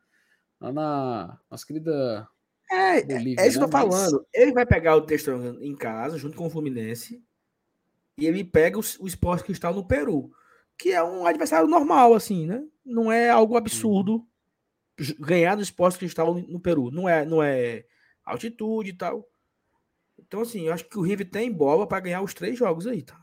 [0.60, 2.28] lá na nossa querida
[2.70, 3.40] É, Bolívia.
[3.43, 3.72] é isso que eu né?
[3.72, 4.26] tô Mas- falando.
[4.32, 7.22] Ele vai pegar o Strongest em casa, junto com o Fluminense.
[8.16, 10.32] E ele pega o, o Esporte Cristal no Peru.
[10.76, 12.64] Que é um adversário normal, assim, né?
[12.85, 14.26] Não é algo absurdo
[15.20, 16.90] ganhar do Esporte Cristal no, no Peru.
[16.90, 17.85] Não é, não é
[18.24, 19.28] altitude e tal.
[20.18, 23.02] Então, assim, eu acho que o River tem bola para ganhar os três jogos aí,
[23.02, 23.18] tá?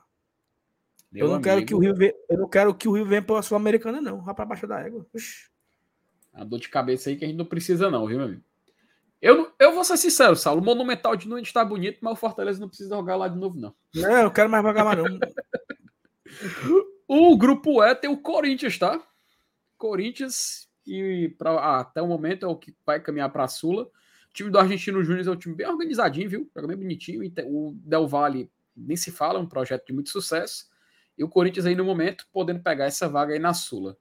[1.12, 3.06] Meu eu não quero amigo, que o Rio venha, eu não quero que o Rio
[3.06, 4.22] venha pela Sul-Americana, não.
[4.24, 5.06] Vá para baixo da égua.
[5.14, 5.50] Oxi.
[6.36, 8.44] A dor de cabeça aí que a gente não precisa, não, viu, meu amigo?
[9.22, 10.62] Eu, eu vou ser sincero, Saulo.
[10.62, 13.60] O Monumental de Nunes tá bonito, mas o Fortaleza não precisa jogar lá de novo,
[13.60, 13.74] não.
[13.96, 15.20] Não, eu quero mais jogar mais, não.
[17.08, 19.02] O grupo E tem o Corinthians, tá?
[19.78, 23.84] Corinthians, e pra, até o momento é o que vai caminhar para a Sula.
[23.84, 26.50] O time do Argentino Júnior é um time bem organizadinho, viu?
[26.56, 27.22] Joga bem bonitinho.
[27.46, 30.68] O Del Valle nem se fala, é um projeto de muito sucesso.
[31.18, 33.98] E o Corinthians aí no momento podendo pegar essa vaga aí na Sula.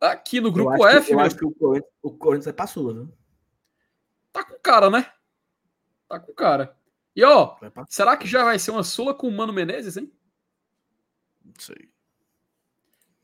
[0.00, 2.66] Aqui no grupo eu F, que, eu acho que o Corinthians, o Corinthians vai pra
[2.66, 3.12] Sula, viu?
[4.32, 5.12] Tá com cara, né?
[6.08, 6.76] Tá com cara.
[7.14, 7.56] E ó,
[7.88, 10.10] será que já vai ser uma Sula com o Mano Menezes, hein?
[11.44, 11.90] Não sei.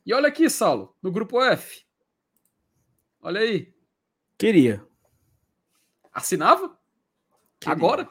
[0.05, 1.85] E olha aqui, Saulo, no grupo F.
[3.21, 3.75] Olha aí.
[4.39, 4.87] Queria.
[6.13, 6.79] Assinava?
[7.59, 7.75] Queria.
[7.75, 8.11] Agora?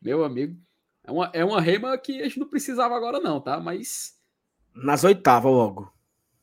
[0.00, 0.58] Meu amigo,
[1.04, 3.60] é uma, é uma reima que a gente não precisava agora, não, tá?
[3.60, 4.19] Mas.
[4.82, 5.92] Nas oitavas logo.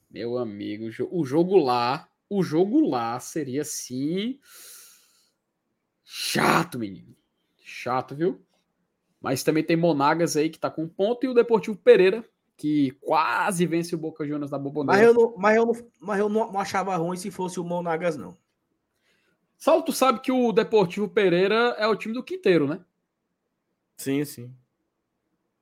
[0.10, 2.08] Meu amigo, o jogo lá.
[2.30, 4.40] O jogo lá seria assim.
[6.04, 7.16] Chato, menino.
[7.64, 8.42] Chato, viu?
[9.22, 12.24] Mas também tem Monagas aí que tá com ponto e o Deportivo Pereira,
[12.56, 15.02] que quase vence o Boca Juniors da Boboneira.
[15.02, 18.16] Mas eu não, mas eu não, mas eu não achava ruim se fosse o Monagas,
[18.16, 18.38] não.
[19.58, 22.80] Só tu sabe que o Deportivo Pereira é o time do Quinteiro, né?
[23.98, 24.54] Sim, sim.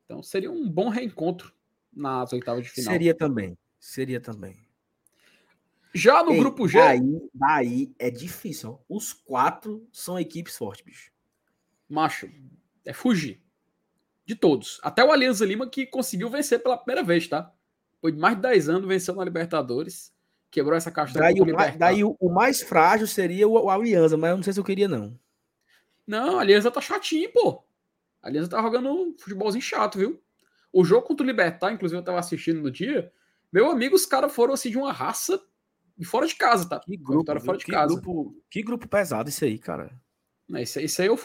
[0.04, 1.55] Então seria um bom reencontro
[1.96, 2.92] nas oitavas de final.
[2.92, 3.58] Seria também.
[3.80, 4.66] Seria também.
[5.94, 6.78] Já no Ei, grupo G.
[6.78, 8.72] Daí, daí é difícil.
[8.72, 8.96] Ó.
[8.98, 11.12] Os quatro são equipes fortes, bicho.
[11.88, 12.30] Macho,
[12.84, 13.42] é fugir.
[14.26, 14.80] De todos.
[14.84, 17.54] Até o Alianza Lima que conseguiu vencer pela primeira vez, tá?
[18.02, 20.14] Foi de mais de 10 anos, venceu na Libertadores.
[20.52, 24.18] Quebrou essa caixa daí, o mais, daí o, o, mais frágil seria o, o Alianza,
[24.18, 25.18] mas eu não sei se eu queria, não.
[26.06, 27.64] Não, a Alianza tá chatinho, pô.
[28.22, 30.22] A Aliança tá jogando um futebolzinho chato, viu?
[30.76, 33.10] O jogo contra o Libertar, inclusive eu tava assistindo no dia.
[33.50, 35.42] Meu amigo, os caras foram assim de uma raça
[35.98, 36.82] e fora de casa, tá?
[36.82, 37.94] Que grupo, fora de que casa.
[37.94, 39.98] Grupo, que grupo pesado isso aí, cara.
[40.46, 41.16] Não, isso, isso aí, eu,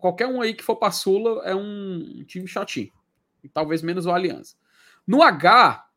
[0.00, 2.90] qualquer um aí que for pra Sula é um time chatinho.
[3.44, 4.56] E talvez menos o Aliança.
[5.06, 5.88] No H,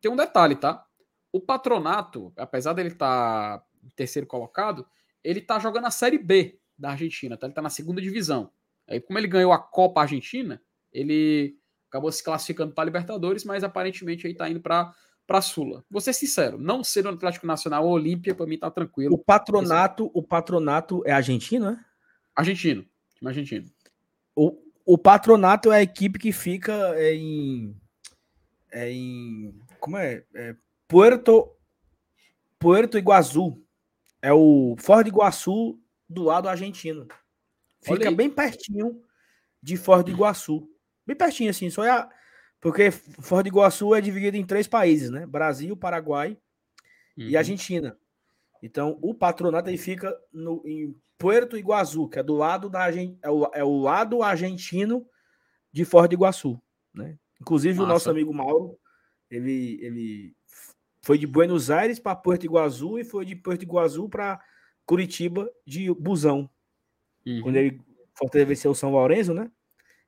[0.00, 0.86] tem um detalhe, tá?
[1.32, 3.66] O Patronato, apesar dele estar tá
[3.96, 4.86] terceiro colocado,
[5.24, 7.48] ele tá jogando a Série B da Argentina, tá?
[7.48, 8.52] Ele tá na segunda divisão.
[8.86, 10.62] Aí, como ele ganhou a Copa Argentina,
[10.92, 11.60] ele
[11.92, 14.94] acabou se classificando para Libertadores, mas aparentemente aí tá indo para
[15.24, 15.84] para Sula.
[15.88, 19.14] Vou ser sincero, não ser o Atlético Nacional ou Olímpia, para mim tá tranquilo.
[19.14, 21.84] O patronato, o patronato é argentino, né?
[22.34, 23.70] Argentino, time argentino.
[24.34, 27.76] O, o patronato é a equipe que fica é em
[28.72, 30.24] é em como é?
[30.34, 30.56] é
[30.88, 31.52] Puerto
[32.58, 33.62] Puerto Iguaçu.
[34.20, 35.78] É o Ford Iguaçu
[36.08, 37.06] do lado argentino.
[37.80, 39.02] Fica bem pertinho
[39.62, 40.71] de Foz do Iguaçu.
[41.06, 42.08] Bem pertinho, assim, só é a...
[42.60, 45.26] Porque Foz do Iguaçu é dividido em três países, né?
[45.26, 46.38] Brasil, Paraguai
[47.18, 47.28] uhum.
[47.28, 47.98] e Argentina.
[48.62, 53.30] Então, o patronato aí fica no, em Puerto Iguaçu, que é do lado da é
[53.30, 55.04] o, é o lado argentino
[55.72, 56.60] de Foz do Iguaçu,
[56.94, 57.18] né?
[57.40, 57.84] Inclusive Massa.
[57.84, 58.78] o nosso amigo Mauro,
[59.28, 60.36] ele, ele
[61.02, 64.40] foi de Buenos Aires para Puerto Iguaçu e foi de Puerto Iguaçu para
[64.86, 66.48] Curitiba de busão.
[67.26, 67.40] Uhum.
[67.42, 67.80] Quando ele
[68.14, 69.50] Fortaleza venceu o São Lourenço, né?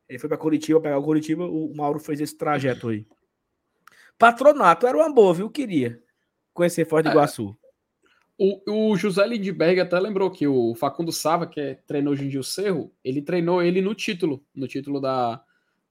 [0.08, 3.06] Ele foi para Curitiba pegar o Curitiba, o Mauro fez esse trajeto aí.
[4.18, 5.50] Patronato era uma boa, viu?
[5.50, 6.00] Queria
[6.52, 7.12] conhecer Foz do é.
[7.12, 7.56] Iguaçu.
[8.36, 12.28] O, o José Lindbergh até lembrou que o Facundo Sava, que é, treinou hoje em
[12.28, 15.42] dia o Cerro, ele treinou ele no título, no título da,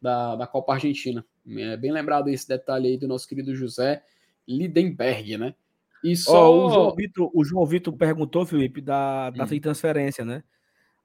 [0.01, 1.25] da, da Copa Argentina.
[1.47, 4.03] É bem lembrado esse detalhe aí do nosso querido José
[4.47, 5.55] Lindenberg, né?
[6.03, 6.51] E só...
[6.51, 9.59] Oh, o, João Vitor, o João Vitor perguntou, Felipe, da, da hum.
[9.59, 10.43] transferência, né?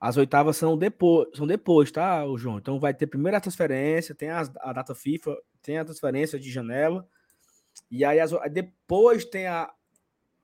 [0.01, 2.59] As oitavas são depois, são depois, tá, o João?
[2.59, 6.51] Então vai ter primeiro a transferência, tem a, a data FIFA, tem a transferência de
[6.51, 7.09] janela,
[7.91, 9.70] e aí as, depois tem a,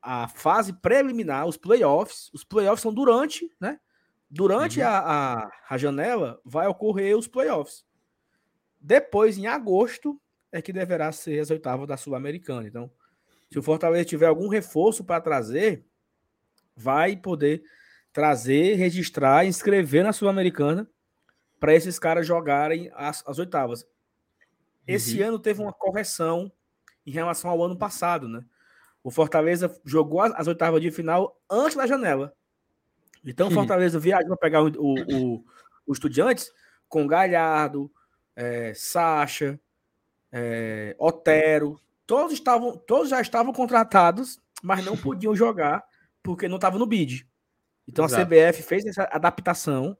[0.02, 2.30] a fase preliminar, os playoffs.
[2.34, 3.78] Os playoffs são durante, né?
[4.28, 4.86] Durante uhum.
[4.86, 7.84] a, a, a janela vai ocorrer os playoffs.
[8.80, 10.20] Depois, em agosto,
[10.50, 12.66] é que deverá ser as oitavas da Sul-Americana.
[12.66, 12.90] Então,
[13.50, 15.86] se o Fortaleza tiver algum reforço para trazer,
[16.76, 17.62] vai poder
[18.14, 20.88] trazer, registrar, inscrever na Sul-Americana
[21.58, 23.84] para esses caras jogarem as, as oitavas.
[24.86, 25.28] Esse uhum.
[25.28, 26.50] ano teve uma correção
[27.04, 28.44] em relação ao ano passado, né?
[29.02, 32.32] O Fortaleza jogou as, as oitavas de final antes da janela.
[33.24, 33.56] Então, o uhum.
[33.56, 35.44] Fortaleza viajou para pegar o, o, o,
[35.84, 36.52] o Estudiantes
[36.88, 37.90] com Galhardo,
[38.36, 39.58] é, Sacha,
[40.30, 41.80] é, Otero.
[42.06, 45.84] Todos, estavam, todos já estavam contratados, mas não podiam jogar
[46.22, 47.26] porque não estavam no bid.
[47.88, 48.22] Então Exato.
[48.22, 49.96] a CBF fez essa adaptação,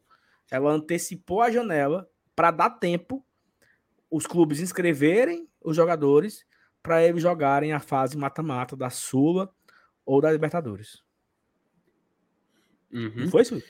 [0.50, 3.24] ela antecipou a janela para dar tempo
[4.10, 6.44] os clubes inscreverem os jogadores
[6.82, 9.50] para eles jogarem a fase mata-mata da Sula
[10.04, 11.02] ou da Libertadores.
[12.92, 13.12] Uhum.
[13.16, 13.62] Não foi isso?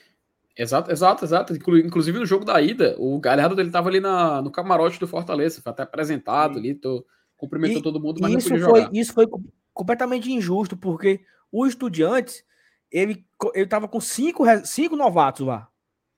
[0.57, 1.53] Exato, exato, exato.
[1.53, 5.61] Inclusive no jogo da ida, o Galhardo ele tava ali na, no camarote do Fortaleza,
[5.61, 7.05] foi até apresentado ali, tô,
[7.35, 8.95] cumprimentou e, todo mundo, mas isso não podia foi, jogar.
[8.95, 9.27] Isso foi
[9.73, 12.43] completamente injusto, porque o Estudiantes
[12.91, 15.69] ele, ele tava com cinco, cinco novatos lá.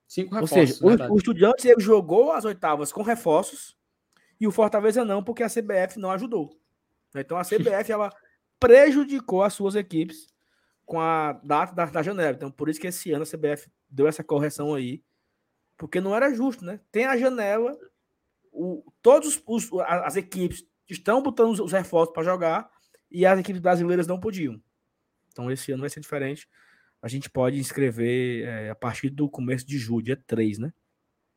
[0.07, 0.81] Cinco reforços.
[0.81, 3.77] Ou seja, o, o Estudiantes ele jogou as oitavas com reforços
[4.39, 6.57] E o Fortaleza não, porque a CBF não ajudou.
[7.15, 8.11] Então a CBF ela
[8.59, 10.27] prejudicou as suas equipes
[10.85, 12.35] com a data da, da janela.
[12.35, 15.03] Então por isso que esse ano a CBF deu essa correção aí,
[15.77, 16.79] porque não era justo, né?
[16.91, 17.77] Tem a janela,
[18.51, 22.69] o, todos os, as equipes estão botando os, os reforços para jogar
[23.11, 24.61] e as equipes brasileiras não podiam.
[25.37, 26.49] Então esse ano vai ser diferente.
[26.99, 30.73] A gente pode inscrever é, a partir do começo de julho, dia 3, né?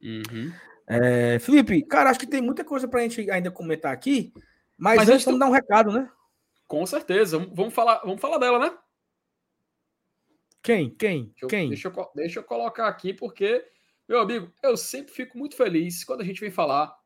[0.03, 0.51] Uhum.
[0.87, 4.33] É, Felipe, cara, acho que tem muita coisa para a gente ainda comentar aqui,
[4.79, 6.11] mas, mas antes vamos dar um recado, né?
[6.67, 7.39] Com certeza.
[7.53, 8.75] Vamos falar, vamos falar dela, né?
[10.63, 10.89] Quem?
[10.95, 11.27] Quem?
[11.27, 11.69] Deixa eu, Quem?
[11.69, 13.63] Deixa eu, deixa eu colocar aqui, porque,
[14.09, 16.99] meu amigo, eu sempre fico muito feliz quando a gente vem falar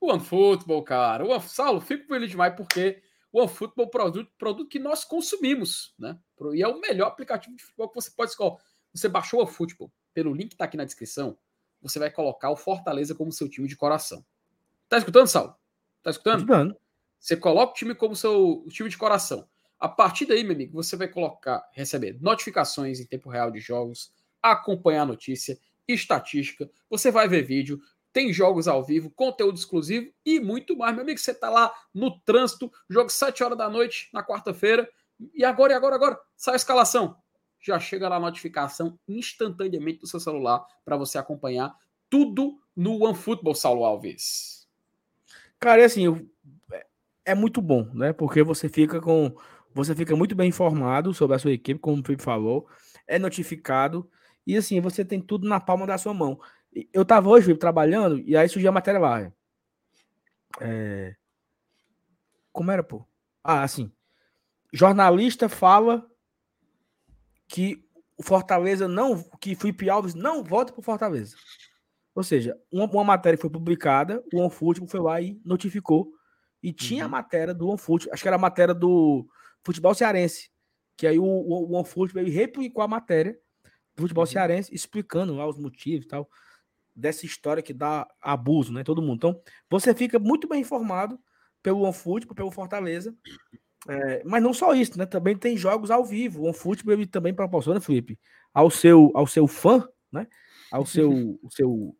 [0.00, 1.24] o OneFootball, cara.
[1.24, 3.02] O One, Saulo, fico feliz demais porque
[3.32, 6.18] o OneFootball é um produto, produto que nós consumimos, né?
[6.54, 8.56] E é o melhor aplicativo de futebol que você pode escolher.
[8.92, 11.38] Você baixou o OneFootball pelo link que tá aqui na descrição,
[11.80, 14.24] você vai colocar o Fortaleza como seu time de coração.
[14.88, 15.56] Tá escutando, Saulo?
[16.02, 16.40] Tá escutando?
[16.40, 16.76] escutando.
[17.18, 19.48] Você coloca o time como seu time de coração.
[19.78, 24.12] A partir daí, meu amigo, você vai colocar, receber notificações em tempo real de jogos,
[24.40, 27.80] acompanhar a notícia, estatística, você vai ver vídeo,
[28.12, 30.94] tem jogos ao vivo, conteúdo exclusivo e muito mais.
[30.94, 34.88] Meu amigo, você tá lá no trânsito, jogo 7 horas da noite na quarta-feira,
[35.34, 37.16] e agora, e agora, agora, sai a escalação.
[37.60, 41.74] Já chega lá a notificação instantaneamente do seu celular para você acompanhar
[42.10, 44.66] tudo no OneFootball, Saulo Alves.
[45.60, 46.28] Cara, é assim,
[47.24, 48.12] é muito bom, né?
[48.12, 49.34] Porque você fica com
[49.74, 52.66] você fica muito bem informado sobre a sua equipe, como o Felipe falou,
[53.06, 54.06] é notificado
[54.46, 56.38] e assim, você tem tudo na palma da sua mão.
[56.92, 59.32] Eu tava hoje Felipe, trabalhando e aí surgiu a matéria lá.
[60.60, 61.14] É...
[62.52, 63.06] Como era, pô?
[63.42, 63.92] Ah, assim.
[64.72, 66.08] Jornalista fala
[67.46, 67.84] que
[68.16, 69.22] o Fortaleza não.
[69.40, 71.36] que Felipe Alves não volta pro Fortaleza.
[72.14, 76.12] Ou seja, uma, uma matéria foi publicada, o OneFootball foi lá e notificou.
[76.62, 77.08] E tinha uhum.
[77.08, 79.26] a matéria do OneFootball, acho que era a matéria do
[79.64, 80.50] futebol cearense.
[80.96, 83.38] Que aí o, o, o OneFootball replicou a matéria
[83.96, 84.30] do futebol uhum.
[84.30, 86.28] cearense, explicando lá os motivos e tal,
[86.94, 88.84] dessa história que dá abuso, né?
[88.84, 89.16] Todo mundo.
[89.16, 89.40] Então,
[89.70, 91.18] você fica muito bem informado
[91.62, 93.14] pelo OneFootball, pelo Fortaleza.
[93.88, 95.06] É, mas não só isso, né?
[95.06, 96.42] Também tem jogos ao vivo.
[96.42, 98.18] O OneFootball ele também proporciona, Felipe,
[98.52, 100.26] ao seu, ao seu fã, né?
[100.70, 101.10] Ao seu,
[101.42, 101.96] o seu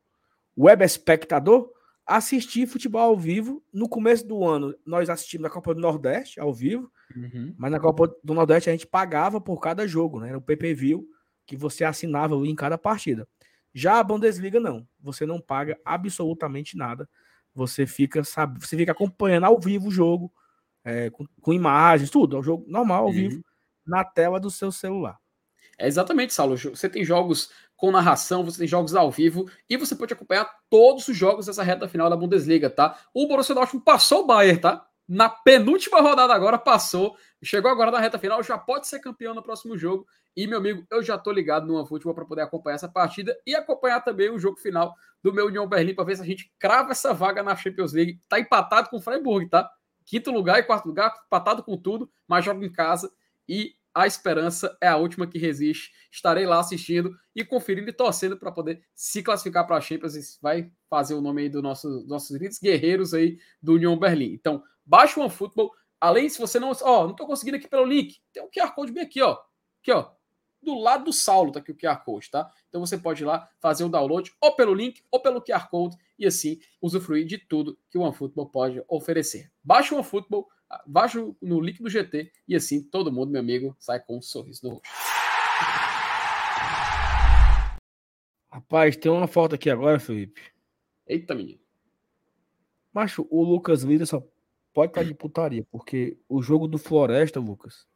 [0.56, 1.70] web espectador,
[2.06, 3.62] assistir futebol ao vivo.
[3.72, 7.54] No começo do ano, nós assistimos na Copa do Nordeste ao vivo, uhum.
[7.56, 10.28] mas na Copa do Nordeste a gente pagava por cada jogo, né?
[10.28, 11.00] Era o PPV
[11.46, 13.26] que você assinava em cada partida.
[13.74, 17.08] Já a Bundesliga não, você não paga absolutamente nada.
[17.54, 20.32] Você fica, sabe, você fica acompanhando ao vivo o jogo,
[20.84, 23.12] é, com, com, imagens, tudo, é um jogo normal ao uhum.
[23.12, 23.44] vivo
[23.86, 25.18] na tela do seu celular.
[25.78, 26.56] É exatamente, Saulo.
[26.56, 31.08] Você tem jogos com narração, você tem jogos ao vivo e você pode acompanhar todos
[31.08, 32.98] os jogos dessa reta final da Bundesliga, tá?
[33.12, 34.86] O Borussia Dortmund passou o Bayern, tá?
[35.08, 39.42] Na penúltima rodada agora passou, chegou agora na reta final, já pode ser campeão no
[39.42, 40.06] próximo jogo.
[40.36, 43.54] E meu amigo, eu já tô ligado no futebol para poder acompanhar essa partida e
[43.54, 46.92] acompanhar também o jogo final do meu União Berlim para ver se a gente crava
[46.92, 48.18] essa vaga na Champions League.
[48.28, 49.70] Tá empatado com o Freiburg, tá?
[50.04, 53.12] Quinto lugar e quarto lugar, empatado com tudo, mas joga em casa
[53.48, 55.92] e a esperança é a última que resiste.
[56.10, 60.38] Estarei lá assistindo e conferindo e torcendo para poder se classificar para a Champions.
[60.40, 64.32] Vai fazer o nome aí dos nosso, nossos grandes guerreiros aí do União Berlim.
[64.32, 65.70] Então, baixa o OneFootball.
[66.02, 66.72] Além, se você não.
[66.82, 68.20] Ó, não estou conseguindo aqui pelo link.
[68.32, 69.38] Tem um QR Code bem aqui, ó.
[69.80, 70.10] Aqui, ó.
[70.60, 72.50] Do lado do Saulo, tá aqui o QR Code, tá?
[72.68, 75.96] Então você pode ir lá fazer o download ou pelo link ou pelo QR Code
[76.18, 79.52] e assim usufruir de tudo que o OneFootball pode oferecer.
[79.62, 80.48] Baixa o OneFootball
[80.86, 84.66] baixa no link do GT e assim todo mundo, meu amigo, sai com um sorriso
[84.66, 84.88] no rosto.
[88.50, 90.42] Rapaz, tem uma foto aqui agora, Felipe.
[91.06, 91.60] Eita, menino.
[92.92, 94.22] Macho, o Lucas Lira só
[94.72, 97.86] pode estar de putaria, porque o jogo do Floresta, Lucas,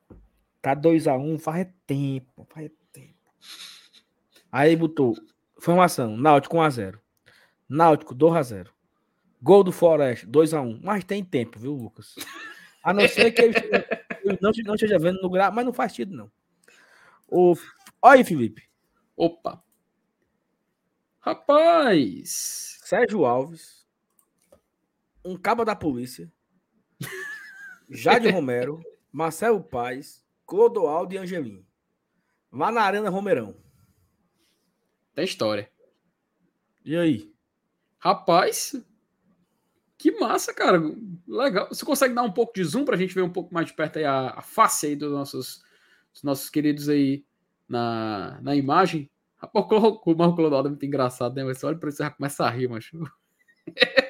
[0.60, 3.32] tá 2x1 um, faz tempo, faz tempo.
[4.50, 5.14] Aí botou,
[5.58, 6.98] formação, Náutico 1x0.
[7.68, 8.68] Náutico 2x0.
[9.42, 10.80] Gol do Floresta, 2x1.
[10.82, 12.14] Mas tem tempo, viu, Lucas?
[12.82, 13.50] A não ser que eu
[14.40, 16.30] não, não esteja vendo no grau, mas não faz sentido, não.
[17.28, 17.54] O...
[18.00, 18.62] Olha aí, Felipe.
[19.16, 19.62] Opa.
[21.20, 22.78] Rapaz.
[22.84, 23.84] Sérgio Alves.
[25.24, 26.32] Um cabo da polícia.
[27.90, 28.80] Jade Romero.
[29.12, 30.24] Marcelo Paz.
[30.46, 31.66] Clodoaldo e Angelim.
[32.52, 33.56] Lá na Arena Romerão.
[35.14, 35.70] Tem história.
[36.84, 37.32] E aí?
[37.98, 38.74] Rapaz,
[39.98, 40.80] que massa, cara.
[41.26, 41.68] Legal.
[41.68, 43.74] Você consegue dar um pouco de zoom para a gente ver um pouco mais de
[43.74, 45.64] perto aí a, a face aí dos nossos,
[46.12, 47.24] dos nossos queridos aí
[47.68, 49.10] na, na imagem?
[49.52, 51.44] O Marco Clodoaldo é muito engraçado, né?
[51.44, 52.96] Mas olha para você já começa a rir, macho.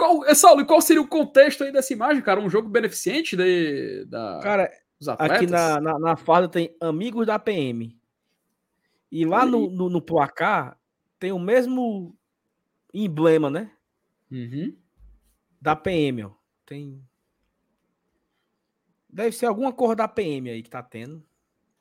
[0.00, 2.40] Qual, eh, Saulo, qual seria o contexto aí dessa imagem, cara?
[2.40, 5.36] Um jogo beneficente de, da, cara, dos atletas?
[5.36, 7.94] Aqui na, na, na farda tem amigos da PM.
[9.12, 10.80] E lá no, no, no, placar
[11.18, 12.16] tem o mesmo
[12.94, 13.70] emblema, né?
[14.32, 14.74] Uhum.
[15.60, 16.30] Da PM, ó.
[16.64, 17.06] Tem.
[19.06, 21.22] Deve ser alguma cor da PM aí que tá tendo.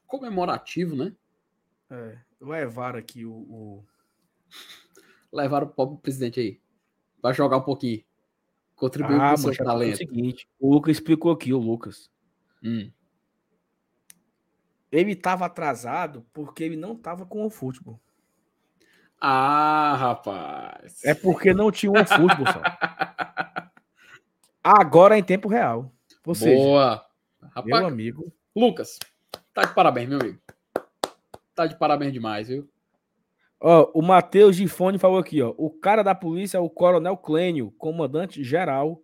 [0.06, 1.16] Comemorativo, né?
[1.90, 2.18] É.
[2.42, 3.32] Levaram aqui o.
[3.32, 3.86] o...
[5.32, 6.60] Levaram o pobre presidente aí.
[7.22, 8.09] Vai jogar um pouquinho.
[8.80, 9.92] Contribuir ah, com o seu talento.
[9.92, 12.10] É o seguinte, o Lucas explicou aqui, o Lucas.
[12.64, 12.90] Hum.
[14.90, 18.00] Ele estava atrasado porque ele não estava com o futebol.
[19.20, 21.04] Ah, rapaz.
[21.04, 22.62] É porque não tinha um futebol só.
[24.64, 25.92] Agora é em tempo real.
[26.26, 27.06] Ou Boa.
[27.42, 28.34] Rapaz, meu amigo.
[28.56, 28.98] Lucas,
[29.54, 30.40] tá de parabéns, meu amigo.
[31.54, 32.70] Tá de parabéns demais, viu?
[33.60, 35.54] Ó, o Matheus Gifone falou aqui, ó.
[35.58, 39.02] O cara da polícia é o Coronel Clênio, comandante geral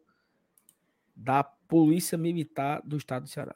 [1.15, 3.55] da Polícia Militar do Estado do Ceará.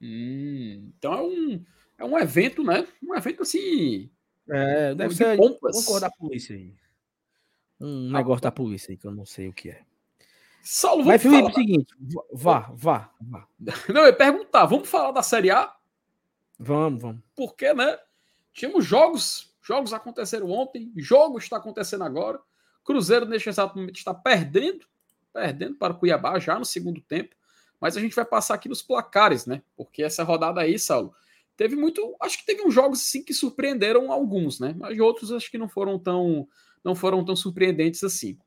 [0.00, 1.64] Hum, então é um,
[1.98, 2.86] é um evento, né?
[3.02, 4.10] Um evento assim.
[4.48, 5.86] É, deve ser pompas.
[5.86, 6.74] uma da polícia aí.
[7.80, 9.82] Um ah, negócio da polícia aí, que eu não sei o que é.
[10.62, 11.94] Saulo, Mas, Felipe, é o seguinte,
[12.32, 13.48] vá, vá, vá.
[13.92, 15.74] Não, eu ia perguntar, vamos falar da Série A?
[16.56, 17.22] Vamos, vamos.
[17.34, 17.98] Porque, né?
[18.52, 22.40] Tínhamos jogos, jogos aconteceram ontem, jogo está acontecendo agora.
[22.84, 24.84] Cruzeiro, neste exato momento, está perdendo,
[25.32, 27.34] perdendo para o Cuiabá já no segundo tempo.
[27.80, 29.62] Mas a gente vai passar aqui nos placares, né?
[29.76, 31.12] Porque essa rodada aí, Saulo,
[31.56, 32.14] teve muito.
[32.20, 34.74] Acho que teve uns jogos sim que surpreenderam alguns, né?
[34.78, 36.46] Mas outros acho que não foram tão,
[36.84, 38.38] não foram tão surpreendentes assim.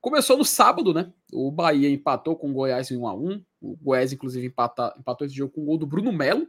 [0.00, 1.12] Começou no sábado, né?
[1.32, 5.26] O Bahia empatou com o Goiás em 1 a 1 O Goiás, inclusive, empata, empatou
[5.26, 6.46] esse jogo com o gol do Bruno Melo.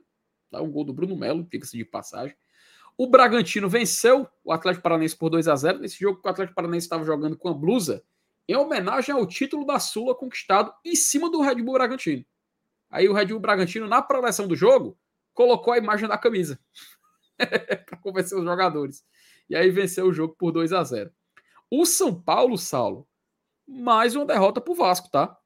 [0.51, 0.61] Tá?
[0.61, 2.35] Um gol do Bruno Melo, fica-se de passagem.
[2.97, 6.55] O Bragantino venceu o Atlético Paranaense por 2 a 0 Nesse jogo que o Atlético
[6.55, 8.03] Paranaense estava jogando com a blusa
[8.47, 12.25] em homenagem ao título da Sula conquistado em cima do Red Bull Bragantino.
[12.89, 14.97] Aí o Red Bull Bragantino, na preleção do jogo,
[15.33, 16.59] colocou a imagem da camisa
[17.37, 19.05] para convencer os jogadores.
[19.49, 21.11] E aí venceu o jogo por 2 a 0
[21.69, 23.07] O São Paulo, Saulo,
[23.67, 25.37] mais uma derrota para o Vasco, tá?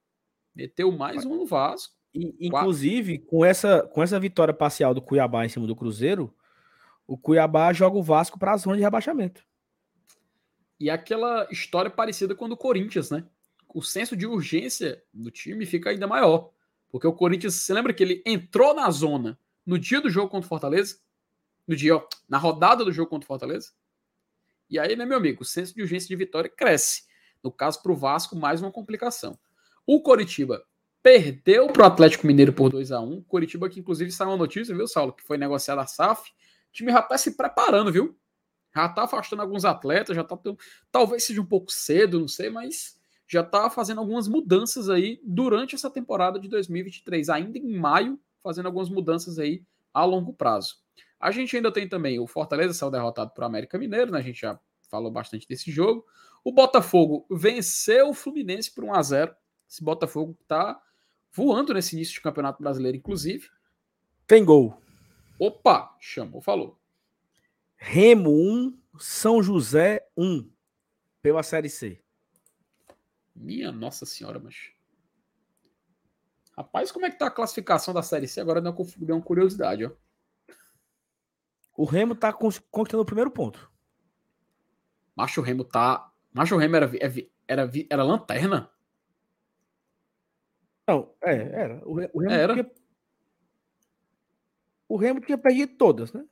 [0.56, 1.96] Meteu mais um no Vasco.
[2.14, 6.34] Inclusive, com essa, com essa vitória parcial do Cuiabá em cima do Cruzeiro,
[7.12, 9.44] o Cuiabá joga o Vasco para a zona de rebaixamento.
[10.80, 13.26] E aquela história parecida com a do Corinthians, né?
[13.68, 16.52] O senso de urgência do time fica ainda maior.
[16.90, 20.46] Porque o Corinthians, você lembra que ele entrou na zona no dia do jogo contra
[20.46, 21.00] o Fortaleza?
[21.68, 23.74] No dia, ó, na rodada do jogo contra o Fortaleza?
[24.70, 27.04] E aí, né, meu amigo, o senso de urgência de vitória cresce.
[27.44, 29.38] No caso, para o Vasco, mais uma complicação.
[29.86, 30.64] O Coritiba
[31.04, 34.74] perdeu para o Atlético Mineiro por 2 a 1 Coritiba, que inclusive saiu uma notícia,
[34.74, 36.32] viu, Saulo, que foi negociada a SAF.
[36.72, 38.18] O time já está se preparando, viu?
[38.74, 40.40] Já tá afastando alguns atletas, já tá.
[40.92, 45.76] Talvez seja um pouco cedo, não sei, mas já tá fazendo algumas mudanças aí durante
[45.76, 50.78] essa temporada de 2023, ainda em maio, fazendo algumas mudanças aí a longo prazo.
[51.20, 54.20] A gente ainda tem também o Fortaleza saiu derrotado para o América Mineiro, né?
[54.20, 56.06] A gente já falou bastante desse jogo.
[56.44, 59.36] O Botafogo venceu o Fluminense por 1 a 0.
[59.70, 60.82] Esse Botafogo tá
[61.32, 63.50] voando nesse início de Campeonato Brasileiro, inclusive.
[64.26, 64.82] Tem gol.
[65.42, 66.80] Opa, chamou, falou.
[67.76, 70.48] Remo 1, São José 1,
[71.20, 72.00] pela Série C.
[73.36, 74.72] Minha Nossa Senhora, mas.
[76.56, 78.40] Rapaz, como é que tá a classificação da Série C?
[78.40, 79.92] Agora deu uma curiosidade, ó.
[81.76, 83.72] O Remo tá conquistando o primeiro ponto.
[85.16, 86.14] Macho Remo tá.
[86.32, 88.72] Macho Remo era, era, era, era lanterna?
[90.88, 91.82] Não, é, era.
[91.84, 92.54] O, Remo era.
[92.54, 92.81] Tinha...
[94.92, 96.26] O Remo tinha perdido todas, né?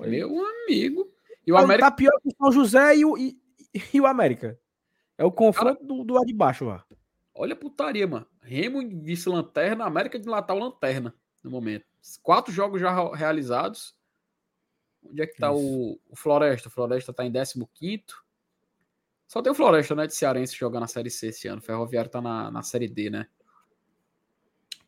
[0.00, 1.12] Meu amigo.
[1.46, 1.90] E o América.
[1.90, 3.38] Tá pior que o São José e o, e,
[3.92, 4.58] e o América.
[5.18, 6.82] É o confronto Cara, do, do lado de baixo lá.
[7.34, 8.26] Olha a putaria, mano.
[8.40, 11.14] Remo vice-lanterna, América de Natal lanterna
[11.44, 11.84] no momento.
[12.22, 13.94] Quatro jogos já realizados.
[15.04, 16.68] Onde é que tá o, o, Floresta?
[16.68, 17.66] O Floresta tá em 15.
[19.28, 20.06] Só tem o Floresta, né?
[20.06, 21.58] De Cearense jogando na Série C esse ano.
[21.58, 23.28] O Ferroviário tá na, na Série D, né?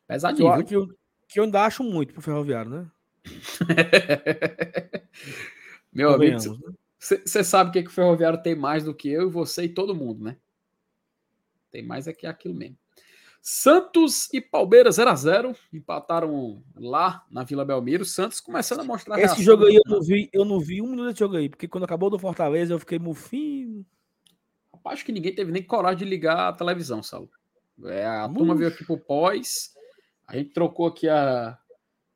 [0.06, 0.48] Pesadinho.
[0.70, 1.03] Eu,
[1.34, 2.86] que eu ainda acho muito pro Ferroviário, né?
[5.92, 6.38] Meu amigo,
[6.96, 7.42] você né?
[7.42, 10.22] sabe que, que o Ferroviário tem mais do que eu e você e todo mundo,
[10.22, 10.36] né?
[11.72, 12.78] Tem mais é que aquilo mesmo.
[13.42, 18.04] Santos e Palmeiras 0 a 0 empataram lá na Vila Belmiro.
[18.04, 19.18] Santos começando a mostrar.
[19.18, 21.66] Esse jogo aí eu não vi, eu não vi um minuto de jogo aí, porque
[21.66, 23.00] quando acabou do Fortaleza eu fiquei.
[24.72, 27.28] Rapaz, acho que ninguém teve nem coragem de ligar a televisão, Saulo.
[27.86, 28.36] É, a Uf.
[28.36, 29.74] turma veio aqui pro pós,
[30.26, 31.58] a gente trocou aqui a,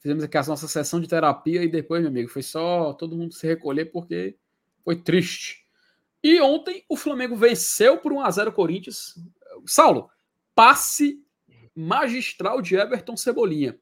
[0.01, 3.35] Fizemos aqui a nossa sessão de terapia e depois, meu amigo, foi só todo mundo
[3.35, 4.39] se recolher porque
[4.85, 5.67] foi triste.
[6.23, 9.15] E ontem o Flamengo venceu por 1 a 0 o Corinthians.
[9.67, 10.09] Saulo,
[10.55, 11.25] passe
[11.75, 13.79] magistral de Everton Cebolinha.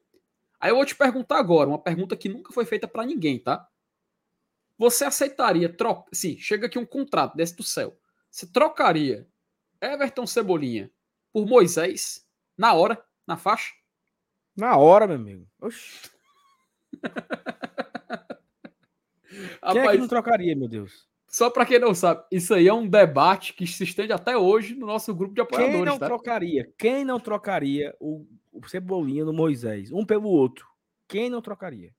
[0.59, 3.67] Aí eu vou te perguntar agora, uma pergunta que nunca foi feita para ninguém, tá?
[4.75, 7.97] Você aceitaria troca, sim, chega aqui um contrato desse do céu.
[8.29, 9.27] Você trocaria
[9.79, 10.91] Everton Cebolinha
[11.31, 12.27] por Moisés
[12.57, 13.76] na hora, na faixa?
[14.57, 15.47] Na hora, meu amigo.
[15.61, 16.09] Oxi.
[19.71, 21.07] Quem é que não trocaria, meu Deus?
[21.27, 24.73] Só para quem não sabe, isso aí é um debate que se estende até hoje
[24.73, 25.75] no nosso grupo de apoiadores.
[25.75, 26.05] Quem não tá?
[26.07, 26.73] trocaria?
[26.77, 29.91] Quem não trocaria o, o Cebolinha no Moisés?
[29.91, 30.65] Um pelo outro.
[31.07, 31.93] Quem não trocaria?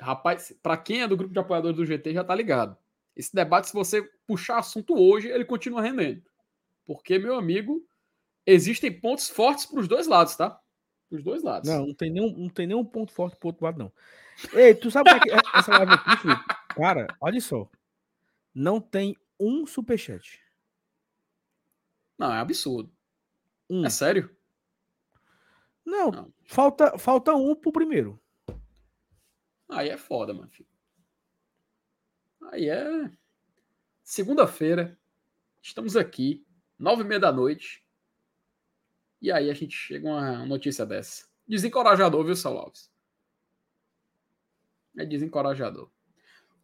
[0.00, 2.76] Rapaz, para quem é do grupo de apoiadores do GT já tá ligado.
[3.14, 6.22] Esse debate, se você puxar assunto hoje, ele continua rendendo.
[6.86, 7.86] Porque, meu amigo,
[8.52, 10.60] existem pontos fortes para os dois lados, tá?
[11.10, 11.68] Os dois lados.
[11.68, 13.92] Não, não tem nenhum, não tem nenhum ponto forte pro outro lado, não.
[14.52, 16.44] Ei, tu sabe o que é, é essa live aqui, Felipe?
[16.74, 17.68] Cara, olha só.
[18.54, 20.40] Não tem um superchat.
[22.16, 22.92] Não, é absurdo.
[23.68, 23.84] Um.
[23.84, 24.34] É sério?
[25.84, 28.20] Não, não, Falta, falta um pro primeiro.
[29.68, 30.48] Aí é foda, mano.
[30.48, 30.68] Filho.
[32.52, 33.10] Aí é.
[34.02, 34.98] Segunda-feira.
[35.62, 36.44] Estamos aqui,
[36.78, 37.84] nove e meia da noite.
[39.20, 41.26] E aí a gente chega uma notícia dessa.
[41.46, 42.90] Desencorajador, viu, Saulo Alves?
[44.96, 45.90] É desencorajador.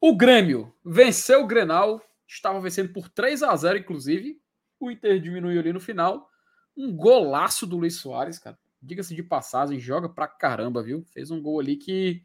[0.00, 4.40] O Grêmio venceu o Grenal, estava vencendo por 3 a 0 inclusive.
[4.78, 6.30] O Inter diminuiu ali no final.
[6.76, 8.58] Um golaço do Luiz Soares, cara.
[8.82, 11.04] Diga-se de passagem, joga pra caramba, viu?
[11.12, 12.22] Fez um gol ali que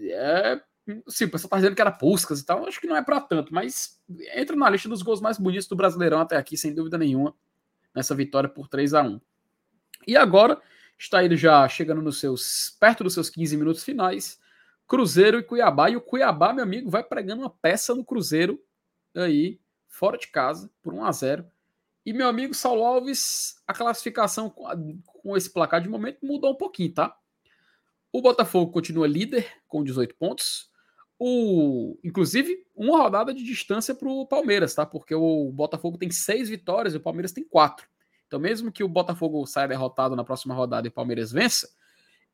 [0.00, 0.60] é,
[1.08, 2.66] sim, o pessoal tá dizendo que era Puscas e tal.
[2.66, 4.00] Acho que não é para tanto, mas
[4.34, 7.34] entra na lista dos gols mais bonitos do Brasileirão até aqui, sem dúvida nenhuma,
[7.94, 9.20] nessa vitória por 3 a 1
[10.06, 10.60] E agora
[10.98, 14.40] está ele já chegando nos seus perto dos seus 15 minutos finais.
[14.86, 15.90] Cruzeiro e Cuiabá.
[15.90, 18.60] E o Cuiabá, meu amigo, vai pregando uma peça no Cruzeiro
[19.14, 21.46] aí, fora de casa, por 1 a 0
[22.06, 26.94] E meu amigo Saulo Alves, a classificação com esse placar de momento mudou um pouquinho,
[26.94, 27.16] tá?
[28.10, 30.70] O Botafogo continua líder com 18 pontos.
[31.18, 34.86] O, inclusive, uma rodada de distância para o Palmeiras, tá?
[34.86, 37.88] Porque o Botafogo tem seis vitórias e o Palmeiras tem quatro.
[38.26, 41.68] Então, mesmo que o Botafogo saia derrotado na próxima rodada e o Palmeiras vença,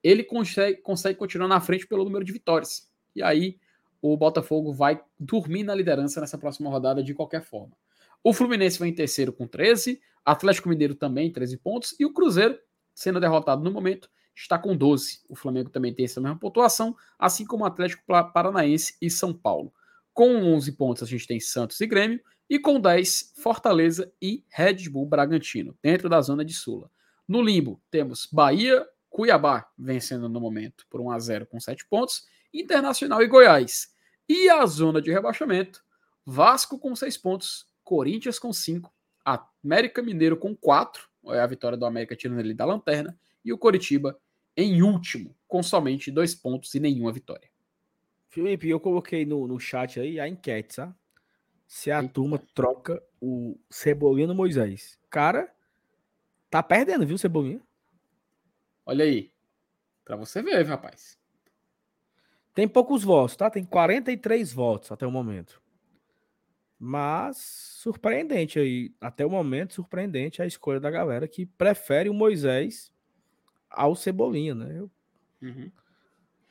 [0.03, 2.91] ele consegue, consegue continuar na frente pelo número de vitórias.
[3.17, 3.59] E aí,
[4.03, 7.75] o Botafogo vai dormir na liderança nessa próxima rodada de qualquer forma.
[8.23, 12.59] O Fluminense vai em terceiro com 13, Atlético Mineiro também 13 pontos, e o Cruzeiro,
[12.95, 15.21] sendo derrotado no momento, está com 12.
[15.29, 19.73] O Flamengo também tem essa mesma pontuação, assim como o Atlético Paranaense e São Paulo.
[20.13, 24.89] Com 11 pontos a gente tem Santos e Grêmio, e com 10, Fortaleza e Red
[24.91, 26.91] Bull Bragantino, dentro da zona de Sula.
[27.27, 32.27] No limbo, temos Bahia, Cuiabá vencendo no momento por 1 a 0 com 7 pontos,
[32.53, 33.95] Internacional e Goiás.
[34.29, 35.83] E a zona de rebaixamento,
[36.25, 38.93] Vasco com 6 pontos, Corinthians com 5,
[39.25, 43.59] América Mineiro com 4, é a vitória do América tirando ele da lanterna, e o
[43.59, 44.19] Coritiba
[44.57, 47.49] em último, com somente dois pontos e nenhuma vitória.
[48.29, 50.95] Felipe, eu coloquei no, no chat aí a enquete, sabe?
[51.67, 54.99] Se a turma troca o Cebolinha no Moisés.
[55.09, 55.53] Cara,
[56.51, 57.61] tá perdendo, viu, Cebolinha?
[58.87, 59.33] Olha aí.
[60.05, 61.19] Pra você ver, rapaz.
[62.53, 63.51] Tem poucos votos, tá?
[63.51, 65.61] Tem 43 votos até o momento.
[66.79, 72.93] Mas surpreendente aí, até o momento, surpreendente a escolha da galera que prefere o Moisés
[73.75, 74.79] ao Cebolinha, né?
[74.79, 74.91] Eu
[75.43, 75.71] uhum.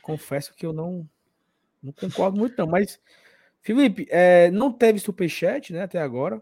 [0.02, 1.08] confesso que eu não,
[1.82, 2.68] não concordo muito, não.
[2.68, 3.00] Mas,
[3.62, 6.41] Felipe, é, não teve superchat, né, até agora.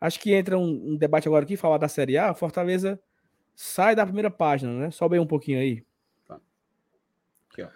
[0.00, 2.34] Acho que entra um, um, debate agora aqui, falar da Série A.
[2.34, 3.00] Fortaleza
[3.54, 4.90] sai da primeira página, né?
[4.90, 5.82] Sobe aí um pouquinho aí.
[6.26, 6.38] Tá.
[7.50, 7.68] Aqui, ó.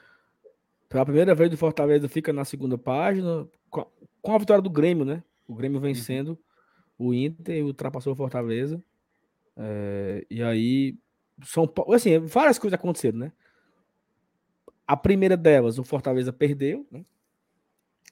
[0.89, 3.87] Pela primeira vez do Fortaleza fica na segunda página, com a,
[4.21, 5.23] com a vitória do Grêmio, né?
[5.49, 5.83] O Grêmio uhum.
[5.83, 6.39] vencendo
[6.99, 7.09] uhum.
[7.09, 8.83] o Inter e ultrapassou o Fortaleza.
[9.57, 10.99] É, e aí
[11.45, 13.33] são Paulo, assim, várias coisas aconteceram, né?
[14.87, 17.05] A primeira delas, o Fortaleza perdeu, né?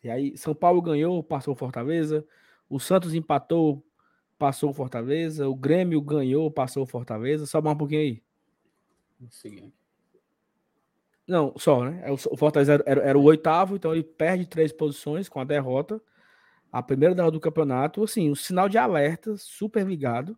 [0.03, 2.25] E aí, São Paulo ganhou, passou o Fortaleza.
[2.69, 3.85] O Santos empatou,
[4.39, 5.49] passou o Fortaleza.
[5.49, 7.47] O Grêmio ganhou, passou o Fortaleza.
[7.47, 8.23] Só mais um pouquinho aí.
[11.27, 12.01] Não, só, né?
[12.05, 16.01] É o Fortaleza era, era, o oitavo, então ele perde três posições com a derrota.
[16.73, 20.37] A primeira derrota do campeonato, assim, um sinal de alerta, super ligado.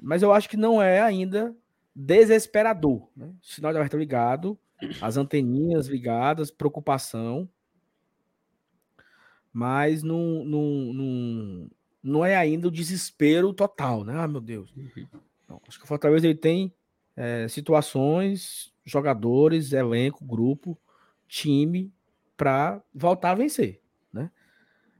[0.00, 1.54] Mas eu acho que não é ainda
[1.94, 3.08] desesperador.
[3.16, 3.32] Né?
[3.42, 4.58] Sinal de alerta ligado,
[5.00, 7.48] as anteninhas ligadas, preocupação.
[9.52, 11.70] Mas não, não, não,
[12.02, 14.14] não é ainda o desespero total, né?
[14.16, 14.72] Ah, meu Deus.
[15.48, 16.72] Não, acho que o Fortaleza ele tem
[17.16, 20.78] é, situações, jogadores, elenco, grupo,
[21.26, 21.92] time
[22.36, 23.80] para voltar a vencer,
[24.12, 24.30] né?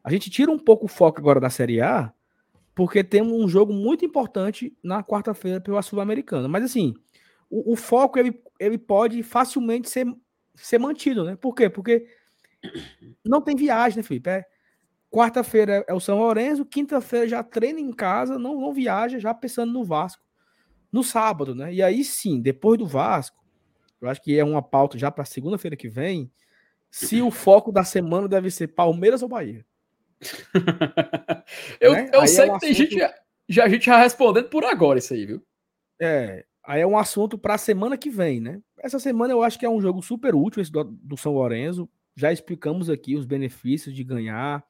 [0.03, 2.13] A gente tira um pouco o foco agora da Série A,
[2.79, 6.47] porque temos um jogo muito importante na quarta-feira pela Sul-Americana.
[6.47, 6.95] Mas assim,
[7.51, 10.07] o, o, foco ele, ele pode facilmente ser,
[10.55, 11.35] ser mantido, né?
[11.35, 11.69] Por quê?
[11.69, 12.07] Porque
[13.27, 14.31] não tem viagem, né, Felipe?
[14.31, 14.45] É,
[15.11, 19.73] quarta-feira é o São Lourenço, quinta-feira já treina em casa, não, não viaja, já pensando
[19.73, 20.23] no Vasco.
[20.93, 21.75] No sábado, né?
[21.75, 23.45] E aí sim, depois do Vasco,
[24.01, 26.31] eu acho que é uma pauta já para segunda-feira que vem,
[26.93, 29.67] se o foco da semana deve ser Palmeiras ou Bahia.
[31.81, 32.11] eu né?
[32.13, 32.91] eu sei é um que tem assunto...
[32.91, 33.15] gente
[33.49, 35.43] já, a gente já respondendo por agora isso aí, viu?
[36.01, 38.61] É, aí é um assunto para a semana que vem, né?
[38.79, 41.89] Essa semana eu acho que é um jogo super útil esse do, do São Lourenço.
[42.15, 44.63] Já explicamos aqui os benefícios de ganhar,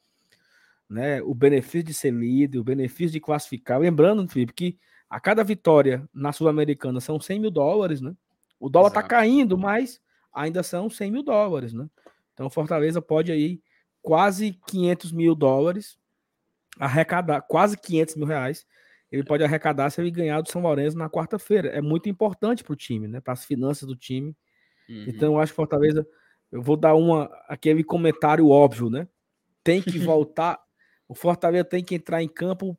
[0.89, 1.23] né?
[1.23, 3.81] O benefício de ser líder, o benefício de classificar.
[3.81, 8.15] Lembrando, Felipe, que a cada vitória na Sul-Americana são 100 mil dólares, né?
[8.61, 10.01] O dólar está caindo, mas
[10.33, 11.89] ainda são 100 mil dólares, né?
[12.35, 13.61] Então Fortaleza pode aí
[14.09, 15.99] quase 500 mil dólares,
[16.81, 18.67] arrecadar quase 500 mil reais.
[19.13, 21.69] Ele pode arrecadar se ele ganhar do São Lourenço na quarta-feira.
[21.69, 23.21] É muito importante para o time, né?
[23.21, 24.35] Para as finanças do time.
[24.89, 25.05] Uhum.
[25.09, 26.09] Então, eu acho que Fortaleza.
[26.51, 29.07] Eu vou dar uma aquele comentário óbvio, né?
[29.63, 30.59] Tem que voltar.
[31.07, 32.79] o Fortaleza tem que entrar em campo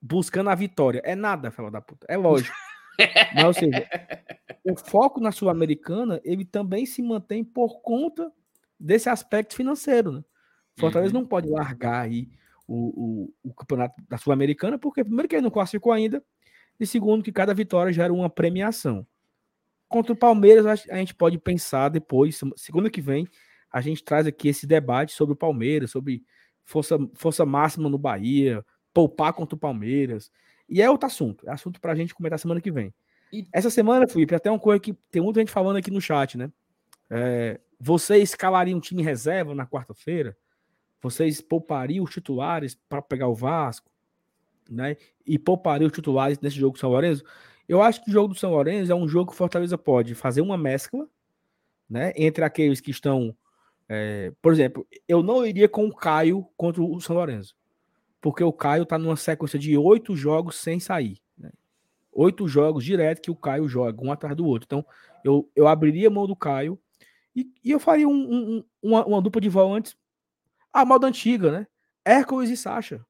[0.00, 1.02] buscando a vitória.
[1.04, 2.06] É nada, fala da puta.
[2.08, 2.56] É lógico.
[3.34, 3.86] Mas, ou seja,
[4.64, 8.32] o foco na Sul-Americana ele também se mantém por conta
[8.80, 10.24] desse aspecto financeiro, né?
[10.78, 11.20] Fortaleza uhum.
[11.20, 12.28] não pode largar aí
[12.66, 16.22] o, o, o campeonato da Sul-Americana, porque primeiro que ele não classificou ainda,
[16.78, 19.06] e segundo que cada vitória gera uma premiação.
[19.88, 23.26] Contra o Palmeiras, a gente pode pensar depois, segunda que vem,
[23.72, 26.22] a gente traz aqui esse debate sobre o Palmeiras, sobre
[26.64, 30.30] força, força máxima no Bahia, poupar contra o Palmeiras.
[30.68, 32.92] E é outro assunto, é assunto para a gente comentar semana que vem.
[33.32, 33.46] E...
[33.52, 36.50] Essa semana, Felipe, até uma coisa que tem muita gente falando aqui no chat, né?
[37.10, 40.36] É, você escalaria um time reserva na quarta-feira?
[41.00, 43.90] Vocês poupariam os titulares para pegar o Vasco?
[44.68, 44.96] Né?
[45.26, 47.24] E poupariam os titulares nesse jogo do São Lourenço?
[47.68, 50.14] Eu acho que o jogo do São Lourenço é um jogo que o Fortaleza pode
[50.14, 51.08] fazer uma mescla
[51.88, 53.34] né, entre aqueles que estão.
[53.88, 57.54] É, por exemplo, eu não iria com o Caio contra o São Lourenço,
[58.20, 61.18] porque o Caio está numa sequência de oito jogos sem sair.
[61.36, 61.50] Né?
[62.12, 64.66] Oito jogos direto que o Caio joga, um atrás do outro.
[64.66, 64.84] Então,
[65.24, 66.78] eu, eu abriria mão do Caio
[67.34, 69.96] e, e eu faria um, um, uma, uma, dupla de volantes
[70.72, 71.66] a moda antiga, né?
[72.04, 73.04] Hércules e Sasha.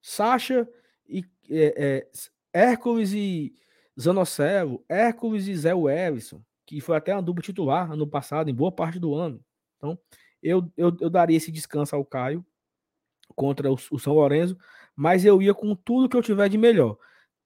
[0.00, 0.68] Sasha
[1.08, 2.08] e é, é,
[2.52, 3.54] Hércules e
[4.00, 8.72] Zanocelo, Hércules e Zé Wellison, que foi até uma dupla titular ano passado, em boa
[8.72, 9.42] parte do ano.
[9.76, 9.98] Então,
[10.42, 12.44] eu, eu, eu daria esse descanso ao Caio
[13.34, 14.56] contra o, o São Lourenço,
[14.94, 16.96] mas eu ia com tudo que eu tiver de melhor.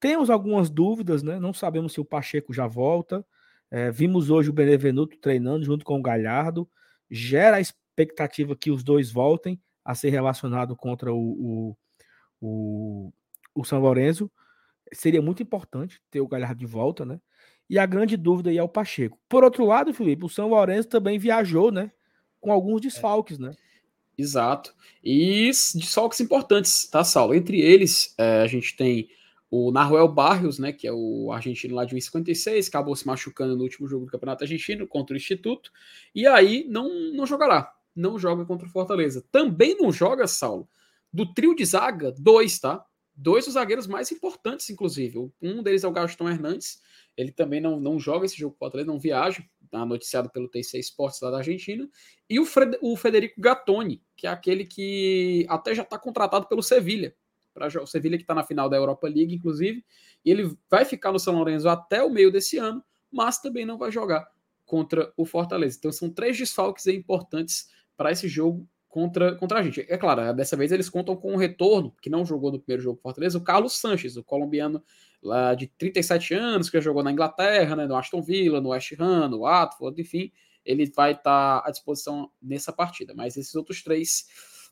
[0.01, 1.39] Temos algumas dúvidas, né?
[1.39, 3.25] Não sabemos se o Pacheco já volta.
[3.71, 6.69] É, vimos hoje o Benevenuto treinando junto com o Galhardo.
[7.11, 7.59] Gera
[7.97, 11.77] expectativa que os dois voltem a ser relacionado contra o, o,
[12.41, 13.13] o,
[13.55, 14.31] o São Lourenço.
[14.93, 17.21] Seria muito importante ter o Galhardo de volta, né?
[17.69, 19.19] E a grande dúvida aí é o Pacheco.
[19.29, 21.91] Por outro lado, Felipe, o São Lourenço também viajou, né?
[22.41, 23.53] Com alguns desfalques, né?
[24.17, 24.75] Exato.
[25.03, 27.35] E desfalques importantes, tá, Saulo?
[27.35, 29.09] Entre eles, é, a gente tem
[29.51, 33.63] o Naruel Barrios, né, que é o argentino lá de 1,56, acabou se machucando no
[33.63, 35.71] último jogo do Campeonato Argentino contra o Instituto,
[36.15, 39.25] e aí não, não jogará, não joga contra o Fortaleza.
[39.33, 40.69] Também não joga, Saulo,
[41.13, 42.85] do trio de zaga, dois, tá?
[43.15, 45.33] Dois dos zagueiros mais importantes, inclusive.
[45.41, 46.83] Um deles é o Gaston Hernandes,
[47.17, 50.49] ele também não, não joga esse jogo com o Fortaleza, não viaja, tá noticiado pelo
[50.49, 51.89] TC Sports lá da Argentina,
[52.29, 56.63] e o, Fred, o Federico Gattoni, que é aquele que até já está contratado pelo
[56.63, 57.17] Sevilha,
[57.81, 59.83] o Sevilha que está na final da Europa League, inclusive,
[60.23, 63.79] e ele vai ficar no São Lourenço até o meio desse ano, mas também não
[63.79, 64.31] vai jogar
[64.67, 65.77] contra o Fortaleza.
[65.79, 69.85] Então são três desfalques importantes para esse jogo contra, contra a gente.
[69.89, 73.01] É claro, dessa vez eles contam com um retorno, que não jogou no primeiro jogo
[73.03, 74.83] Fortaleza, o Carlos Sanches, o colombiano
[75.23, 78.93] lá de 37 anos, que já jogou na Inglaterra, né, no Aston Villa, no West
[78.99, 80.33] Ham, no Watford, enfim,
[80.65, 83.15] ele vai estar tá à disposição nessa partida.
[83.15, 84.27] Mas esses outros três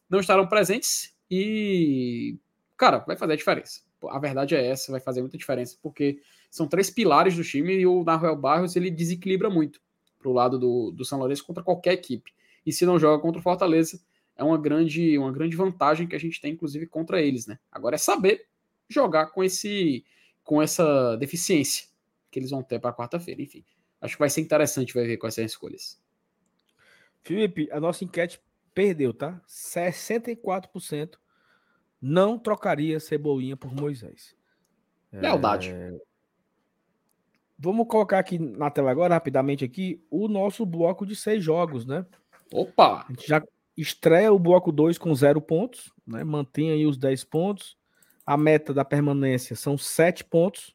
[0.09, 2.39] não estarão presentes e
[2.77, 3.81] cara, vai fazer a diferença.
[4.11, 6.21] A verdade é essa, vai fazer muita diferença, porque
[6.51, 9.81] são três pilares do time e o Naruel Barros ele desequilibra muito
[10.19, 12.33] pro lado do, do São Lourenço contra qualquer equipe.
[12.65, 14.01] E se não joga contra o Fortaleza,
[14.37, 17.59] é uma grande, uma grande vantagem que a gente tem, inclusive, contra eles, né?
[17.71, 18.47] Agora é saber
[18.89, 20.05] jogar com esse
[20.43, 21.87] com essa deficiência
[22.31, 23.41] que eles vão ter para quarta-feira.
[23.41, 23.65] Enfim,
[24.01, 25.99] acho que vai ser interessante vai ver quais são as escolhas.
[27.23, 28.41] Felipe, a nossa enquete
[28.75, 29.41] perdeu, tá?
[29.49, 31.15] 64%
[32.01, 34.37] não trocaria Cebolinha por Moisés.
[35.11, 35.71] Lealdade.
[35.71, 35.97] É...
[37.59, 42.05] Vamos colocar aqui na tela agora, rapidamente aqui, o nosso bloco de seis jogos, né?
[42.55, 43.05] Opa!
[43.09, 43.43] A gente já,
[43.77, 46.23] estreia o bloco 2 com zero pontos, né?
[46.23, 47.77] Mantém aí os 10 pontos.
[48.25, 50.73] A meta da permanência são 7 pontos,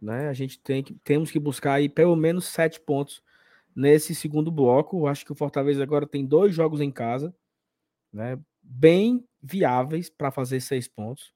[0.00, 0.28] né?
[0.28, 3.20] A gente tem que, temos que buscar aí pelo menos 7 pontos
[3.74, 5.08] nesse segundo bloco.
[5.08, 7.34] Acho que o Fortaleza agora tem dois jogos em casa,
[8.12, 8.38] né?
[8.62, 11.32] Bem viáveis para fazer seis pontos.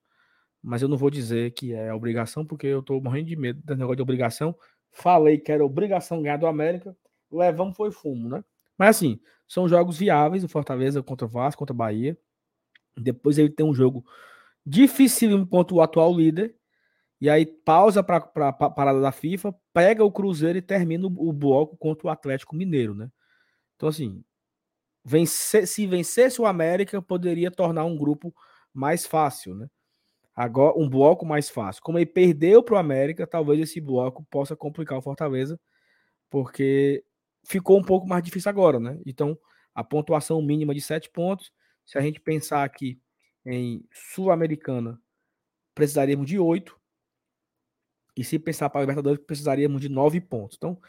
[0.63, 3.79] Mas eu não vou dizer que é obrigação, porque eu tô morrendo de medo desse
[3.79, 4.55] negócio de obrigação.
[4.93, 6.97] Falei que era obrigação ganhar do América,
[7.31, 8.45] levamos foi fumo, né?
[8.79, 9.21] Mas assim,
[9.55, 12.19] são jogos viáveis, o Fortaleza contra o Vasco, contra o Bahia.
[12.97, 14.05] Depois ele tem um jogo
[14.67, 16.57] difícil contra o atual líder.
[17.21, 21.33] E aí pausa para a parada da FIFA, pega o Cruzeiro e termina o, o
[21.33, 23.09] bloco contra o Atlético Mineiro, né?
[23.77, 24.25] Então, assim,
[25.05, 28.35] vencer, se vencesse o América, poderia tornar um grupo
[28.73, 29.69] mais fácil, né?
[30.35, 31.81] Agora, um bloco mais fácil.
[31.81, 35.61] Como ele perdeu para o América, talvez esse bloco possa complicar o Fortaleza,
[36.29, 37.05] porque
[37.45, 38.99] ficou um pouco mais difícil agora, né?
[39.07, 39.39] Então,
[39.75, 41.53] a pontuação mínima de sete pontos.
[41.85, 43.01] Se a gente pensar aqui
[43.45, 45.01] em Sul-Americana,
[45.75, 46.79] precisaríamos de oito.
[48.17, 50.57] E se pensar para a Libertadores, precisaríamos de nove pontos.
[50.57, 50.81] Então,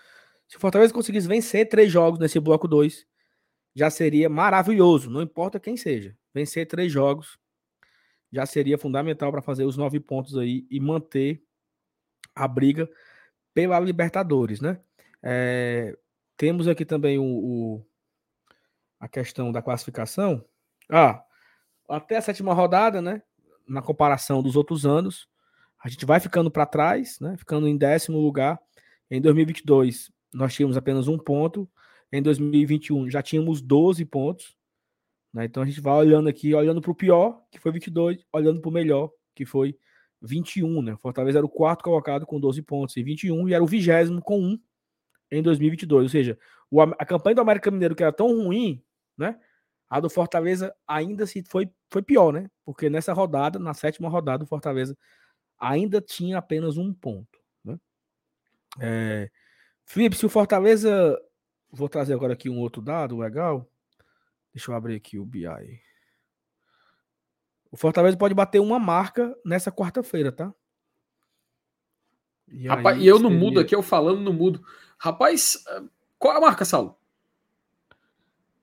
[0.48, 3.06] se o Fortaleza conseguisse vencer três jogos nesse bloco 2,
[3.74, 6.16] já seria maravilhoso, não importa quem seja.
[6.34, 7.38] Vencer três jogos
[8.32, 11.44] já seria fundamental para fazer os nove pontos aí e manter
[12.34, 12.90] a briga
[13.54, 14.80] pela Libertadores, né?
[15.24, 15.98] É,
[16.38, 17.86] temos aqui também o, o,
[19.00, 20.44] a questão da classificação.
[20.90, 21.24] Ah,
[21.90, 23.22] até a sétima rodada, né?
[23.68, 25.28] Na comparação dos outros anos,
[25.84, 27.36] a gente vai ficando para trás, né?
[27.38, 28.60] Ficando em décimo lugar.
[29.10, 31.70] Em 2022, nós tínhamos apenas um ponto.
[32.12, 34.56] Em 2021, já tínhamos 12 pontos.
[35.34, 35.46] Né?
[35.46, 38.70] Então a gente vai olhando aqui, olhando para o pior, que foi 22, olhando para
[38.70, 39.78] o melhor, que foi
[40.22, 40.82] 21.
[40.82, 40.96] Né?
[40.98, 44.40] Fortaleza era o quarto colocado com 12 pontos em 21 e era o vigésimo com
[44.40, 44.60] 1
[45.32, 46.04] em 2022.
[46.04, 46.38] Ou seja,
[46.70, 48.84] o, a campanha do América Mineiro, que era tão ruim,
[49.18, 49.40] né?
[49.90, 52.50] A do Fortaleza ainda se foi, foi pior, né?
[52.66, 54.98] Porque nessa rodada, na sétima rodada, o Fortaleza
[55.60, 57.40] ainda tinha apenas um ponto.
[57.64, 57.78] Né?
[58.80, 59.30] É,
[59.86, 61.20] Felipe, se o Fortaleza.
[61.72, 63.70] Vou trazer agora aqui um outro dado legal.
[64.54, 65.46] Deixa eu abrir aqui o BI.
[67.70, 70.54] O Fortaleza pode bater uma marca nessa quarta-feira, tá?
[72.48, 73.30] E, Rapaz, e eu seria...
[73.30, 74.64] não mudo aqui, eu falando no mudo.
[74.98, 75.64] Rapaz,
[76.18, 76.98] qual é a marca, Saulo?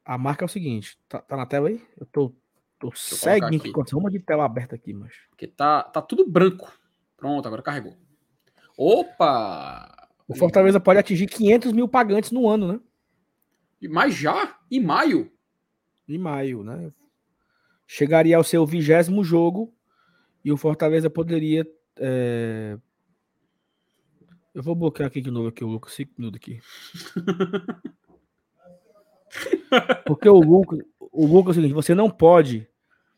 [0.05, 1.81] A marca é o seguinte, tá, tá na tela aí?
[1.99, 2.35] Eu tô,
[2.79, 5.13] tô cego com uma de tela aberta aqui, mas.
[5.31, 6.73] Porque tá, tá tudo branco.
[7.17, 7.97] Pronto, agora carregou.
[8.77, 10.11] Opa!
[10.27, 12.81] O Fortaleza pode atingir 500 mil pagantes no ano, né?
[13.89, 14.59] Mas já?
[14.71, 15.31] Em maio?
[16.09, 16.93] Em maio, né?
[17.87, 19.75] Chegaria ao seu vigésimo jogo
[20.45, 22.79] e o Fortaleza poderia é,
[24.55, 26.61] eu vou bloquear aqui de novo aqui o Lucas, 5 minutos aqui.
[30.07, 32.69] Porque o Lucas, o Lucas é o seguinte, você não pode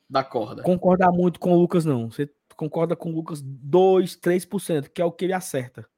[0.09, 0.63] da corda.
[0.63, 2.11] concordar muito com o Lucas, não.
[2.11, 5.89] Você concorda com o Lucas 2, 3%, que é o que ele acerta.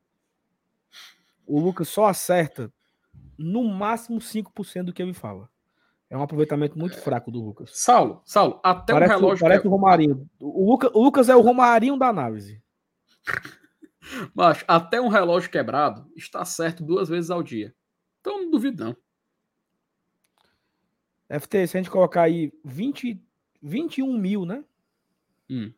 [1.46, 2.72] O Lucas só acerta
[3.38, 5.48] no máximo 5% do que ele fala.
[6.08, 7.70] É um aproveitamento muito fraco do Lucas.
[7.74, 9.42] Saulo, Saulo, até parece, o relógio.
[9.42, 9.68] Parece que...
[9.68, 10.30] o Romarinho.
[10.40, 12.62] O Lucas, o Lucas é o Romarinho da análise.
[14.34, 17.74] Mas até um relógio quebrado está certo duas vezes ao dia.
[18.20, 18.96] Então não duvido, não.
[21.40, 23.20] FT, se a gente colocar aí 20,
[23.60, 24.64] 21 mil, né?
[25.50, 25.72] Hum.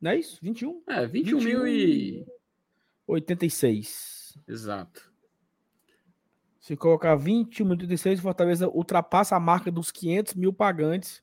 [0.00, 0.38] Não é isso?
[0.42, 0.82] 21?
[0.88, 2.26] É, 21, 21 mil e.
[3.06, 4.38] 86.
[4.46, 5.12] Exato.
[6.60, 11.22] Se colocar 21 mil e 86, Fortaleza ultrapassa a marca dos 500 mil pagantes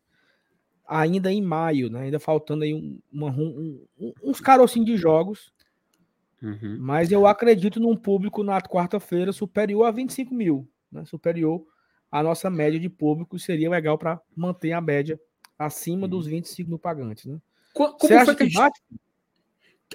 [0.90, 2.02] ainda em maio, né?
[2.02, 5.54] Ainda faltando aí um, uma, um, um, uns carocinhos de jogos.
[6.41, 6.78] Uhum.
[6.80, 11.06] Mas eu acredito num público na quarta-feira superior a 25 mil, né?
[11.06, 11.66] superior
[12.11, 13.38] à nossa média de público.
[13.38, 15.20] Seria legal para manter a média
[15.57, 16.10] acima uhum.
[16.10, 17.26] dos 25 mil pagantes.
[17.26, 17.40] Né?
[17.74, 18.82] Como, como foi que, que bate?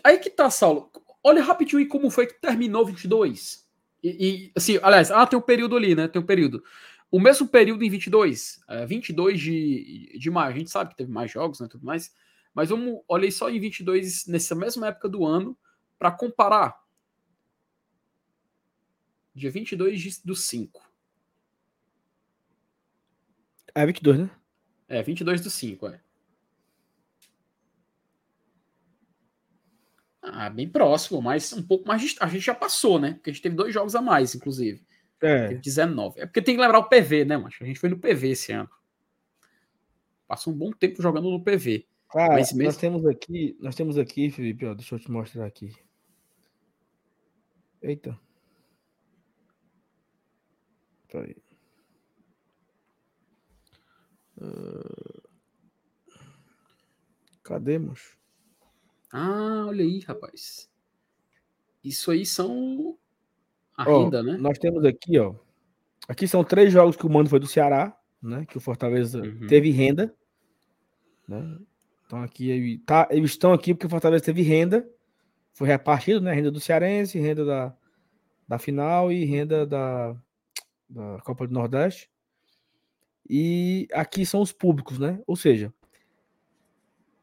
[0.02, 0.90] Aí que tá, Saulo.
[1.22, 3.64] Olha rapidinho aí como foi que terminou 22.
[4.02, 6.06] E, e assim, aliás, ah, tem um período ali, né?
[6.06, 6.62] Tem um período.
[7.10, 11.12] O mesmo período em 22, é, 22 de, de maio, a gente sabe que teve
[11.12, 12.12] mais jogos, né, tudo mais,
[12.52, 15.56] mas vamos, olhei só em 22, nessa mesma época do ano,
[16.04, 16.84] para comparar.
[19.34, 20.82] Dia 22 de, do 5.
[23.74, 24.30] É 22, né?
[24.86, 26.00] É, 22 do 5, é.
[30.20, 32.16] Ah, bem próximo, mas um pouco mais.
[32.20, 33.14] A gente já passou, né?
[33.14, 34.84] Porque a gente teve dois jogos a mais, inclusive.
[35.22, 35.48] É.
[35.48, 36.20] Teve 19.
[36.20, 37.64] É porque tem que lembrar o PV, né, macho?
[37.64, 38.68] A gente foi no PV esse ano.
[40.28, 41.86] Passou um bom tempo jogando no PV.
[42.10, 42.62] Cara, mesmo...
[42.62, 45.74] nós temos aqui, nós temos aqui, Felipe, ó, deixa eu te mostrar aqui.
[47.84, 48.18] Eita.
[51.12, 51.36] tá aí.
[54.40, 55.20] Ah,
[57.42, 58.16] cadê, moço?
[59.12, 60.70] Ah, olha aí, rapaz.
[61.84, 62.96] Isso aí são
[63.76, 64.38] a ó, renda, né?
[64.38, 65.34] Nós temos aqui, ó.
[66.08, 68.46] Aqui são três jogos que o mando foi do Ceará, né?
[68.46, 69.46] Que o Fortaleza uhum.
[69.46, 70.16] teve renda.
[71.28, 71.58] Né?
[72.06, 74.88] Então aqui tá, eles estão aqui porque o Fortaleza teve renda.
[75.54, 76.34] Foi repartido, né?
[76.34, 77.74] Renda do Cearense, renda da,
[78.46, 80.14] da final e renda da,
[80.88, 82.10] da Copa do Nordeste.
[83.28, 85.22] E aqui são os públicos, né?
[85.26, 85.72] Ou seja,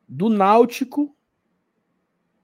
[0.08, 1.16] do Náutico.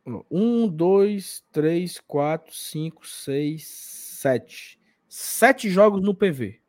[0.06, 4.80] ó, Um, dois, três, quatro, cinco, seis, sete.
[5.08, 6.62] Sete jogos no PV.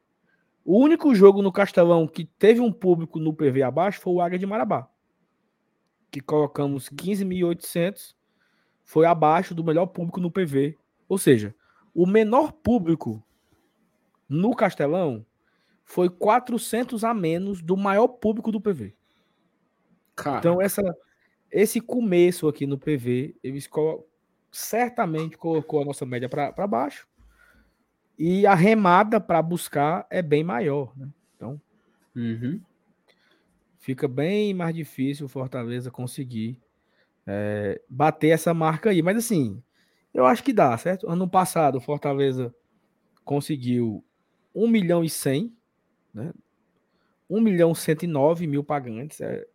[0.64, 4.38] O único jogo no Castelão que teve um público no PV abaixo foi o Águia
[4.38, 4.88] de Marabá.
[6.10, 8.17] Que colocamos 15.800.
[8.88, 10.74] Foi abaixo do melhor público no PV.
[11.06, 11.54] Ou seja,
[11.94, 13.22] o menor público
[14.26, 15.26] no Castelão
[15.84, 18.94] foi 400 a menos do maior público do PV.
[20.16, 20.82] Cara, Então, essa,
[21.50, 24.06] esse começo aqui no PV, eles colo-
[24.50, 27.06] certamente colocou a nossa média para baixo.
[28.18, 30.96] E a remada para buscar é bem maior.
[30.96, 31.10] Né?
[31.36, 31.60] Então,
[32.16, 32.58] uhum.
[33.76, 36.58] fica bem mais difícil o Fortaleza conseguir
[37.30, 39.02] é, bater essa marca aí.
[39.02, 39.62] Mas, assim,
[40.14, 41.08] eu acho que dá, certo?
[41.08, 42.54] Ano passado, o Fortaleza
[43.22, 44.02] conseguiu
[44.54, 45.54] 1 milhão e 100,
[46.14, 46.32] né?
[47.28, 49.20] 1 milhão e 109 mil pagantes.
[49.20, 49.46] É,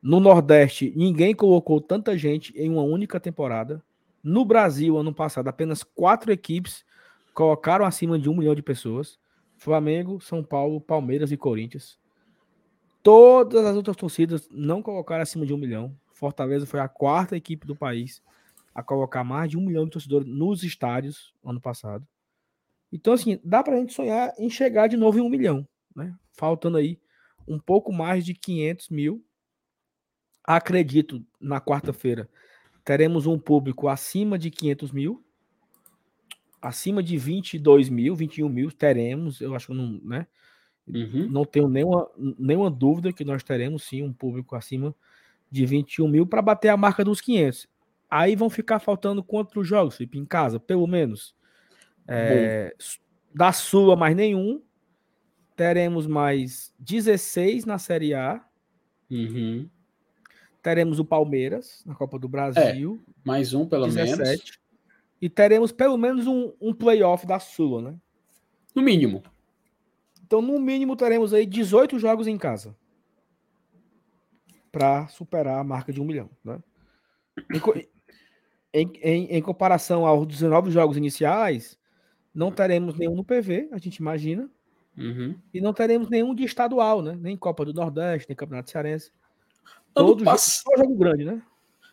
[0.00, 3.82] no Nordeste, ninguém colocou tanta gente em uma única temporada.
[4.22, 6.84] No Brasil, ano passado, apenas quatro equipes
[7.34, 9.18] colocaram acima de um milhão de pessoas:
[9.56, 11.98] Flamengo, São Paulo, Palmeiras e Corinthians.
[13.02, 15.96] Todas as outras torcidas não colocaram acima de um milhão.
[16.20, 18.22] Fortaleza foi a quarta equipe do país
[18.74, 22.06] a colocar mais de um milhão de torcedores nos estádios ano passado.
[22.92, 25.66] Então, assim, dá pra gente sonhar em chegar de novo em um milhão,
[25.96, 26.14] né?
[26.34, 27.00] Faltando aí
[27.48, 29.24] um pouco mais de 500 mil.
[30.44, 32.28] Acredito, na quarta-feira,
[32.84, 35.24] teremos um público acima de 500 mil.
[36.60, 39.40] Acima de 22 mil, 21 mil, teremos.
[39.40, 40.26] Eu acho que não, né?
[40.86, 41.28] Uhum.
[41.30, 44.94] Não tenho nenhuma, nenhuma dúvida que nós teremos sim um público acima
[45.50, 47.68] de 21 mil para bater a marca dos 500.
[48.08, 50.58] Aí vão ficar faltando quantos jogos, Felipe, em casa?
[50.58, 51.34] Pelo menos.
[52.08, 52.74] É,
[53.34, 54.62] da Sula, mais nenhum.
[55.54, 58.44] Teremos mais 16 na Série A.
[59.10, 59.68] Uhum.
[60.62, 63.00] Teremos o Palmeiras na Copa do Brasil.
[63.24, 64.18] Mais um, pelo menos.
[64.18, 64.60] 17.
[65.20, 67.94] E teremos pelo menos um, um playoff da Sula, né?
[68.74, 69.22] No mínimo.
[70.24, 72.74] Então, no mínimo, teremos aí 18 jogos em casa.
[74.72, 76.30] Para superar a marca de um milhão.
[76.44, 76.58] Né?
[78.72, 81.78] Em, em- em- comparação aos 19 jogos iniciais,
[82.32, 84.48] não teremos nenhum no PV, a gente imagina.
[84.96, 85.36] Uhum.
[85.52, 87.16] E não teremos nenhum de estadual, né?
[87.20, 89.10] Nem Copa do Nordeste, nem Campeonato Cearense.
[89.94, 90.62] Ano, Todo jogo, pass...
[90.64, 91.42] só jogo grande, né?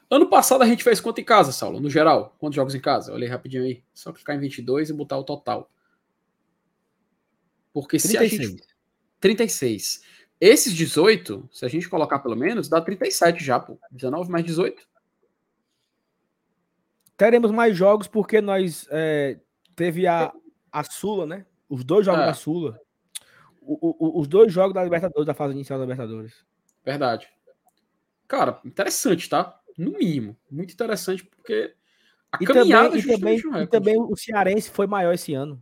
[0.10, 1.80] ano passado a gente fez quanto em casa, Saulo?
[1.82, 2.36] No geral?
[2.40, 3.12] Quantos jogos em casa?
[3.14, 3.84] Olha aí rapidinho aí.
[3.94, 5.70] Só clicar em 22 e botar o total.
[7.74, 8.49] Porque se a 36.
[8.52, 8.64] gente...
[9.20, 10.02] 36.
[10.40, 13.80] Esses 18, se a gente colocar pelo menos, dá 37 já, pô.
[13.92, 14.88] 19 mais 18.
[17.16, 19.40] Teremos mais jogos porque nós é,
[19.76, 20.32] teve a,
[20.72, 21.46] a Sula, né?
[21.68, 22.26] Os dois jogos É.
[22.28, 22.80] da Sula.
[23.62, 26.46] O- o- os dois jogos da Libertadores, da fase inicial da Libertadores.
[26.86, 27.28] Verdade.
[28.28, 29.60] Cara, interessante, tá?
[29.78, 30.38] No mínimo.
[30.50, 31.74] Muito interessante, porque
[32.32, 35.62] a E caminhada também, e, também, e também o Cearense foi maior esse ano.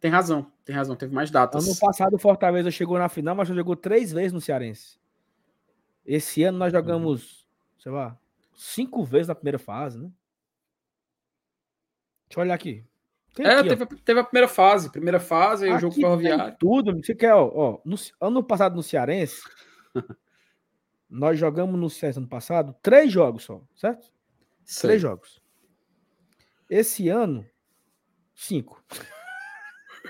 [0.00, 0.94] Tem razão, tem razão.
[0.96, 1.66] Teve mais datas.
[1.66, 4.98] Ano passado o Fortaleza chegou na final, mas só jogou três vezes no Cearense.
[6.04, 7.48] Esse ano nós jogamos,
[7.78, 8.18] sei lá,
[8.54, 10.10] cinco vezes na primeira fase, né?
[12.28, 12.84] Deixa eu olhar aqui.
[13.32, 14.90] Tem É, aqui, teve, teve a primeira fase.
[14.90, 16.56] Primeira fase, aí o jogo ferroviário.
[16.58, 19.42] Tudo, você quer, ó, ó, no- ano passado no Cearense,
[21.08, 24.10] nós jogamos no Cearense ano passado três jogos só, certo?
[24.64, 24.88] Sei.
[24.88, 25.40] Três jogos.
[26.68, 27.46] Esse ano,
[28.34, 28.82] cinco.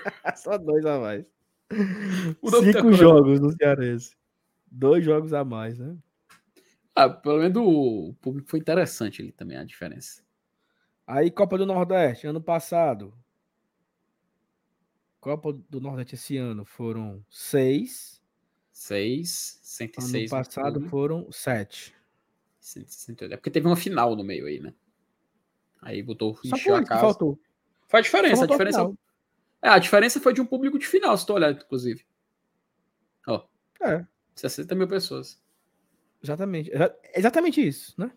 [0.37, 1.25] só dois a mais.
[2.63, 4.15] Cinco jogos no Cearense.
[4.71, 5.97] Dois jogos a mais, né?
[6.95, 10.21] Ah, pelo menos o público foi interessante ali também, a diferença.
[11.05, 13.13] Aí, Copa do Nordeste, ano passado.
[15.19, 18.17] Copa do Nordeste esse ano foram seis.
[18.71, 19.59] 6,
[19.97, 20.23] Ano 106.
[20.23, 21.95] no passado foram sete.
[22.59, 23.33] 168.
[23.33, 24.71] É porque teve uma final no meio aí, né?
[25.81, 27.01] Aí botou, Só encheu por a casa.
[27.01, 27.39] faltou.
[27.91, 28.43] A diferença.
[28.43, 28.93] A diferença.
[29.61, 32.05] É, a diferença foi de um público de final, se tu olhar, inclusive.
[33.27, 33.45] Ó,
[33.81, 34.05] É,
[34.35, 35.41] 60 mil pessoas.
[36.23, 36.69] exatamente.
[36.71, 38.11] Exa- Exatamente isso, né?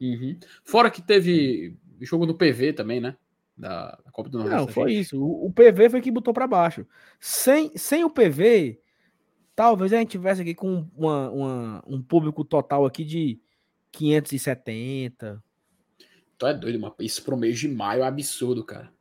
[0.00, 0.38] Uhum.
[0.64, 3.16] Fora que teve jogo no PV também, né?
[3.56, 4.66] Da, da Copa do Nordeste.
[4.66, 5.00] Não, foi gente.
[5.00, 5.22] isso.
[5.22, 6.86] O, o PV foi que botou para baixo.
[7.18, 8.78] Sem, sem o PV,
[9.54, 13.40] talvez a gente tivesse aqui com uma, uma- um público total aqui de
[13.92, 15.42] 570.
[16.36, 16.94] Tu é doido, mano.
[17.00, 18.92] Isso pro mês de maio é absurdo, cara.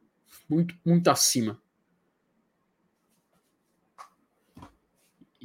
[0.47, 1.61] Muito, muito acima.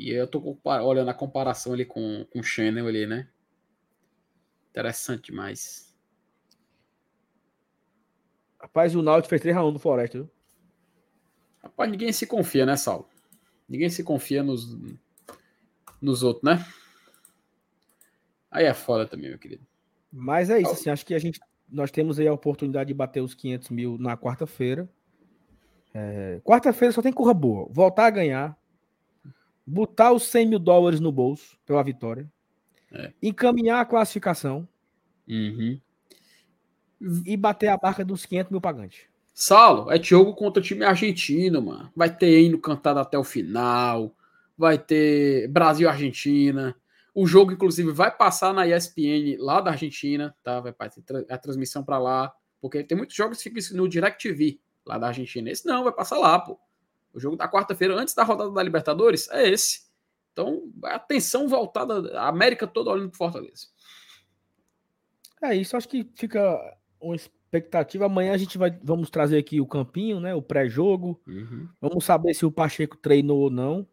[0.00, 3.28] E eu tô olhando a comparação ali com, com o Channel ali, né?
[4.70, 5.94] Interessante demais.
[8.58, 10.30] Rapaz, o Náutico fez 3x1 do Floresta, viu?
[11.62, 13.06] Rapaz, ninguém se confia, né, Saulo?
[13.68, 14.74] Ninguém se confia nos,
[16.00, 16.64] nos outros, né?
[18.50, 19.66] Aí é foda também, meu querido.
[20.10, 23.20] Mas é isso, assim, acho que a gente, nós temos aí a oportunidade de bater
[23.20, 24.88] os 500 mil na quarta-feira.
[25.92, 27.68] É, quarta-feira só tem curra boa.
[27.70, 28.59] Voltar a ganhar,
[29.70, 32.30] botar os 100 mil dólares no bolso pela vitória,
[32.92, 33.12] é.
[33.22, 34.68] encaminhar a classificação
[35.28, 35.80] uhum.
[37.24, 39.02] e bater a marca dos 500 mil pagantes.
[39.32, 41.90] Saulo, é jogo contra o time argentino, mano.
[41.94, 44.14] Vai ter hino cantado até o final,
[44.58, 46.74] vai ter Brasil-Argentina.
[47.14, 50.60] O jogo, inclusive, vai passar na ESPN lá da Argentina, tá?
[50.60, 54.98] Vai ter a transmissão para lá, porque tem muitos jogos que ficam no DirecTV lá
[54.98, 55.48] da Argentina.
[55.48, 56.58] Esse não, vai passar lá, pô.
[57.12, 59.88] O jogo da quarta-feira, antes da rodada da Libertadores, é esse.
[60.32, 63.66] Então, atenção voltada, a América toda olhando para Fortaleza.
[65.42, 66.58] É isso, acho que fica
[67.00, 68.06] uma expectativa.
[68.06, 70.34] Amanhã a gente vai, vamos trazer aqui o campinho, né?
[70.34, 71.20] O pré-jogo.
[71.26, 71.68] Uhum.
[71.80, 73.86] Vamos saber se o Pacheco treinou ou não.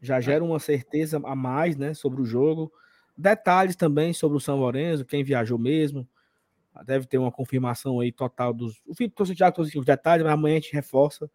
[0.00, 1.94] Já gera uma certeza a mais, né?
[1.94, 2.72] Sobre o jogo.
[3.16, 6.08] Detalhes também sobre o São Lourenço, quem viajou mesmo.
[6.84, 8.82] Deve ter uma confirmação aí total dos.
[8.84, 11.30] O fim já trouxe os detalhes, mas amanhã a gente reforça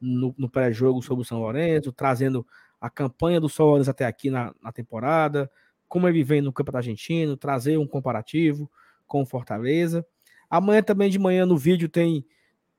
[0.00, 2.46] no, no pré-jogo sobre o São Lourenço, trazendo
[2.80, 5.50] a campanha do São Lourenço até aqui na, na temporada,
[5.88, 8.70] como ele vem no Campeonato Argentino, trazer um comparativo
[9.06, 10.06] com o Fortaleza.
[10.50, 12.24] Amanhã também de manhã no vídeo tem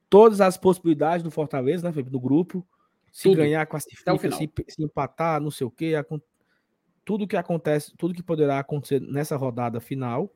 [0.09, 2.65] todas as possibilidades do Fortaleza, né, Felipe, no grupo.
[3.11, 3.37] Se tudo.
[3.37, 5.93] ganhar, classifica, se, se, empatar, não sei o quê.
[7.03, 10.31] Tudo que acontece, tudo que poderá acontecer nessa rodada final.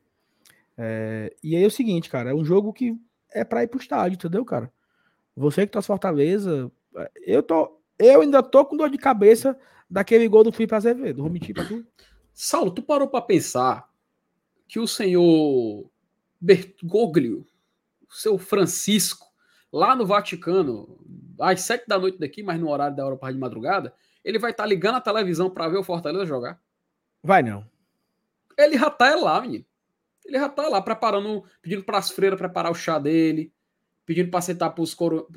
[0.76, 2.96] É, e aí é o seguinte, cara, é um jogo que
[3.32, 4.72] é para ir pro estádio, entendeu, cara?
[5.36, 6.70] Você que tá Fortaleza,
[7.26, 9.58] eu tô, eu ainda tô com dor de cabeça
[9.90, 11.22] daquele gol do Felipe Azevedo.
[11.22, 11.84] Vou mentir pra tu.
[12.32, 13.88] Saulo, tu parou para pensar
[14.66, 15.88] que o senhor
[16.40, 17.46] Bergoglio,
[18.08, 19.26] o seu Francisco,
[19.72, 20.98] lá no Vaticano,
[21.40, 23.94] às sete da noite daqui, mas no horário da Europa de madrugada,
[24.24, 26.60] ele vai estar tá ligando a televisão para ver o Fortaleza jogar?
[27.22, 27.64] Vai não.
[28.56, 29.64] Ele já tá lá, menino.
[30.24, 33.52] Ele já tá lá preparando, pedindo para as freiras preparar o chá dele,
[34.06, 35.28] pedindo para sentar para os coro,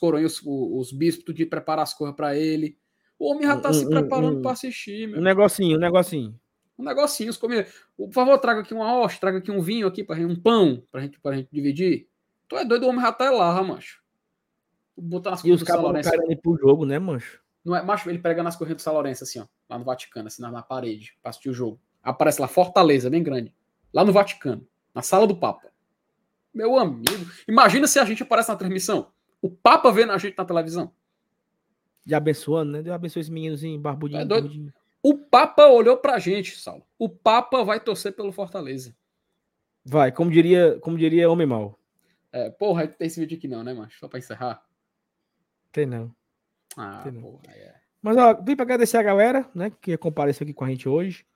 [0.00, 2.78] coronhos, os, os bispos, de preparar as coisas para ele.
[3.18, 5.20] O homem já tá um, se preparando um, para assistir, meu.
[5.20, 6.40] Um negocinho, um negocinho.
[6.78, 7.68] Um negocinho, os comer.
[7.96, 11.02] Por favor, traga aqui uma hóstia, traga aqui um vinho aqui para um pão para
[11.02, 12.08] gente, pra gente dividir.
[12.48, 14.02] Tu é doido, o homem já tá lá, mancho.
[14.96, 17.40] Botar nas e os caras não pro jogo, né, mancho?
[17.64, 20.26] Não é, macho, ele pega nas correntes do São Lourenço, assim, ó, lá no Vaticano,
[20.26, 21.80] assim, na, na parede, pra assistir o jogo.
[22.02, 23.54] Aparece lá, Fortaleza, bem grande.
[23.92, 25.72] Lá no Vaticano, na sala do Papa.
[26.54, 29.10] Meu amigo, imagina se a gente aparece na transmissão.
[29.42, 30.92] O Papa vendo a gente na televisão.
[32.06, 32.82] E abençoando, né?
[32.82, 34.20] Deus abençoe esse meninozinho, barbudinho.
[34.20, 34.72] É barbudinho.
[35.02, 36.86] O Papa olhou pra gente, Saulo.
[36.98, 38.94] O Papa vai torcer pelo Fortaleza.
[39.84, 41.78] Vai, como diria, como diria Homem Mal.
[42.32, 43.98] É, porra, tem esse vídeo aqui não, né, macho?
[43.98, 44.64] Só pra encerrar.
[45.70, 46.14] Tem não.
[46.76, 47.20] Ah, tem não.
[47.20, 47.74] porra, é.
[48.00, 51.26] Mas, ó, vim pra agradecer a galera, né, que compareceu aqui com a gente hoje.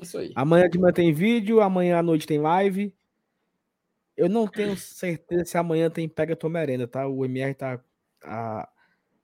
[0.00, 0.32] Isso aí.
[0.34, 2.94] Amanhã de manhã tem vídeo, amanhã à noite tem live.
[4.16, 7.06] Eu não tenho certeza se amanhã tem Pega Tua Merenda, tá?
[7.06, 7.80] O MR tá.
[8.24, 8.68] A,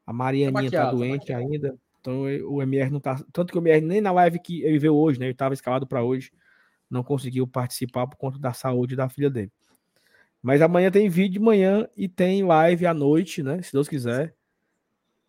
[0.06, 1.78] a Marianinha tá, tá doente tá ainda.
[2.00, 3.22] Então o MR não tá.
[3.32, 5.26] Tanto que o MR nem na live que ele veio hoje, né?
[5.26, 6.32] Ele tava escalado para hoje.
[6.90, 9.50] Não conseguiu participar por conta da saúde da filha dele.
[10.42, 13.62] Mas amanhã tem vídeo de manhã e tem live à noite, né?
[13.62, 14.34] Se Deus quiser.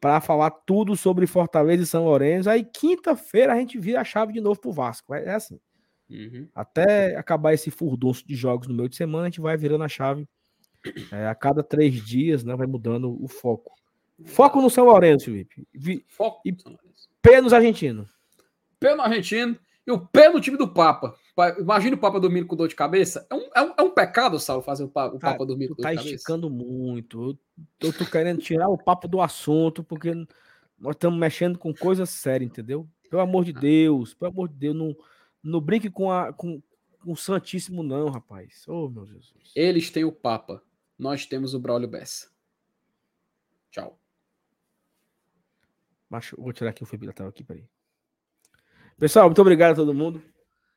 [0.01, 2.49] Para falar tudo sobre Fortaleza e São Lourenço.
[2.49, 5.13] Aí quinta-feira a gente vira a chave de novo pro Vasco.
[5.13, 5.59] É, é assim.
[6.13, 6.47] Uhum.
[6.53, 9.89] Até acabar esse furdunço de jogos no meio de semana, a gente vai virando a
[9.89, 10.27] chave.
[11.11, 12.55] É, a cada três dias, né?
[12.55, 13.73] Vai mudando o foco.
[14.25, 15.67] Foco no São Lourenço, Felipe.
[15.73, 16.05] Vi...
[16.07, 16.53] Foco e
[17.21, 18.09] P nos argentinos.
[18.79, 19.57] P no argentino
[19.87, 21.15] e o P no time do Papa.
[21.57, 23.25] Imagina o Papa dormindo com dor de cabeça.
[23.29, 25.75] É um, é um, é um pecado, Saulo, fazer o Papa, o Papa dormir com
[25.75, 26.09] dor tá de cabeça.
[26.09, 27.37] Tá esticando muito.
[27.81, 30.13] Eu, eu tô querendo tirar o papo do assunto, porque
[30.77, 32.87] nós estamos mexendo com coisa séria, entendeu?
[33.09, 33.59] Pelo amor de ah.
[33.59, 34.95] Deus, pelo amor de Deus, não
[35.43, 36.61] não brinque com, a, com,
[36.99, 38.63] com o Santíssimo, não, rapaz.
[38.67, 39.51] Oh, meu Jesus.
[39.55, 40.63] Eles têm o Papa.
[40.97, 42.31] Nós temos o Braulio Bessa.
[43.69, 43.99] Tchau.
[46.09, 47.67] Macho, vou tirar aqui o Felipe tela aqui, peraí.
[48.97, 50.23] Pessoal, muito obrigado a todo mundo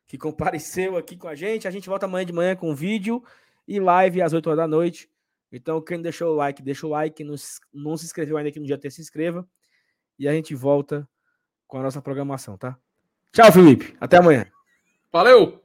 [0.07, 1.67] que compareceu aqui com a gente.
[1.67, 3.23] A gente volta amanhã de manhã com vídeo
[3.67, 5.11] e live às 8 horas da noite.
[5.51, 7.23] Então, quem deixou o like, deixa o like.
[7.25, 7.35] Não,
[7.73, 9.49] não se inscreveu ainda aqui no GT, se inscreva.
[10.19, 11.09] E a gente volta
[11.67, 12.79] com a nossa programação, tá?
[13.33, 13.97] Tchau, Felipe.
[14.01, 14.47] Até amanhã.
[15.17, 15.63] Valeu!